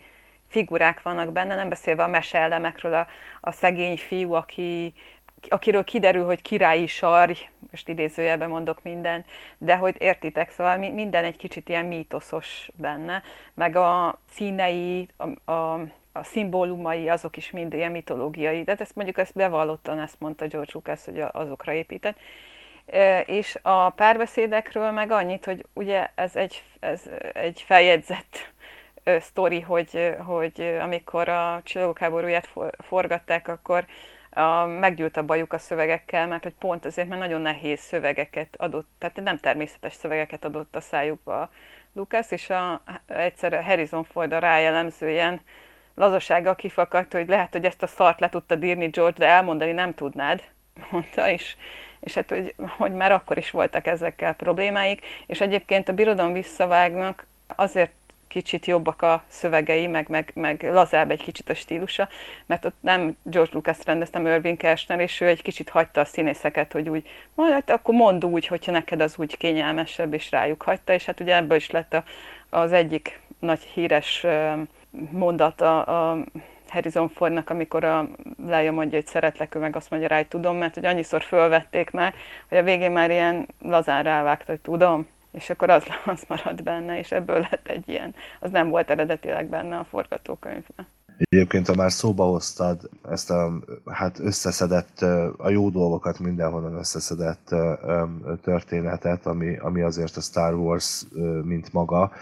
figurák 0.48 1.02
vannak 1.02 1.32
benne, 1.32 1.54
nem 1.54 1.68
beszélve 1.68 2.02
a 2.02 2.08
meseelemekről, 2.08 2.94
a, 2.94 3.06
a 3.40 3.52
szegény 3.52 3.96
fiú, 3.96 4.32
aki 4.32 4.94
akiről 5.48 5.84
kiderül, 5.84 6.24
hogy 6.24 6.42
királyi 6.42 6.86
sarj, 6.86 7.48
most 7.70 7.88
idézőjelben 7.88 8.48
mondok 8.48 8.82
minden, 8.82 9.24
de 9.58 9.76
hogy 9.76 9.94
értitek, 9.98 10.50
szóval 10.50 10.76
minden 10.76 11.24
egy 11.24 11.36
kicsit 11.36 11.68
ilyen 11.68 11.84
mítoszos 11.84 12.70
benne, 12.74 13.22
meg 13.54 13.76
a 13.76 14.18
színei, 14.30 15.08
a, 15.16 15.52
a, 15.52 15.80
a 16.12 16.24
szimbólumai, 16.24 17.08
azok 17.08 17.36
is 17.36 17.50
mind 17.50 17.72
ilyen 17.72 17.90
mitológiai, 17.90 18.62
de 18.62 18.74
ezt 18.78 18.94
mondjuk 18.94 19.18
ezt 19.18 19.34
bevallottan 19.34 20.00
ezt 20.00 20.20
mondta 20.20 20.46
George 20.46 20.70
Lucas, 20.74 21.04
hogy 21.04 21.20
azokra 21.32 21.72
épített. 21.72 22.18
És 23.26 23.58
a 23.62 23.90
párbeszédekről 23.90 24.90
meg 24.90 25.10
annyit, 25.10 25.44
hogy 25.44 25.64
ugye 25.72 26.10
ez 26.14 26.36
egy, 26.36 26.62
ez 26.80 27.02
egy 27.32 27.60
feljegyzett 27.66 28.52
sztori, 29.20 29.60
hogy, 29.60 30.16
hogy 30.26 30.78
amikor 30.80 31.28
a 31.28 31.60
csillagok 31.64 31.98
háborúját 31.98 32.48
forgatták, 32.78 33.48
akkor 33.48 33.84
a, 34.38 34.66
meggyűlt 34.66 35.16
a 35.16 35.22
bajuk 35.22 35.52
a 35.52 35.58
szövegekkel, 35.58 36.26
mert 36.26 36.42
hogy 36.42 36.54
pont 36.58 36.84
azért, 36.84 37.08
mert 37.08 37.20
nagyon 37.20 37.40
nehéz 37.40 37.80
szövegeket 37.80 38.54
adott, 38.56 38.88
tehát 38.98 39.16
nem 39.16 39.38
természetes 39.38 39.92
szövegeket 39.92 40.44
adott 40.44 40.76
a 40.76 40.80
szájukba. 40.80 41.50
Lucas, 41.92 42.30
és 42.30 42.50
a, 42.50 42.82
egyszer 43.06 43.52
a 43.52 43.62
Harrison 43.62 44.04
Ford 44.04 44.32
a 44.32 44.38
rájellemző 44.38 45.10
ilyen 45.10 45.40
lazasággal 45.94 46.54
kifakadt, 46.54 47.12
hogy 47.12 47.28
lehet, 47.28 47.52
hogy 47.52 47.64
ezt 47.64 47.82
a 47.82 47.86
szart 47.86 48.20
le 48.20 48.28
tudta 48.28 48.56
írni 48.62 48.86
George, 48.86 49.18
de 49.18 49.26
elmondani 49.26 49.72
nem 49.72 49.94
tudnád, 49.94 50.42
mondta, 50.90 51.30
és, 51.30 51.56
és 52.00 52.14
hát, 52.14 52.28
hogy, 52.28 52.54
hogy 52.76 52.92
már 52.92 53.12
akkor 53.12 53.38
is 53.38 53.50
voltak 53.50 53.86
ezekkel 53.86 54.34
problémáik, 54.34 55.06
és 55.26 55.40
egyébként 55.40 55.88
a 55.88 55.92
birodalom 55.92 56.32
visszavágnak 56.32 57.26
azért 57.56 57.92
kicsit 58.28 58.66
jobbak 58.66 59.02
a 59.02 59.22
szövegei, 59.28 59.86
meg, 59.86 60.08
meg, 60.08 60.30
meg 60.34 60.68
lazább 60.72 61.10
egy 61.10 61.22
kicsit 61.22 61.50
a 61.50 61.54
stílusa, 61.54 62.08
mert 62.46 62.64
ott 62.64 62.76
nem 62.80 63.16
George 63.22 63.50
Lucas 63.54 63.76
rendeztem 63.84 64.26
Irving 64.26 64.56
Kershner, 64.56 65.00
és 65.00 65.20
ő 65.20 65.26
egy 65.26 65.42
kicsit 65.42 65.68
hagyta 65.68 66.00
a 66.00 66.04
színészeket, 66.04 66.72
hogy 66.72 66.88
úgy, 66.88 67.08
majd 67.34 67.52
hát 67.52 67.70
akkor 67.70 67.94
mondd 67.94 68.24
úgy, 68.24 68.46
hogyha 68.46 68.72
neked 68.72 69.00
az 69.00 69.14
úgy 69.16 69.36
kényelmesebb, 69.36 70.14
és 70.14 70.30
rájuk 70.30 70.62
hagyta, 70.62 70.92
és 70.92 71.04
hát 71.04 71.20
ugye 71.20 71.36
ebből 71.36 71.56
is 71.56 71.70
lett 71.70 71.94
a, 71.94 72.04
az 72.50 72.72
egyik 72.72 73.20
nagy 73.38 73.60
híres 73.60 74.26
mondat 75.10 75.60
a, 75.60 76.10
a 76.10 76.24
Harrison 76.68 77.08
Fordnak, 77.08 77.50
amikor 77.50 77.84
a 77.84 78.08
Leia 78.46 78.72
mondja, 78.72 78.98
hogy 78.98 79.06
szeretlek, 79.06 79.54
ő 79.54 79.58
meg 79.58 79.76
azt 79.76 79.90
mondja 79.90 80.08
rá, 80.08 80.16
hogy 80.16 80.28
tudom, 80.28 80.56
mert 80.56 80.74
hogy 80.74 80.84
annyiszor 80.84 81.22
fölvették 81.22 81.90
már, 81.90 82.14
hogy 82.48 82.58
a 82.58 82.62
végén 82.62 82.90
már 82.90 83.10
ilyen 83.10 83.46
lazán 83.62 84.02
rávágta, 84.02 84.50
hogy 84.50 84.60
tudom, 84.60 85.06
és 85.32 85.50
akkor 85.50 85.70
az, 85.70 85.84
az 86.04 86.24
maradt 86.28 86.62
benne, 86.62 86.98
és 86.98 87.12
ebből 87.12 87.40
lett 87.50 87.66
egy 87.66 87.88
ilyen, 87.88 88.14
az 88.40 88.50
nem 88.50 88.68
volt 88.68 88.90
eredetileg 88.90 89.48
benne 89.48 89.76
a 89.78 89.84
forgatókönyvben. 89.84 90.86
Egyébként, 91.18 91.66
ha 91.66 91.74
már 91.74 91.92
szóba 91.92 92.24
hoztad 92.24 92.88
ezt 93.10 93.30
a 93.30 93.52
hát 93.84 94.18
összeszedett, 94.18 95.00
a 95.36 95.48
jó 95.48 95.70
dolgokat 95.70 96.18
mindenhonnan 96.18 96.74
összeszedett 96.74 97.54
történetet, 98.42 99.26
ami, 99.26 99.56
ami 99.56 99.80
azért 99.80 100.16
a 100.16 100.20
Star 100.20 100.54
Wars, 100.54 101.04
mint 101.42 101.72
maga, 101.72 102.12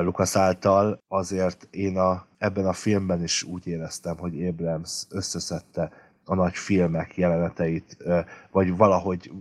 Lucas 0.00 0.36
által, 0.36 1.02
azért 1.08 1.68
én 1.70 1.98
a, 1.98 2.26
ebben 2.38 2.66
a 2.66 2.72
filmben 2.72 3.22
is 3.22 3.42
úgy 3.42 3.66
éreztem, 3.66 4.16
hogy 4.18 4.46
Abrams 4.46 5.02
összeszedte 5.10 5.90
a 6.24 6.34
nagy 6.34 6.56
filmek 6.56 7.16
jeleneteit, 7.16 7.96
vagy 8.50 8.76
valahogy, 8.76 9.32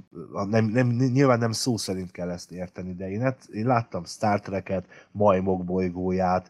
nem, 0.49 0.65
nem, 0.65 0.87
nyilván 0.87 1.39
nem 1.39 1.51
szó 1.51 1.77
szerint 1.77 2.11
kell 2.11 2.29
ezt 2.29 2.51
érteni, 2.51 2.93
de 2.93 3.09
én, 3.09 3.21
hát, 3.21 3.47
én 3.51 3.65
láttam 3.65 4.05
Star 4.05 4.39
Trek-et, 4.39 4.85
Majmok 5.11 5.63
bolygóját, 5.63 6.49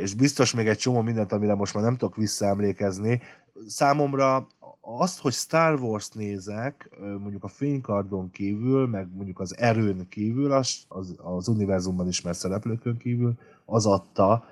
és 0.00 0.14
biztos 0.14 0.54
még 0.54 0.68
egy 0.68 0.78
csomó 0.78 1.00
mindent, 1.00 1.32
amire 1.32 1.54
most 1.54 1.74
már 1.74 1.82
nem 1.82 1.96
tudok 1.96 2.16
visszaemlékezni. 2.16 3.20
Számomra 3.66 4.46
azt, 4.80 5.20
hogy 5.20 5.32
Star 5.32 5.80
Wars 5.80 6.08
nézek, 6.08 6.90
mondjuk 7.18 7.44
a 7.44 7.48
fénykardon 7.48 8.30
kívül, 8.30 8.86
meg 8.86 9.08
mondjuk 9.14 9.40
az 9.40 9.58
erőn 9.58 10.08
kívül, 10.08 10.52
az, 10.52 10.84
az, 10.88 11.14
az 11.22 11.48
univerzumban 11.48 12.08
ismert 12.08 12.38
szereplőkön 12.38 12.96
kívül, 12.96 13.34
az 13.64 13.86
adta, 13.86 14.44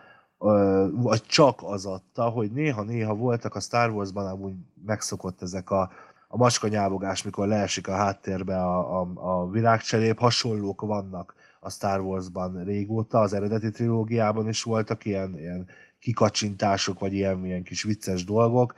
vagy 0.92 1.22
csak 1.22 1.60
az 1.62 1.86
adta, 1.86 2.28
hogy 2.28 2.50
néha-néha 2.52 3.14
voltak 3.14 3.54
a 3.54 3.60
Star 3.60 3.90
Wars-ban 3.90 4.26
amúgy 4.26 4.54
megszokott 4.86 5.42
ezek 5.42 5.70
a, 5.70 5.90
a 6.28 6.36
macskanyávogás, 6.36 7.22
mikor 7.22 7.46
leesik 7.46 7.88
a 7.88 7.94
háttérbe 7.94 8.56
a, 8.62 9.00
a, 9.00 9.10
a 9.14 9.50
világcserép, 9.50 10.18
hasonlók 10.18 10.80
vannak 10.80 11.34
a 11.60 11.70
Star 11.70 12.00
Wars-ban 12.00 12.64
régóta, 12.64 13.18
az 13.18 13.32
eredeti 13.32 13.70
trilógiában 13.70 14.48
is 14.48 14.62
voltak 14.62 15.04
ilyen, 15.04 15.38
ilyen 15.38 15.66
kikacsintások, 15.98 16.98
vagy 16.98 17.12
ilyen, 17.12 17.44
ilyen 17.44 17.62
kis 17.62 17.82
vicces 17.82 18.24
dolgok. 18.24 18.74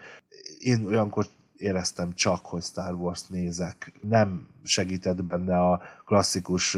Én 0.59 0.87
olyankor 0.87 1.27
éreztem 1.57 2.13
csak, 2.15 2.47
hogy 2.47 2.63
Star 2.63 2.95
Wars 2.95 3.27
nézek. 3.27 3.93
Nem 4.01 4.49
segített 4.63 5.25
benne 5.25 5.59
a 5.59 5.81
klasszikus 6.05 6.77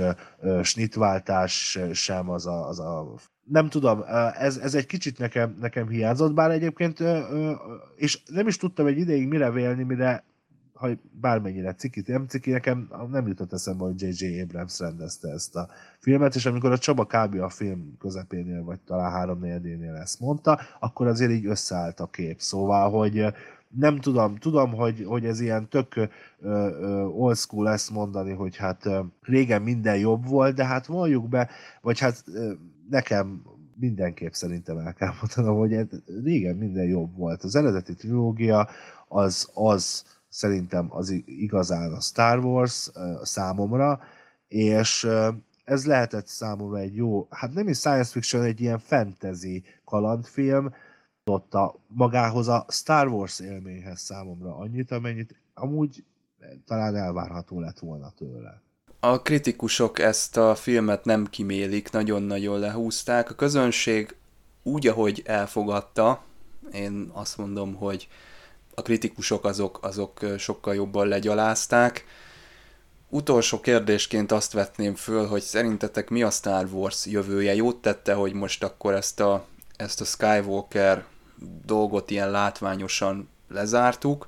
snitváltás 0.63 1.79
sem, 1.93 2.31
az 2.31 2.47
a, 2.47 2.69
az 2.69 2.79
a 2.79 3.15
nem 3.45 3.69
tudom, 3.69 4.03
ez, 4.39 4.57
ez 4.57 4.75
egy 4.75 4.87
kicsit 4.87 5.19
nekem, 5.19 5.57
nekem 5.61 5.89
hiányzott, 5.89 6.35
bár 6.35 6.51
egyébként, 6.51 7.03
és 7.97 8.23
nem 8.27 8.47
is 8.47 8.57
tudtam 8.57 8.87
egy 8.87 8.99
ideig 8.99 9.29
mire 9.29 9.51
vélni, 9.51 9.83
mire 9.83 10.25
ha 10.75 10.89
bármennyire 11.21 11.75
cikit, 11.75 12.07
nem 12.07 12.27
ciki, 12.27 12.51
nekem 12.51 12.91
nem 13.11 13.27
jutott 13.27 13.53
eszembe, 13.53 13.85
hogy 13.85 14.03
J.J. 14.03 14.41
Abrams 14.41 14.79
rendezte 14.79 15.29
ezt 15.29 15.57
a 15.57 15.69
filmet, 15.99 16.35
és 16.35 16.47
amikor 16.47 16.73
a 16.73 16.79
Csaba 16.79 17.05
kb. 17.05 17.35
a 17.41 17.49
film 17.49 17.97
közepénél, 17.99 18.65
vagy 18.65 18.81
talán 18.81 19.11
három 19.11 19.41
nél 19.41 19.95
ezt 19.95 20.21
mondta, 20.21 20.61
akkor 20.81 21.07
azért 21.07 21.31
így 21.31 21.47
összeállt 21.47 22.01
a 22.01 22.07
kép. 22.07 22.41
Szóval, 22.41 22.91
hogy 22.91 23.27
nem 23.69 24.01
tudom, 24.01 24.37
tudom, 24.37 24.73
hogy, 24.73 25.05
hogy 25.07 25.25
ez 25.25 25.41
ilyen 25.41 25.69
tök 25.69 25.95
uh, 26.39 27.21
old 27.21 27.37
school 27.37 27.69
ezt 27.69 27.91
mondani, 27.91 28.33
hogy 28.33 28.57
hát 28.57 28.87
uh, 28.87 28.99
régen 29.23 29.63
minden 29.63 29.97
jobb 29.97 30.29
volt, 30.29 30.55
de 30.55 30.65
hát 30.65 30.87
valljuk 30.87 31.29
be, 31.29 31.49
vagy 31.81 31.99
hát 31.99 32.25
uh, 32.27 32.53
nekem 32.91 33.43
mindenképp 33.77 34.33
szerintem 34.33 34.79
el 34.79 34.93
kell 34.93 35.13
mondanom, 35.21 35.59
hogy 35.59 35.89
régen 36.23 36.57
minden 36.57 36.85
jobb 36.85 37.17
volt. 37.17 37.43
Az 37.43 37.55
eredeti 37.55 37.95
trilógia 37.95 38.69
az, 39.09 39.51
az 39.55 40.05
szerintem 40.29 40.87
az 40.91 41.11
igazán 41.27 41.93
a 41.93 42.01
Star 42.01 42.39
Wars 42.45 42.91
számomra, 43.23 44.01
és 44.49 45.09
ez 45.65 45.87
lehetett 45.87 46.27
számomra 46.27 46.79
egy 46.79 46.95
jó, 46.95 47.27
hát 47.31 47.55
nem 47.55 47.69
is 47.69 47.79
science 47.79 48.11
fiction, 48.11 48.43
egy 48.43 48.61
ilyen 48.61 48.79
fantasy 48.79 49.65
kalandfilm, 49.85 50.75
adta 51.25 51.75
magához 51.87 52.49
a 52.49 52.67
Star 52.69 53.09
Wars 53.09 53.41
élményhez 53.41 54.01
számomra 54.01 54.57
annyit, 54.57 54.91
amennyit 54.91 55.35
amúgy 55.55 56.05
talán 56.67 56.97
elvárható 56.97 57.61
lett 57.61 57.79
volna 57.79 58.11
tőle. 58.11 58.63
A 59.05 59.23
kritikusok 59.23 59.99
ezt 59.99 60.37
a 60.37 60.55
filmet 60.55 61.05
nem 61.05 61.27
kimélik, 61.27 61.91
nagyon-nagyon 61.91 62.59
lehúzták. 62.59 63.31
A 63.31 63.35
közönség 63.35 64.17
úgy, 64.63 64.87
ahogy 64.87 65.23
elfogadta, 65.25 66.23
én 66.73 67.11
azt 67.13 67.37
mondom, 67.37 67.75
hogy 67.75 68.09
a 68.75 68.83
kritikusok 68.83 69.45
azok, 69.45 69.79
azok 69.83 70.21
sokkal 70.39 70.75
jobban 70.75 71.09
legyalázták. 71.09 72.05
Utolsó 73.09 73.61
kérdésként 73.61 74.33
azt 74.33 74.53
vetném 74.53 74.95
föl, 74.95 75.27
hogy 75.27 75.43
szerintetek 75.43 76.11
mi 76.11 76.23
a 76.23 76.31
Star 76.31 76.67
Wars 76.73 77.07
jövője? 77.07 77.55
Jót 77.55 77.77
tette, 77.77 78.15
hogy 78.15 78.33
most 78.33 78.65
akkor 78.65 78.95
ezt 78.95 79.21
a, 79.21 79.47
ezt 79.77 80.01
a 80.01 80.05
Skywalker 80.05 81.05
dolgot 81.65 82.11
ilyen 82.11 82.31
látványosan 82.31 83.29
lezártuk, 83.49 84.27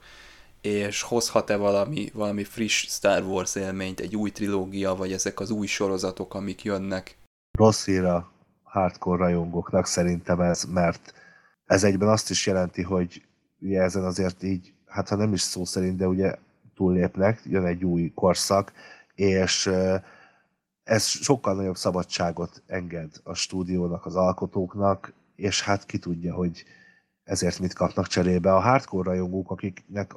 és 0.67 1.03
hozhat-e 1.03 1.57
valami, 1.57 2.11
valami 2.12 2.45
friss 2.45 2.87
Star 2.89 3.23
Wars 3.23 3.55
élményt, 3.55 4.01
egy 4.01 4.17
új 4.17 4.31
trilógia, 4.31 4.95
vagy 4.95 5.12
ezek 5.12 5.41
az 5.41 5.51
új 5.51 5.67
sorozatok, 5.67 6.35
amik 6.35 6.64
jönnek? 6.64 7.19
Rossz 7.59 7.87
ír 7.87 8.05
a 8.05 8.31
hardcore 8.62 9.25
rajongóknak 9.25 9.87
szerintem 9.87 10.41
ez, 10.41 10.64
mert 10.64 11.14
ez 11.67 11.85
egyben 11.85 12.09
azt 12.09 12.31
is 12.31 12.47
jelenti, 12.47 12.83
hogy 12.83 13.23
ugye 13.61 13.81
ezen 13.81 14.05
azért 14.05 14.43
így, 14.43 14.73
hát 14.87 15.09
ha 15.09 15.17
nem 15.17 15.33
is 15.33 15.41
szó 15.41 15.64
szerint, 15.64 15.97
de 15.97 16.07
ugye 16.07 16.35
túllépnek, 16.75 17.43
jön 17.45 17.64
egy 17.64 17.85
új 17.85 18.12
korszak, 18.14 18.73
és 19.14 19.71
ez 20.85 21.05
sokkal 21.07 21.55
nagyobb 21.55 21.77
szabadságot 21.77 22.62
enged 22.67 23.11
a 23.23 23.35
stúdiónak, 23.35 24.07
az 24.07 24.17
alkotóknak, 24.17 25.12
és 25.37 25.62
hát 25.62 25.87
ki 25.87 25.99
tudja, 25.99 26.35
hogy 26.35 26.64
ezért 27.27 27.59
mit 27.59 27.72
kapnak 27.72 28.07
cserébe. 28.07 28.55
A 28.55 28.61
hardcore 28.61 29.11
rajongók, 29.11 29.51
akiknek 29.51 30.14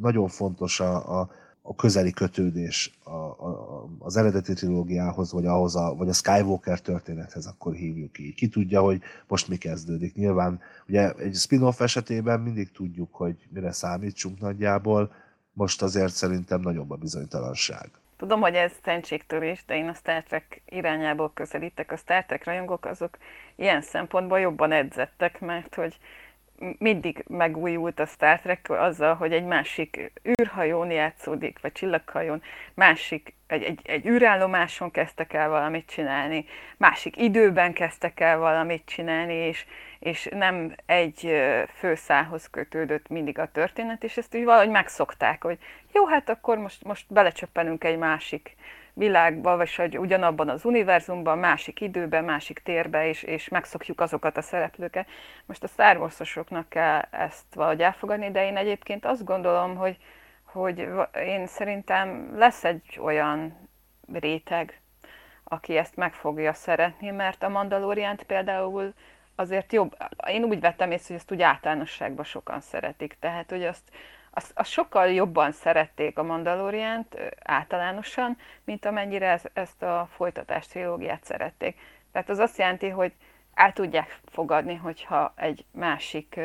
nagyon 0.00 0.28
fontos 0.28 0.80
a, 0.80 1.20
a, 1.20 1.30
a 1.62 1.74
közeli 1.74 2.10
kötődés 2.10 2.98
a, 3.04 3.10
a, 3.10 3.88
az 3.98 4.16
eredeti 4.16 4.52
trilógiához, 4.52 5.32
vagy 5.32 5.46
ahhoz 5.46 5.76
a, 5.76 5.94
vagy 5.94 6.08
a 6.08 6.12
Skywalker 6.12 6.80
történethez, 6.80 7.46
akkor 7.46 7.74
hívjuk 7.74 8.18
így. 8.18 8.34
Ki 8.34 8.48
tudja, 8.48 8.80
hogy 8.80 9.02
most 9.28 9.48
mi 9.48 9.56
kezdődik. 9.56 10.14
Nyilván 10.14 10.60
ugye 10.88 11.12
egy 11.12 11.34
spin-off 11.34 11.80
esetében 11.80 12.40
mindig 12.40 12.70
tudjuk, 12.72 13.14
hogy 13.14 13.48
mire 13.48 13.72
számítsunk 13.72 14.40
nagyjából, 14.40 15.12
most 15.52 15.82
azért 15.82 16.12
szerintem 16.12 16.60
nagyobb 16.60 16.90
a 16.90 16.96
bizonytalanság. 16.96 17.90
Tudom, 18.16 18.40
hogy 18.40 18.54
ez 18.54 18.72
szentségtörés, 18.84 19.64
de 19.66 19.76
én 19.76 19.88
a 19.88 19.94
Star 19.94 20.22
Trek 20.22 20.62
irányából 20.68 21.30
közelítek. 21.34 21.92
A 21.92 21.96
Star 21.96 22.24
Trek 22.24 22.44
rajongók 22.44 22.84
azok 22.84 23.18
ilyen 23.56 23.82
szempontból 23.82 24.40
jobban 24.40 24.72
edzettek, 24.72 25.40
mert 25.40 25.74
hogy 25.74 25.98
mindig 26.78 27.24
megújult 27.28 28.00
a 28.00 28.06
Star 28.06 28.40
Trek 28.40 28.70
azzal, 28.70 29.14
hogy 29.14 29.32
egy 29.32 29.44
másik 29.44 30.12
űrhajón 30.28 30.90
játszódik, 30.90 31.58
vagy 31.60 31.72
csillaghajón, 31.72 32.42
másik, 32.74 33.34
egy, 33.46 33.62
egy, 33.62 33.80
egy 33.84 34.06
űrállomáson 34.06 34.90
kezdtek 34.90 35.32
el 35.32 35.48
valamit 35.48 35.90
csinálni, 35.90 36.44
másik 36.76 37.16
időben 37.16 37.72
kezdtek 37.72 38.20
el 38.20 38.38
valamit 38.38 38.82
csinálni, 38.86 39.34
és, 39.34 39.64
és 39.98 40.28
nem 40.32 40.74
egy 40.86 41.42
főszához 41.74 42.50
kötődött 42.50 43.08
mindig 43.08 43.38
a 43.38 43.50
történet, 43.52 44.04
és 44.04 44.16
ezt 44.16 44.34
úgy 44.34 44.44
valahogy 44.44 44.70
megszokták, 44.70 45.42
hogy 45.42 45.58
jó, 45.92 46.06
hát 46.06 46.28
akkor 46.28 46.58
most, 46.58 46.84
most 46.84 47.04
belecsöppenünk 47.08 47.84
egy 47.84 47.98
másik 47.98 48.56
világba, 48.94 49.56
vagy 49.56 49.74
hogy 49.74 49.98
ugyanabban 49.98 50.48
az 50.48 50.64
univerzumban, 50.64 51.38
másik 51.38 51.80
időben, 51.80 52.24
másik 52.24 52.58
térbe, 52.58 53.08
és, 53.08 53.22
és 53.22 53.48
megszokjuk 53.48 54.00
azokat 54.00 54.36
a 54.36 54.42
szereplőket. 54.42 55.08
Most 55.46 55.62
a 55.62 55.66
Star 55.66 55.96
wars 55.96 56.38
kell 56.68 57.00
ezt 57.10 57.54
valahogy 57.54 57.82
elfogadni, 57.82 58.30
de 58.30 58.46
én 58.46 58.56
egyébként 58.56 59.04
azt 59.04 59.24
gondolom, 59.24 59.76
hogy, 59.76 59.96
hogy 60.44 60.88
én 61.24 61.46
szerintem 61.46 62.32
lesz 62.38 62.64
egy 62.64 62.98
olyan 63.02 63.68
réteg, 64.12 64.80
aki 65.44 65.76
ezt 65.76 65.96
meg 65.96 66.14
fogja 66.14 66.52
szeretni, 66.52 67.10
mert 67.10 67.42
a 67.42 67.48
Mandaloriánt 67.48 68.22
például 68.22 68.94
azért 69.34 69.72
jobb, 69.72 69.96
én 70.26 70.44
úgy 70.44 70.60
vettem 70.60 70.90
észre, 70.90 71.06
hogy 71.06 71.16
ezt 71.16 71.32
úgy 71.32 71.42
általánosságban 71.42 72.24
sokan 72.24 72.60
szeretik, 72.60 73.16
tehát 73.20 73.50
hogy 73.50 73.64
azt, 73.64 73.90
azt, 74.34 74.52
azt 74.54 74.70
sokkal 74.70 75.08
jobban 75.08 75.52
szerették 75.52 76.18
a 76.18 76.22
Mandaloriánt 76.22 77.16
általánosan, 77.42 78.36
mint 78.64 78.84
amennyire 78.84 79.30
ez, 79.30 79.42
ezt 79.52 79.82
a 79.82 80.08
folytatás 80.10 80.66
trilógiát 80.66 81.24
szerették. 81.24 81.78
Tehát 82.12 82.28
az 82.28 82.38
azt 82.38 82.58
jelenti, 82.58 82.88
hogy 82.88 83.12
el 83.54 83.72
tudják 83.72 84.20
fogadni, 84.30 84.74
hogyha 84.74 85.32
egy 85.36 85.64
másik, 85.70 86.40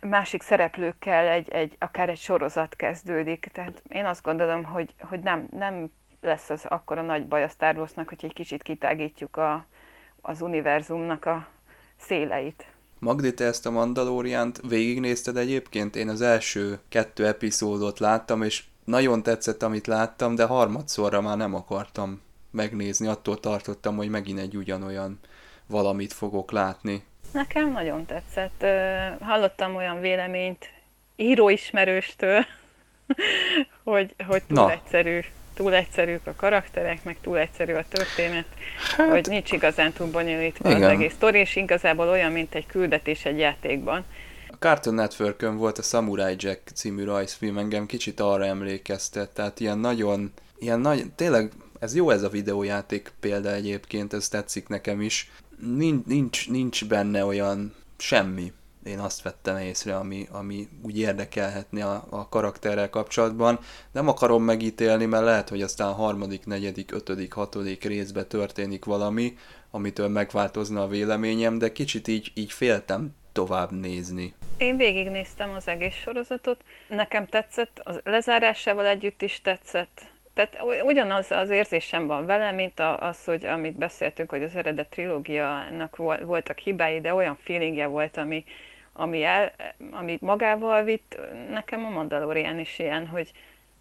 másik 0.00 0.42
szereplőkkel 0.42 1.26
egy, 1.26 1.48
egy, 1.50 1.76
akár 1.78 2.08
egy 2.08 2.18
sorozat 2.18 2.76
kezdődik. 2.76 3.46
Tehát 3.52 3.82
én 3.88 4.04
azt 4.04 4.22
gondolom, 4.22 4.64
hogy, 4.64 4.94
hogy 5.00 5.20
nem, 5.20 5.48
nem 5.50 5.90
lesz 6.20 6.50
az 6.50 6.64
akkora 6.64 7.02
nagy 7.02 7.26
baj 7.26 7.42
a 7.42 7.48
Star 7.48 7.76
Wars-nak, 7.76 8.08
hogy 8.08 8.24
egy 8.24 8.32
kicsit 8.32 8.62
kitágítjuk 8.62 9.36
a, 9.36 9.66
az 10.20 10.40
univerzumnak 10.40 11.24
a 11.24 11.46
széleit. 11.96 12.73
Magdi, 13.04 13.34
te 13.34 13.44
ezt 13.44 13.66
a 13.66 13.70
Mandaloriánt 13.70 14.60
végignézted 14.68 15.36
egyébként? 15.36 15.96
Én 15.96 16.08
az 16.08 16.20
első 16.20 16.78
kettő 16.88 17.26
epizódot 17.26 17.98
láttam, 17.98 18.42
és 18.42 18.62
nagyon 18.84 19.22
tetszett, 19.22 19.62
amit 19.62 19.86
láttam, 19.86 20.34
de 20.34 20.44
harmadszorra 20.44 21.20
már 21.20 21.36
nem 21.36 21.54
akartam 21.54 22.20
megnézni, 22.50 23.06
attól 23.06 23.40
tartottam, 23.40 23.96
hogy 23.96 24.08
megint 24.08 24.38
egy 24.38 24.56
ugyanolyan 24.56 25.20
valamit 25.66 26.12
fogok 26.12 26.52
látni. 26.52 27.04
Nekem 27.32 27.72
nagyon 27.72 28.06
tetszett. 28.06 28.64
Hallottam 29.20 29.74
olyan 29.74 30.00
véleményt 30.00 30.68
íróismerőstől, 31.16 32.44
hogy, 33.84 34.14
hogy 34.26 34.42
túl 34.42 34.64
Na. 34.64 34.70
egyszerű 34.70 35.20
túl 35.54 35.74
egyszerűk 35.74 36.26
a 36.26 36.34
karakterek, 36.36 37.04
meg 37.04 37.16
túl 37.20 37.38
egyszerű 37.38 37.72
a 37.72 37.84
történet, 37.88 38.44
hát, 38.96 39.10
hogy 39.10 39.26
nincs 39.28 39.52
igazán 39.52 39.92
túl 39.92 40.10
bonyolítva 40.10 40.68
igen. 40.68 40.82
az 40.82 40.88
egész 40.88 41.12
sztori, 41.12 41.38
és 41.38 41.56
igazából 41.56 42.08
olyan, 42.08 42.32
mint 42.32 42.54
egy 42.54 42.66
küldetés 42.66 43.24
egy 43.24 43.38
játékban. 43.38 44.04
A 44.48 44.56
Cartoon 44.58 44.94
network 44.94 45.52
volt 45.56 45.78
a 45.78 45.82
Samurai 45.82 46.34
Jack 46.38 46.68
című 46.74 47.04
rajzfilm, 47.04 47.58
engem 47.58 47.86
kicsit 47.86 48.20
arra 48.20 48.44
emlékeztet, 48.44 49.30
tehát 49.30 49.60
ilyen 49.60 49.78
nagyon, 49.78 50.32
ilyen 50.58 50.80
nagy, 50.80 51.10
tényleg 51.16 51.50
ez 51.80 51.94
jó 51.94 52.10
ez 52.10 52.22
a 52.22 52.28
videójáték 52.28 53.12
példa 53.20 53.52
egyébként, 53.52 54.12
ez 54.12 54.28
tetszik 54.28 54.68
nekem 54.68 55.00
is. 55.00 55.30
Nincs, 55.76 56.04
nincs, 56.04 56.50
nincs 56.50 56.84
benne 56.84 57.24
olyan 57.24 57.74
semmi. 57.96 58.52
Én 58.84 58.98
azt 58.98 59.22
vettem 59.22 59.56
észre, 59.56 59.96
ami, 59.96 60.26
ami 60.30 60.68
úgy 60.82 60.98
érdekelhetni 60.98 61.80
a, 61.80 62.04
a 62.10 62.28
karakterrel 62.28 62.90
kapcsolatban. 62.90 63.58
Nem 63.92 64.08
akarom 64.08 64.42
megítélni, 64.42 65.04
mert 65.04 65.24
lehet, 65.24 65.48
hogy 65.48 65.62
aztán 65.62 65.92
harmadik, 65.92 66.46
negyedik, 66.46 66.92
ötödik, 66.92 67.32
hatodik 67.32 67.84
részbe 67.84 68.24
történik 68.24 68.84
valami, 68.84 69.36
amitől 69.70 70.08
megváltozna 70.08 70.82
a 70.82 70.88
véleményem, 70.88 71.58
de 71.58 71.72
kicsit 71.72 72.08
így, 72.08 72.32
így 72.34 72.52
féltem 72.52 73.14
tovább 73.32 73.70
nézni. 73.70 74.34
Én 74.58 74.76
végignéztem 74.76 75.50
az 75.56 75.68
egész 75.68 75.94
sorozatot, 75.94 76.60
nekem 76.88 77.26
tetszett, 77.26 77.80
az 77.84 78.00
lezárásával 78.04 78.86
együtt 78.86 79.22
is 79.22 79.40
tetszett, 79.40 80.12
tehát 80.34 80.58
ugyanaz 80.84 81.30
az 81.30 81.50
érzésem 81.50 82.06
van 82.06 82.26
vele, 82.26 82.52
mint 82.52 82.80
az, 82.98 83.24
hogy 83.24 83.44
amit 83.44 83.76
beszéltünk, 83.76 84.30
hogy 84.30 84.42
az 84.42 84.56
eredet 84.56 84.88
trilógiának 84.88 85.96
voltak 86.24 86.58
hibái, 86.58 87.00
de 87.00 87.14
olyan 87.14 87.38
feelingje 87.42 87.86
volt, 87.86 88.16
ami, 88.16 88.44
ami, 88.96 89.24
el, 89.24 89.52
ami 89.90 90.18
magával 90.20 90.82
vitt, 90.82 91.18
nekem 91.50 91.84
a 91.84 91.90
Mandalorian 91.90 92.58
is 92.58 92.78
ilyen, 92.78 93.06
hogy, 93.06 93.32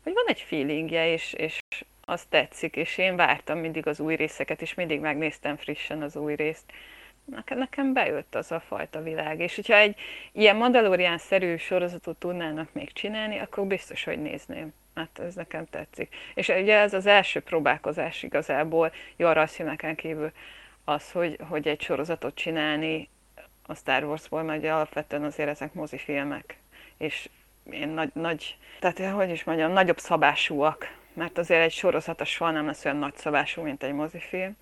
hogy 0.04 0.14
van 0.14 0.26
egy 0.28 0.42
feelingje, 0.42 1.12
és, 1.12 1.34
és 1.34 1.60
az 2.06 2.26
tetszik, 2.30 2.76
és 2.76 2.98
én 2.98 3.16
vártam 3.16 3.58
mindig 3.58 3.88
az 3.88 4.00
új 4.00 4.16
részeket, 4.16 4.62
és 4.62 4.74
mindig 4.74 5.00
megnéztem 5.00 5.58
frissen 5.58 6.02
az 6.02 6.16
új 6.16 6.36
részt. 6.36 6.72
Nekem, 7.26 7.58
nekem 7.58 7.94
bejött 7.94 8.36
az 8.36 8.52
a 8.52 8.60
fajta 8.60 9.02
világ, 9.02 9.40
és 9.40 9.56
hogyha 9.56 9.76
egy 9.76 9.96
ilyen 10.32 10.56
Mandalorian-szerű 10.56 11.58
sorozatot 11.58 12.18
tudnának 12.18 12.74
még 12.74 12.94
csinálni, 12.94 13.38
akkor 13.38 13.66
biztos, 13.66 14.04
hogy 14.04 14.22
nézném. 14.22 14.74
Hát 14.96 15.20
ez 15.20 15.36
nekem 15.36 15.66
tetszik. 15.66 16.16
És 16.34 16.48
ugye 16.48 16.78
ez 16.78 16.94
az 16.94 17.06
első 17.06 17.40
próbálkozás 17.40 18.24
igazából 18.24 18.92
Jarra 19.18 19.48
filmeken 19.48 19.96
kívül 19.96 20.32
az, 20.86 21.12
hogy, 21.12 21.38
hogy 21.50 21.68
egy 21.68 21.82
sorozatot 21.82 22.36
csinálni 22.36 23.10
a 23.66 23.76
Star 23.76 24.04
Wars-ból, 24.04 24.44
mert 24.44 24.60
ugye 24.60 24.72
alapvetően 24.72 25.24
azért 25.24 25.50
ezek 25.50 25.74
mozifilmek, 25.74 26.58
és 26.98 27.30
én 27.72 27.90
nagy, 27.90 28.12
nagy, 28.14 28.58
tehát 28.80 29.14
hogy 29.14 29.30
is 29.30 29.44
mondjam, 29.44 29.72
nagyobb 29.72 30.00
szabásúak, 30.00 30.86
mert 31.14 31.38
azért 31.38 31.62
egy 31.62 31.72
sorozata 31.72 32.26
soha 32.26 32.52
nem 32.52 32.66
lesz 32.66 32.86
olyan 32.86 32.98
nagy 32.98 33.16
szabású, 33.16 33.62
mint 33.62 33.84
egy 33.84 33.94
mozifilm. 33.94 34.56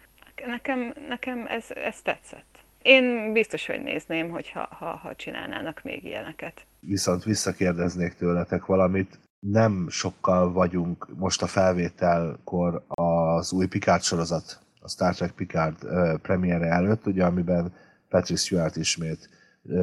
Nekem, 0.45 0.93
nekem 1.07 1.45
ez, 1.47 1.65
ez 1.69 2.01
tetszett. 2.01 2.59
Én 2.81 3.33
biztos, 3.33 3.65
hogy 3.65 3.81
nézném, 3.83 4.29
hogyha 4.29 4.67
ha, 4.71 4.85
ha 4.85 5.15
csinálnának 5.15 5.81
még 5.83 6.03
ilyeneket. 6.03 6.65
Viszont 6.79 7.23
visszakérdeznék 7.23 8.13
tőletek 8.13 8.65
valamit 8.65 9.19
nem 9.39 9.87
sokkal 9.89 10.51
vagyunk 10.51 11.07
most 11.17 11.41
a 11.41 11.47
felvételkor 11.47 12.83
az 12.87 13.51
új 13.51 13.67
Picard 13.67 14.01
sorozat, 14.01 14.59
a 14.81 14.89
Star 14.89 15.15
Trek 15.15 15.31
Picard 15.31 15.75
premiere 16.21 16.67
előtt, 16.67 17.05
ugye, 17.05 17.25
amiben 17.25 17.73
Patrick 18.11 18.39
Stewart 18.39 18.75
ismét 18.75 19.29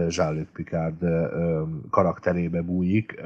Jean-Luc 0.08 0.48
Picard 0.52 1.04
karakterébe 1.90 2.62
bújik. 2.62 3.20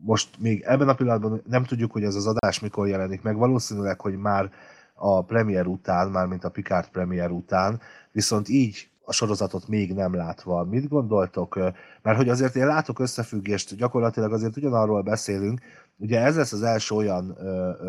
Most 0.00 0.28
még 0.38 0.62
ebben 0.66 0.88
a 0.88 0.94
pillanatban 0.94 1.42
nem 1.48 1.64
tudjuk, 1.64 1.92
hogy 1.92 2.02
ez 2.02 2.14
az 2.14 2.26
adás 2.26 2.60
mikor 2.60 2.88
jelenik 2.88 3.22
meg, 3.22 3.36
valószínűleg, 3.36 4.00
hogy 4.00 4.16
már 4.16 4.50
a 4.94 5.24
premier 5.24 5.66
után, 5.66 6.10
már 6.10 6.26
mint 6.26 6.44
a 6.44 6.50
Picard 6.50 6.88
premier 6.88 7.30
után, 7.30 7.80
viszont 8.12 8.48
így 8.48 8.88
a 9.06 9.12
sorozatot 9.12 9.68
még 9.68 9.94
nem 9.94 10.14
látva. 10.14 10.64
Mit 10.64 10.88
gondoltok? 10.88 11.58
Mert 12.02 12.16
hogy 12.16 12.28
azért 12.28 12.56
én 12.56 12.66
látok 12.66 12.98
összefüggést, 12.98 13.76
gyakorlatilag 13.76 14.32
azért 14.32 14.56
ugyanarról 14.56 15.02
beszélünk, 15.02 15.60
Ugye 15.96 16.20
ez 16.20 16.36
lesz 16.36 16.52
az 16.52 16.62
első 16.62 16.94
olyan 16.94 17.36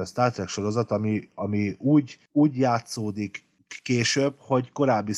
Star 0.06 0.32
Trek 0.32 0.48
sorozat, 0.48 0.92
ami, 0.92 1.30
ami 1.36 1.76
úgy, 1.80 2.18
úgy 2.32 2.58
játszódik 2.58 3.44
később, 3.84 4.36
hogy 4.38 4.72
korábbi 4.72 5.14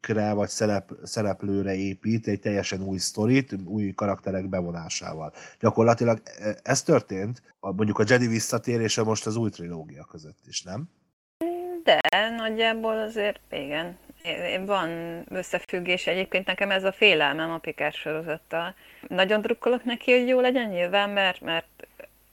szereplőkre 0.00 0.34
vagy 0.34 0.48
szerep, 0.48 0.90
szereplőre 1.02 1.74
épít 1.74 2.26
egy 2.26 2.40
teljesen 2.40 2.82
új 2.82 2.98
sztorit, 2.98 3.52
új 3.64 3.92
karakterek 3.92 4.48
bevonásával. 4.48 5.32
Gyakorlatilag 5.60 6.22
ez 6.62 6.82
történt, 6.82 7.42
mondjuk 7.60 7.98
a 7.98 8.04
Jedi 8.06 8.26
visszatérése 8.26 9.02
most 9.02 9.26
az 9.26 9.36
új 9.36 9.50
trilógia 9.50 10.04
között 10.04 10.38
is, 10.46 10.62
nem? 10.62 10.88
De 11.84 12.00
nagyjából 12.36 12.98
azért 12.98 13.40
igen, 13.50 13.98
van 14.66 14.90
összefüggés. 15.28 16.06
Egyébként 16.06 16.46
nekem 16.46 16.70
ez 16.70 16.84
a 16.84 16.92
félelmem 16.92 17.50
a 17.50 17.58
Pikás 17.58 17.96
sorozattal. 17.96 18.74
Nagyon 19.08 19.40
drukkolok 19.40 19.84
neki, 19.84 20.18
hogy 20.18 20.28
jó 20.28 20.40
legyen 20.40 20.68
nyilván, 20.68 21.10
mert, 21.10 21.40
mert 21.40 21.86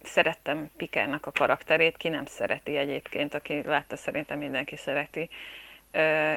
szerettem 0.03 0.69
Pikárnak 0.77 1.25
a 1.25 1.31
karakterét, 1.31 1.97
ki 1.97 2.09
nem 2.09 2.25
szereti 2.25 2.77
egyébként, 2.77 3.33
aki 3.33 3.61
látta 3.65 3.95
szerintem 3.95 4.37
mindenki 4.37 4.75
szereti. 4.75 5.29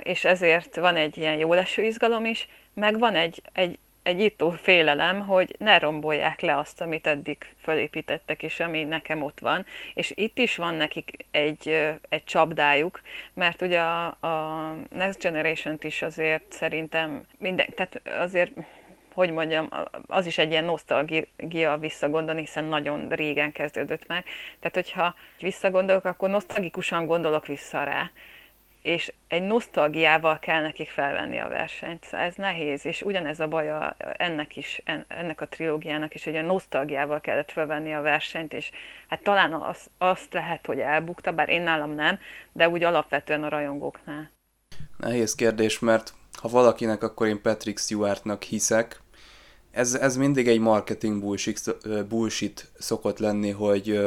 És 0.02 0.24
ezért 0.24 0.76
van 0.76 0.96
egy 0.96 1.16
ilyen 1.16 1.38
jó 1.38 1.54
leső 1.54 1.82
izgalom 1.82 2.24
is, 2.24 2.48
meg 2.74 2.98
van 2.98 3.14
egy, 3.14 3.42
egy 3.52 3.78
egy 4.02 4.20
ító 4.20 4.50
félelem, 4.50 5.20
hogy 5.26 5.54
ne 5.58 5.78
rombolják 5.78 6.40
le 6.40 6.56
azt, 6.56 6.80
amit 6.80 7.06
eddig 7.06 7.54
felépítettek, 7.56 8.42
és 8.42 8.60
ami 8.60 8.84
nekem 8.84 9.22
ott 9.22 9.38
van. 9.38 9.66
És 9.94 10.12
itt 10.14 10.38
is 10.38 10.56
van 10.56 10.74
nekik 10.74 11.26
egy, 11.30 11.88
egy 12.08 12.24
csapdájuk, 12.24 13.00
mert 13.34 13.62
ugye 13.62 13.80
a, 13.80 14.06
a 14.06 14.74
Next 14.90 15.20
Generation-t 15.20 15.84
is 15.84 16.02
azért 16.02 16.52
szerintem 16.52 17.22
minden, 17.38 17.66
tehát 17.74 18.00
azért 18.18 18.52
hogy 19.14 19.32
mondjam, 19.32 19.68
az 20.06 20.26
is 20.26 20.38
egy 20.38 20.50
ilyen 20.50 20.64
nosztalgia 20.64 21.76
visszagondolni, 21.80 22.40
hiszen 22.40 22.64
nagyon 22.64 23.08
régen 23.08 23.52
kezdődött 23.52 24.06
meg. 24.06 24.24
Tehát, 24.60 24.74
hogyha 24.74 25.14
visszagondolok, 25.40 26.04
akkor 26.04 26.28
nosztalgikusan 26.28 27.06
gondolok 27.06 27.46
vissza 27.46 27.84
rá 27.84 28.10
és 28.82 29.12
egy 29.28 29.42
nosztalgiával 29.42 30.38
kell 30.38 30.62
nekik 30.62 30.88
felvenni 30.88 31.38
a 31.38 31.48
versenyt. 31.48 32.04
Szóval 32.04 32.26
ez 32.26 32.34
nehéz, 32.34 32.86
és 32.86 33.02
ugyanez 33.02 33.40
a 33.40 33.48
baj 33.48 33.70
a, 33.70 33.96
ennek 34.16 34.56
is, 34.56 34.82
ennek 35.08 35.40
a 35.40 35.48
trilógiának 35.48 36.14
is, 36.14 36.24
hogy 36.24 36.36
a 36.36 36.42
nosztalgiával 36.42 37.20
kellett 37.20 37.50
felvenni 37.50 37.94
a 37.94 38.00
versenyt, 38.00 38.52
és 38.52 38.70
hát 39.08 39.22
talán 39.22 39.52
az, 39.52 39.90
azt 39.98 40.32
lehet, 40.32 40.66
hogy 40.66 40.78
elbukta, 40.78 41.32
bár 41.32 41.48
én 41.48 41.62
nálam 41.62 41.94
nem, 41.94 42.18
de 42.52 42.68
úgy 42.68 42.84
alapvetően 42.84 43.44
a 43.44 43.48
rajongóknál. 43.48 44.30
Nehéz 44.96 45.34
kérdés, 45.34 45.78
mert 45.78 46.12
ha 46.40 46.48
valakinek, 46.48 47.02
akkor 47.02 47.26
én 47.26 47.42
Patrick 47.42 47.78
Stewartnak 47.78 48.42
hiszek. 48.42 49.00
Ez, 49.70 49.94
ez 49.94 50.16
mindig 50.16 50.48
egy 50.48 50.60
marketing 50.60 51.20
bullshit, 51.20 51.76
bullshit 52.08 52.70
szokott 52.78 53.18
lenni, 53.18 53.50
hogy 53.50 54.00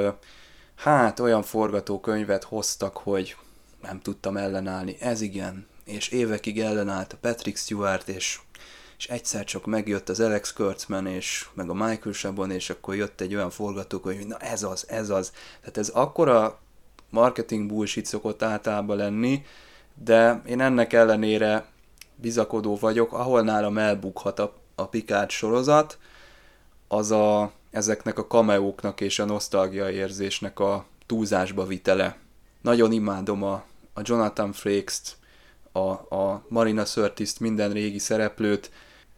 hát 0.75 1.19
olyan 1.19 1.41
forgatókönyvet 1.41 2.43
hoztak, 2.43 2.97
hogy 2.97 3.35
nem 3.83 3.99
tudtam 4.01 4.37
ellenállni. 4.37 4.95
Ez 4.99 5.21
igen. 5.21 5.67
És 5.85 6.07
évekig 6.07 6.59
ellenállt 6.59 7.13
a 7.13 7.17
Patrick 7.21 7.57
Stewart, 7.57 8.07
és, 8.07 8.39
és 8.97 9.07
egyszer 9.07 9.43
csak 9.43 9.65
megjött 9.65 10.09
az 10.09 10.19
Alex 10.19 10.53
Kurtzman, 10.53 11.07
és 11.07 11.47
meg 11.53 11.69
a 11.69 11.73
Michael 11.73 12.15
Chabon, 12.15 12.51
és 12.51 12.69
akkor 12.69 12.95
jött 12.95 13.21
egy 13.21 13.35
olyan 13.35 13.49
forgatókönyv, 13.49 14.17
hogy 14.17 14.27
na 14.27 14.37
ez 14.37 14.63
az, 14.63 14.85
ez 14.89 15.09
az. 15.09 15.31
Tehát 15.59 15.77
ez 15.77 15.89
akkora 15.89 16.59
marketing 17.09 17.67
bullshit 17.67 18.05
szokott 18.05 18.43
általában 18.43 18.97
lenni, 18.97 19.45
de 20.03 20.41
én 20.45 20.61
ennek 20.61 20.93
ellenére 20.93 21.65
bizakodó 22.15 22.75
vagyok, 22.75 23.13
ahol 23.13 23.41
nálam 23.41 23.77
elbukhat 23.77 24.39
a, 24.39 24.53
a 24.75 24.87
Picard 24.87 25.29
sorozat, 25.29 25.97
az 26.87 27.11
a, 27.11 27.51
ezeknek 27.71 28.17
a 28.17 28.27
kameóknak 28.27 29.01
és 29.01 29.19
a 29.19 29.25
nosztalgia 29.25 29.89
érzésnek 29.89 30.59
a 30.59 30.85
túlzásba 31.05 31.65
vitele. 31.65 32.17
Nagyon 32.61 32.91
imádom 32.91 33.43
a, 33.43 33.63
a 33.93 34.01
Jonathan 34.03 34.51
Frakes-t, 34.51 35.17
a, 35.71 36.15
a 36.15 36.45
Marina 36.47 36.85
Sörtiszt, 36.85 37.39
minden 37.39 37.71
régi 37.71 37.99
szereplőt, 37.99 38.71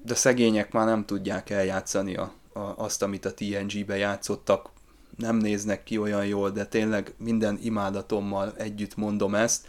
de 0.03 0.15
szegények 0.15 0.71
már 0.71 0.85
nem 0.85 1.05
tudják 1.05 1.49
eljátszani 1.49 2.15
a, 2.15 2.33
a, 2.53 2.59
azt, 2.59 3.01
amit 3.01 3.25
a 3.25 3.33
TNG-be 3.33 3.97
játszottak, 3.97 4.69
nem 5.17 5.37
néznek 5.37 5.83
ki 5.83 5.97
olyan 5.97 6.25
jól, 6.25 6.51
de 6.51 6.65
tényleg 6.65 7.13
minden 7.17 7.59
imádatommal 7.61 8.53
együtt 8.57 8.95
mondom 8.95 9.35
ezt, 9.35 9.67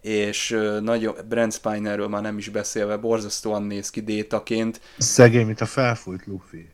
és 0.00 0.58
nagyon, 0.80 1.14
Brent 1.28 1.52
Spinerről 1.52 2.08
már 2.08 2.22
nem 2.22 2.38
is 2.38 2.48
beszélve, 2.48 2.96
borzasztóan 2.96 3.62
néz 3.62 3.90
ki 3.90 4.00
détaként. 4.00 4.80
Szegény, 4.98 5.46
mint 5.46 5.60
a 5.60 5.66
felfújt 5.66 6.26
Luffy. 6.26 6.68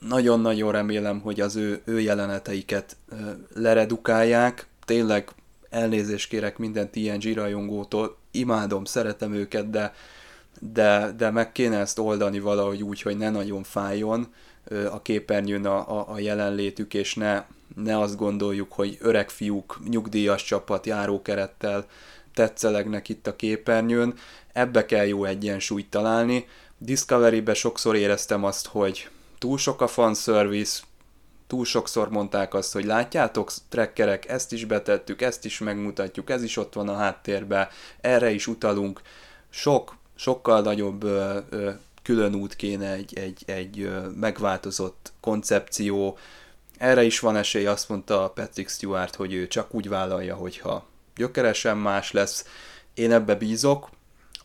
Nagyon-nagyon 0.00 0.72
remélem, 0.72 1.20
hogy 1.20 1.40
az 1.40 1.56
ő, 1.56 1.80
ő 1.84 2.00
jeleneteiket 2.00 2.96
leredukálják, 3.54 4.66
tényleg 4.84 5.30
elnézést 5.70 6.28
kérek 6.28 6.58
minden 6.58 6.90
TNG 6.90 7.34
rajongótól, 7.34 8.16
imádom, 8.30 8.84
szeretem 8.84 9.32
őket, 9.32 9.70
de, 9.70 9.94
de, 10.60 11.12
de 11.16 11.30
meg 11.30 11.52
kéne 11.52 11.78
ezt 11.78 11.98
oldani 11.98 12.40
valahogy 12.40 12.82
úgy, 12.82 13.02
hogy 13.02 13.16
ne 13.16 13.30
nagyon 13.30 13.62
fájjon 13.62 14.26
a 14.90 15.02
képernyőn 15.02 15.66
a, 15.66 15.98
a, 15.98 16.12
a 16.12 16.18
jelenlétük, 16.18 16.94
és 16.94 17.14
ne, 17.14 17.44
ne 17.74 17.98
azt 17.98 18.16
gondoljuk, 18.16 18.72
hogy 18.72 18.98
öreg 19.00 19.30
fiúk, 19.30 19.80
nyugdíjas 19.88 20.44
csapat 20.44 20.86
járókerettel 20.86 21.86
tetszelegnek 22.34 23.08
itt 23.08 23.26
a 23.26 23.36
képernyőn, 23.36 24.14
ebbe 24.52 24.86
kell 24.86 25.06
jó 25.06 25.24
egyensúlyt 25.24 25.90
találni. 25.90 26.46
Discovery-be 26.78 27.54
sokszor 27.54 27.96
éreztem 27.96 28.44
azt, 28.44 28.66
hogy 28.66 29.08
túl 29.38 29.58
sok 29.58 29.80
a 29.80 29.86
fanservice, 29.86 30.82
túl 31.46 31.64
sokszor 31.64 32.10
mondták 32.10 32.54
azt, 32.54 32.72
hogy 32.72 32.84
látjátok, 32.84 33.52
trekkerek, 33.68 34.28
ezt 34.28 34.52
is 34.52 34.64
betettük, 34.64 35.22
ezt 35.22 35.44
is 35.44 35.58
megmutatjuk, 35.58 36.30
ez 36.30 36.42
is 36.42 36.56
ott 36.56 36.74
van 36.74 36.88
a 36.88 36.96
háttérben, 36.96 37.68
erre 38.00 38.30
is 38.30 38.46
utalunk. 38.46 39.00
Sok, 39.50 39.96
sokkal 40.14 40.60
nagyobb 40.60 41.02
ö, 41.02 41.38
ö, 41.50 41.70
külön 42.02 42.34
út 42.34 42.56
kéne, 42.56 42.92
egy, 42.92 43.18
egy, 43.18 43.42
egy 43.46 43.90
megváltozott 44.14 45.12
koncepció. 45.20 46.18
Erre 46.78 47.02
is 47.02 47.20
van 47.20 47.36
esély, 47.36 47.66
azt 47.66 47.88
mondta 47.88 48.32
Patrick 48.34 48.70
Stewart, 48.70 49.14
hogy 49.14 49.32
ő 49.32 49.46
csak 49.46 49.74
úgy 49.74 49.88
vállalja, 49.88 50.34
hogyha 50.34 50.86
gyökeresen 51.16 51.76
más 51.76 52.12
lesz. 52.12 52.44
Én 52.94 53.12
ebbe 53.12 53.34
bízok. 53.34 53.90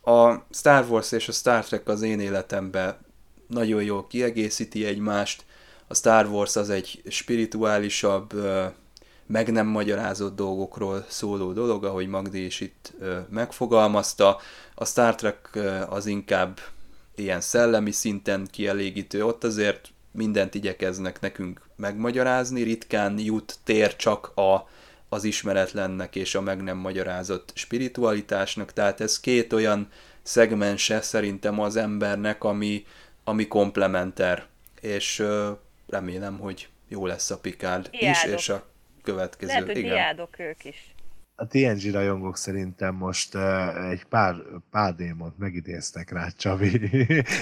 A 0.03 0.33
Star 0.51 0.85
Wars 0.89 1.11
és 1.11 1.27
a 1.27 1.31
Star 1.31 1.65
Trek 1.65 1.87
az 1.87 2.01
én 2.01 2.19
életemben 2.19 2.97
nagyon 3.47 3.83
jól 3.83 4.07
kiegészíti 4.07 4.85
egymást. 4.85 5.45
A 5.91 5.93
Star 5.93 6.25
Wars 6.25 6.55
az 6.55 6.69
egy 6.69 7.01
spirituálisabb, 7.09 8.33
meg 9.25 9.51
nem 9.51 9.67
magyarázott 9.67 10.35
dolgokról 10.35 11.05
szóló 11.07 11.51
dolog, 11.51 11.85
ahogy 11.85 12.07
Magdi 12.07 12.45
is 12.45 12.59
itt 12.59 12.93
megfogalmazta. 13.29 14.39
A 14.75 14.85
Star 14.85 15.15
Trek 15.15 15.59
az 15.89 16.05
inkább 16.05 16.59
ilyen 17.15 17.41
szellemi 17.41 17.91
szinten 17.91 18.47
kielégítő, 18.51 19.25
ott 19.25 19.43
azért 19.43 19.91
mindent 20.11 20.55
igyekeznek 20.55 21.19
nekünk 21.19 21.61
megmagyarázni, 21.75 22.61
ritkán 22.61 23.19
jut 23.19 23.57
tér 23.63 23.95
csak 23.95 24.31
a, 24.35 24.69
az 25.09 25.23
ismeretlennek 25.23 26.15
és 26.15 26.35
a 26.35 26.41
meg 26.41 26.63
nem 26.63 26.77
magyarázott 26.77 27.51
spiritualitásnak, 27.55 28.73
tehát 28.73 29.01
ez 29.01 29.19
két 29.19 29.53
olyan 29.53 29.87
szegmense 30.23 31.01
szerintem 31.01 31.59
az 31.59 31.75
embernek, 31.75 32.43
ami, 32.43 32.85
ami 33.23 33.47
komplementer, 33.47 34.45
és 34.81 35.23
remélem, 35.91 36.37
hogy 36.37 36.69
jó 36.87 37.05
lesz 37.05 37.31
a 37.31 37.37
Picard 37.37 37.89
is, 37.91 38.23
és 38.23 38.49
a 38.49 38.63
következő. 39.03 39.51
Lehet, 39.51 39.65
hogy 39.65 39.77
igen. 39.77 39.89
diádok 39.89 40.39
ők 40.39 40.65
is. 40.65 40.93
A 41.35 41.47
TNG 41.47 41.91
rajongók 41.91 42.37
szerintem 42.37 42.95
most 42.95 43.35
uh, 43.35 43.89
egy 43.89 44.03
pár, 44.03 44.35
pár 44.71 44.95
démont 44.95 45.37
megidéztek 45.37 46.11
rá, 46.11 46.27
Csavi. 46.37 46.77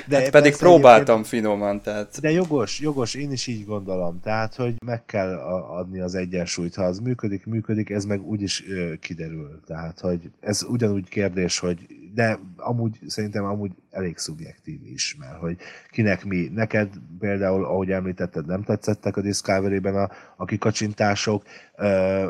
De 0.08 0.20
hát 0.20 0.30
pedig 0.30 0.56
próbáltam 0.56 1.24
finoman, 1.24 1.82
tehát... 1.82 2.20
De 2.22 2.32
jogos, 2.32 2.80
jogos, 2.80 3.14
én 3.14 3.32
is 3.32 3.48
így 3.48 3.66
gondolom. 3.66 4.20
Tehát, 4.20 4.56
hogy 4.56 4.76
meg 4.86 5.06
kell 5.06 5.34
adni 5.70 6.00
az 6.00 6.16
egyensúlyt. 6.16 6.76
Ha 6.76 6.84
az 6.84 7.00
működik, 7.00 7.46
működik, 7.46 7.90
ez 7.90 8.06
meg 8.06 8.22
úgyis 8.22 8.62
uh, 8.62 8.94
kiderül. 9.00 9.62
Tehát, 9.66 10.00
hogy 10.00 10.32
ez 10.40 10.64
ugyanúgy 10.64 11.10
kérdés, 11.10 11.60
hogy 11.60 11.78
de 12.20 12.40
amúgy 12.58 13.00
szerintem 13.08 13.44
amúgy 13.44 13.72
elég 13.92 14.18
szubjektív 14.18 14.86
is, 14.86 15.16
mert 15.20 15.40
hogy 15.40 15.58
kinek 15.90 16.26
mi, 16.26 16.50
neked 16.54 16.90
például, 17.20 17.66
ahogy 17.66 17.92
említetted, 17.92 18.46
nem 18.46 18.64
tetszettek 18.64 19.18
a 19.18 19.22
Discovery-ben 19.22 19.96
a, 19.96 20.10
a 20.36 20.46
kikacsintások, 20.46 21.44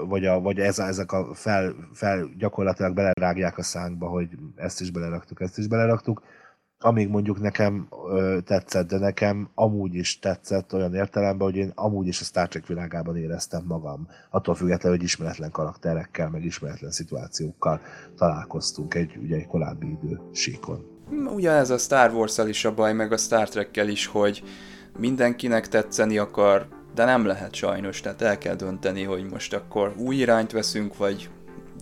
vagy, 0.05 0.25
a, 0.25 0.39
vagy 0.39 0.59
ez, 0.59 0.79
ezek 0.79 1.11
a 1.11 1.33
fel, 1.33 1.75
fel 1.93 2.29
gyakorlatilag 2.37 2.93
belerágják 2.93 3.57
a 3.57 3.63
szánkba, 3.63 4.07
hogy 4.07 4.29
ezt 4.55 4.81
is 4.81 4.91
beleraktuk, 4.91 5.41
ezt 5.41 5.57
is 5.57 5.67
beleraktuk, 5.67 6.23
amíg 6.81 7.07
mondjuk 7.07 7.39
nekem 7.39 7.87
ö, 8.09 8.37
tetszett, 8.45 8.87
de 8.87 8.97
nekem 8.97 9.49
amúgy 9.55 9.95
is 9.95 10.19
tetszett 10.19 10.73
olyan 10.73 10.95
értelemben, 10.95 11.47
hogy 11.47 11.55
én 11.55 11.71
amúgy 11.75 12.07
is 12.07 12.21
a 12.21 12.23
Star 12.23 12.47
Trek 12.47 12.67
világában 12.67 13.17
éreztem 13.17 13.63
magam. 13.67 14.07
Attól 14.29 14.55
függetlenül, 14.55 14.97
hogy 14.97 15.05
ismeretlen 15.05 15.51
karakterekkel, 15.51 16.29
meg 16.29 16.45
ismeretlen 16.45 16.91
szituációkkal 16.91 17.81
találkoztunk 18.17 18.93
egy, 18.93 19.17
ugye 19.23 19.35
egy 19.35 19.47
korábbi 19.47 19.87
idő 19.87 20.19
síkon. 20.33 20.85
Ugye 21.33 21.51
ez 21.51 21.69
a 21.69 21.77
Star 21.77 22.13
wars 22.13 22.37
is 22.37 22.65
a 22.65 22.73
baj, 22.73 22.93
meg 22.93 23.11
a 23.11 23.17
Star 23.17 23.49
Trekkel 23.49 23.87
is, 23.87 24.05
hogy 24.05 24.43
mindenkinek 24.97 25.67
tetszeni 25.67 26.17
akar, 26.17 26.67
de 26.95 27.05
nem 27.05 27.25
lehet 27.25 27.53
sajnos, 27.53 28.01
tehát 28.01 28.21
el 28.21 28.37
kell 28.37 28.55
dönteni, 28.55 29.03
hogy 29.03 29.29
most 29.31 29.53
akkor 29.53 29.93
új 29.97 30.15
irányt 30.15 30.51
veszünk, 30.51 30.97
vagy, 30.97 31.29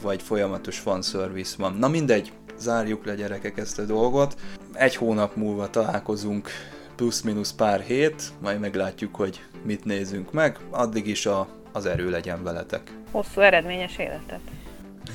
vagy 0.01 0.21
folyamatos 0.21 0.79
fanservice 0.79 1.55
van. 1.57 1.73
Na 1.73 1.87
mindegy, 1.87 2.33
zárjuk 2.59 3.05
le 3.05 3.15
gyerekek 3.15 3.57
ezt 3.57 3.79
a 3.79 3.85
dolgot. 3.85 4.35
Egy 4.73 4.95
hónap 4.95 5.35
múlva 5.35 5.69
találkozunk 5.69 6.49
plusz-minusz 6.95 7.53
pár 7.53 7.79
hét, 7.79 8.23
majd 8.41 8.59
meglátjuk, 8.59 9.15
hogy 9.15 9.43
mit 9.63 9.85
nézünk 9.85 10.31
meg. 10.31 10.57
Addig 10.69 11.07
is 11.07 11.25
a, 11.25 11.47
az 11.71 11.85
erő 11.85 12.09
legyen 12.09 12.43
veletek. 12.43 12.81
Hosszú 13.11 13.41
eredményes 13.41 13.97
életet. 13.97 14.39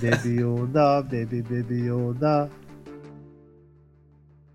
Baby 0.01 0.34
Yoda, 0.34 1.07
baby 1.11 1.40
baby 1.40 1.84
Yoda. 1.84 2.49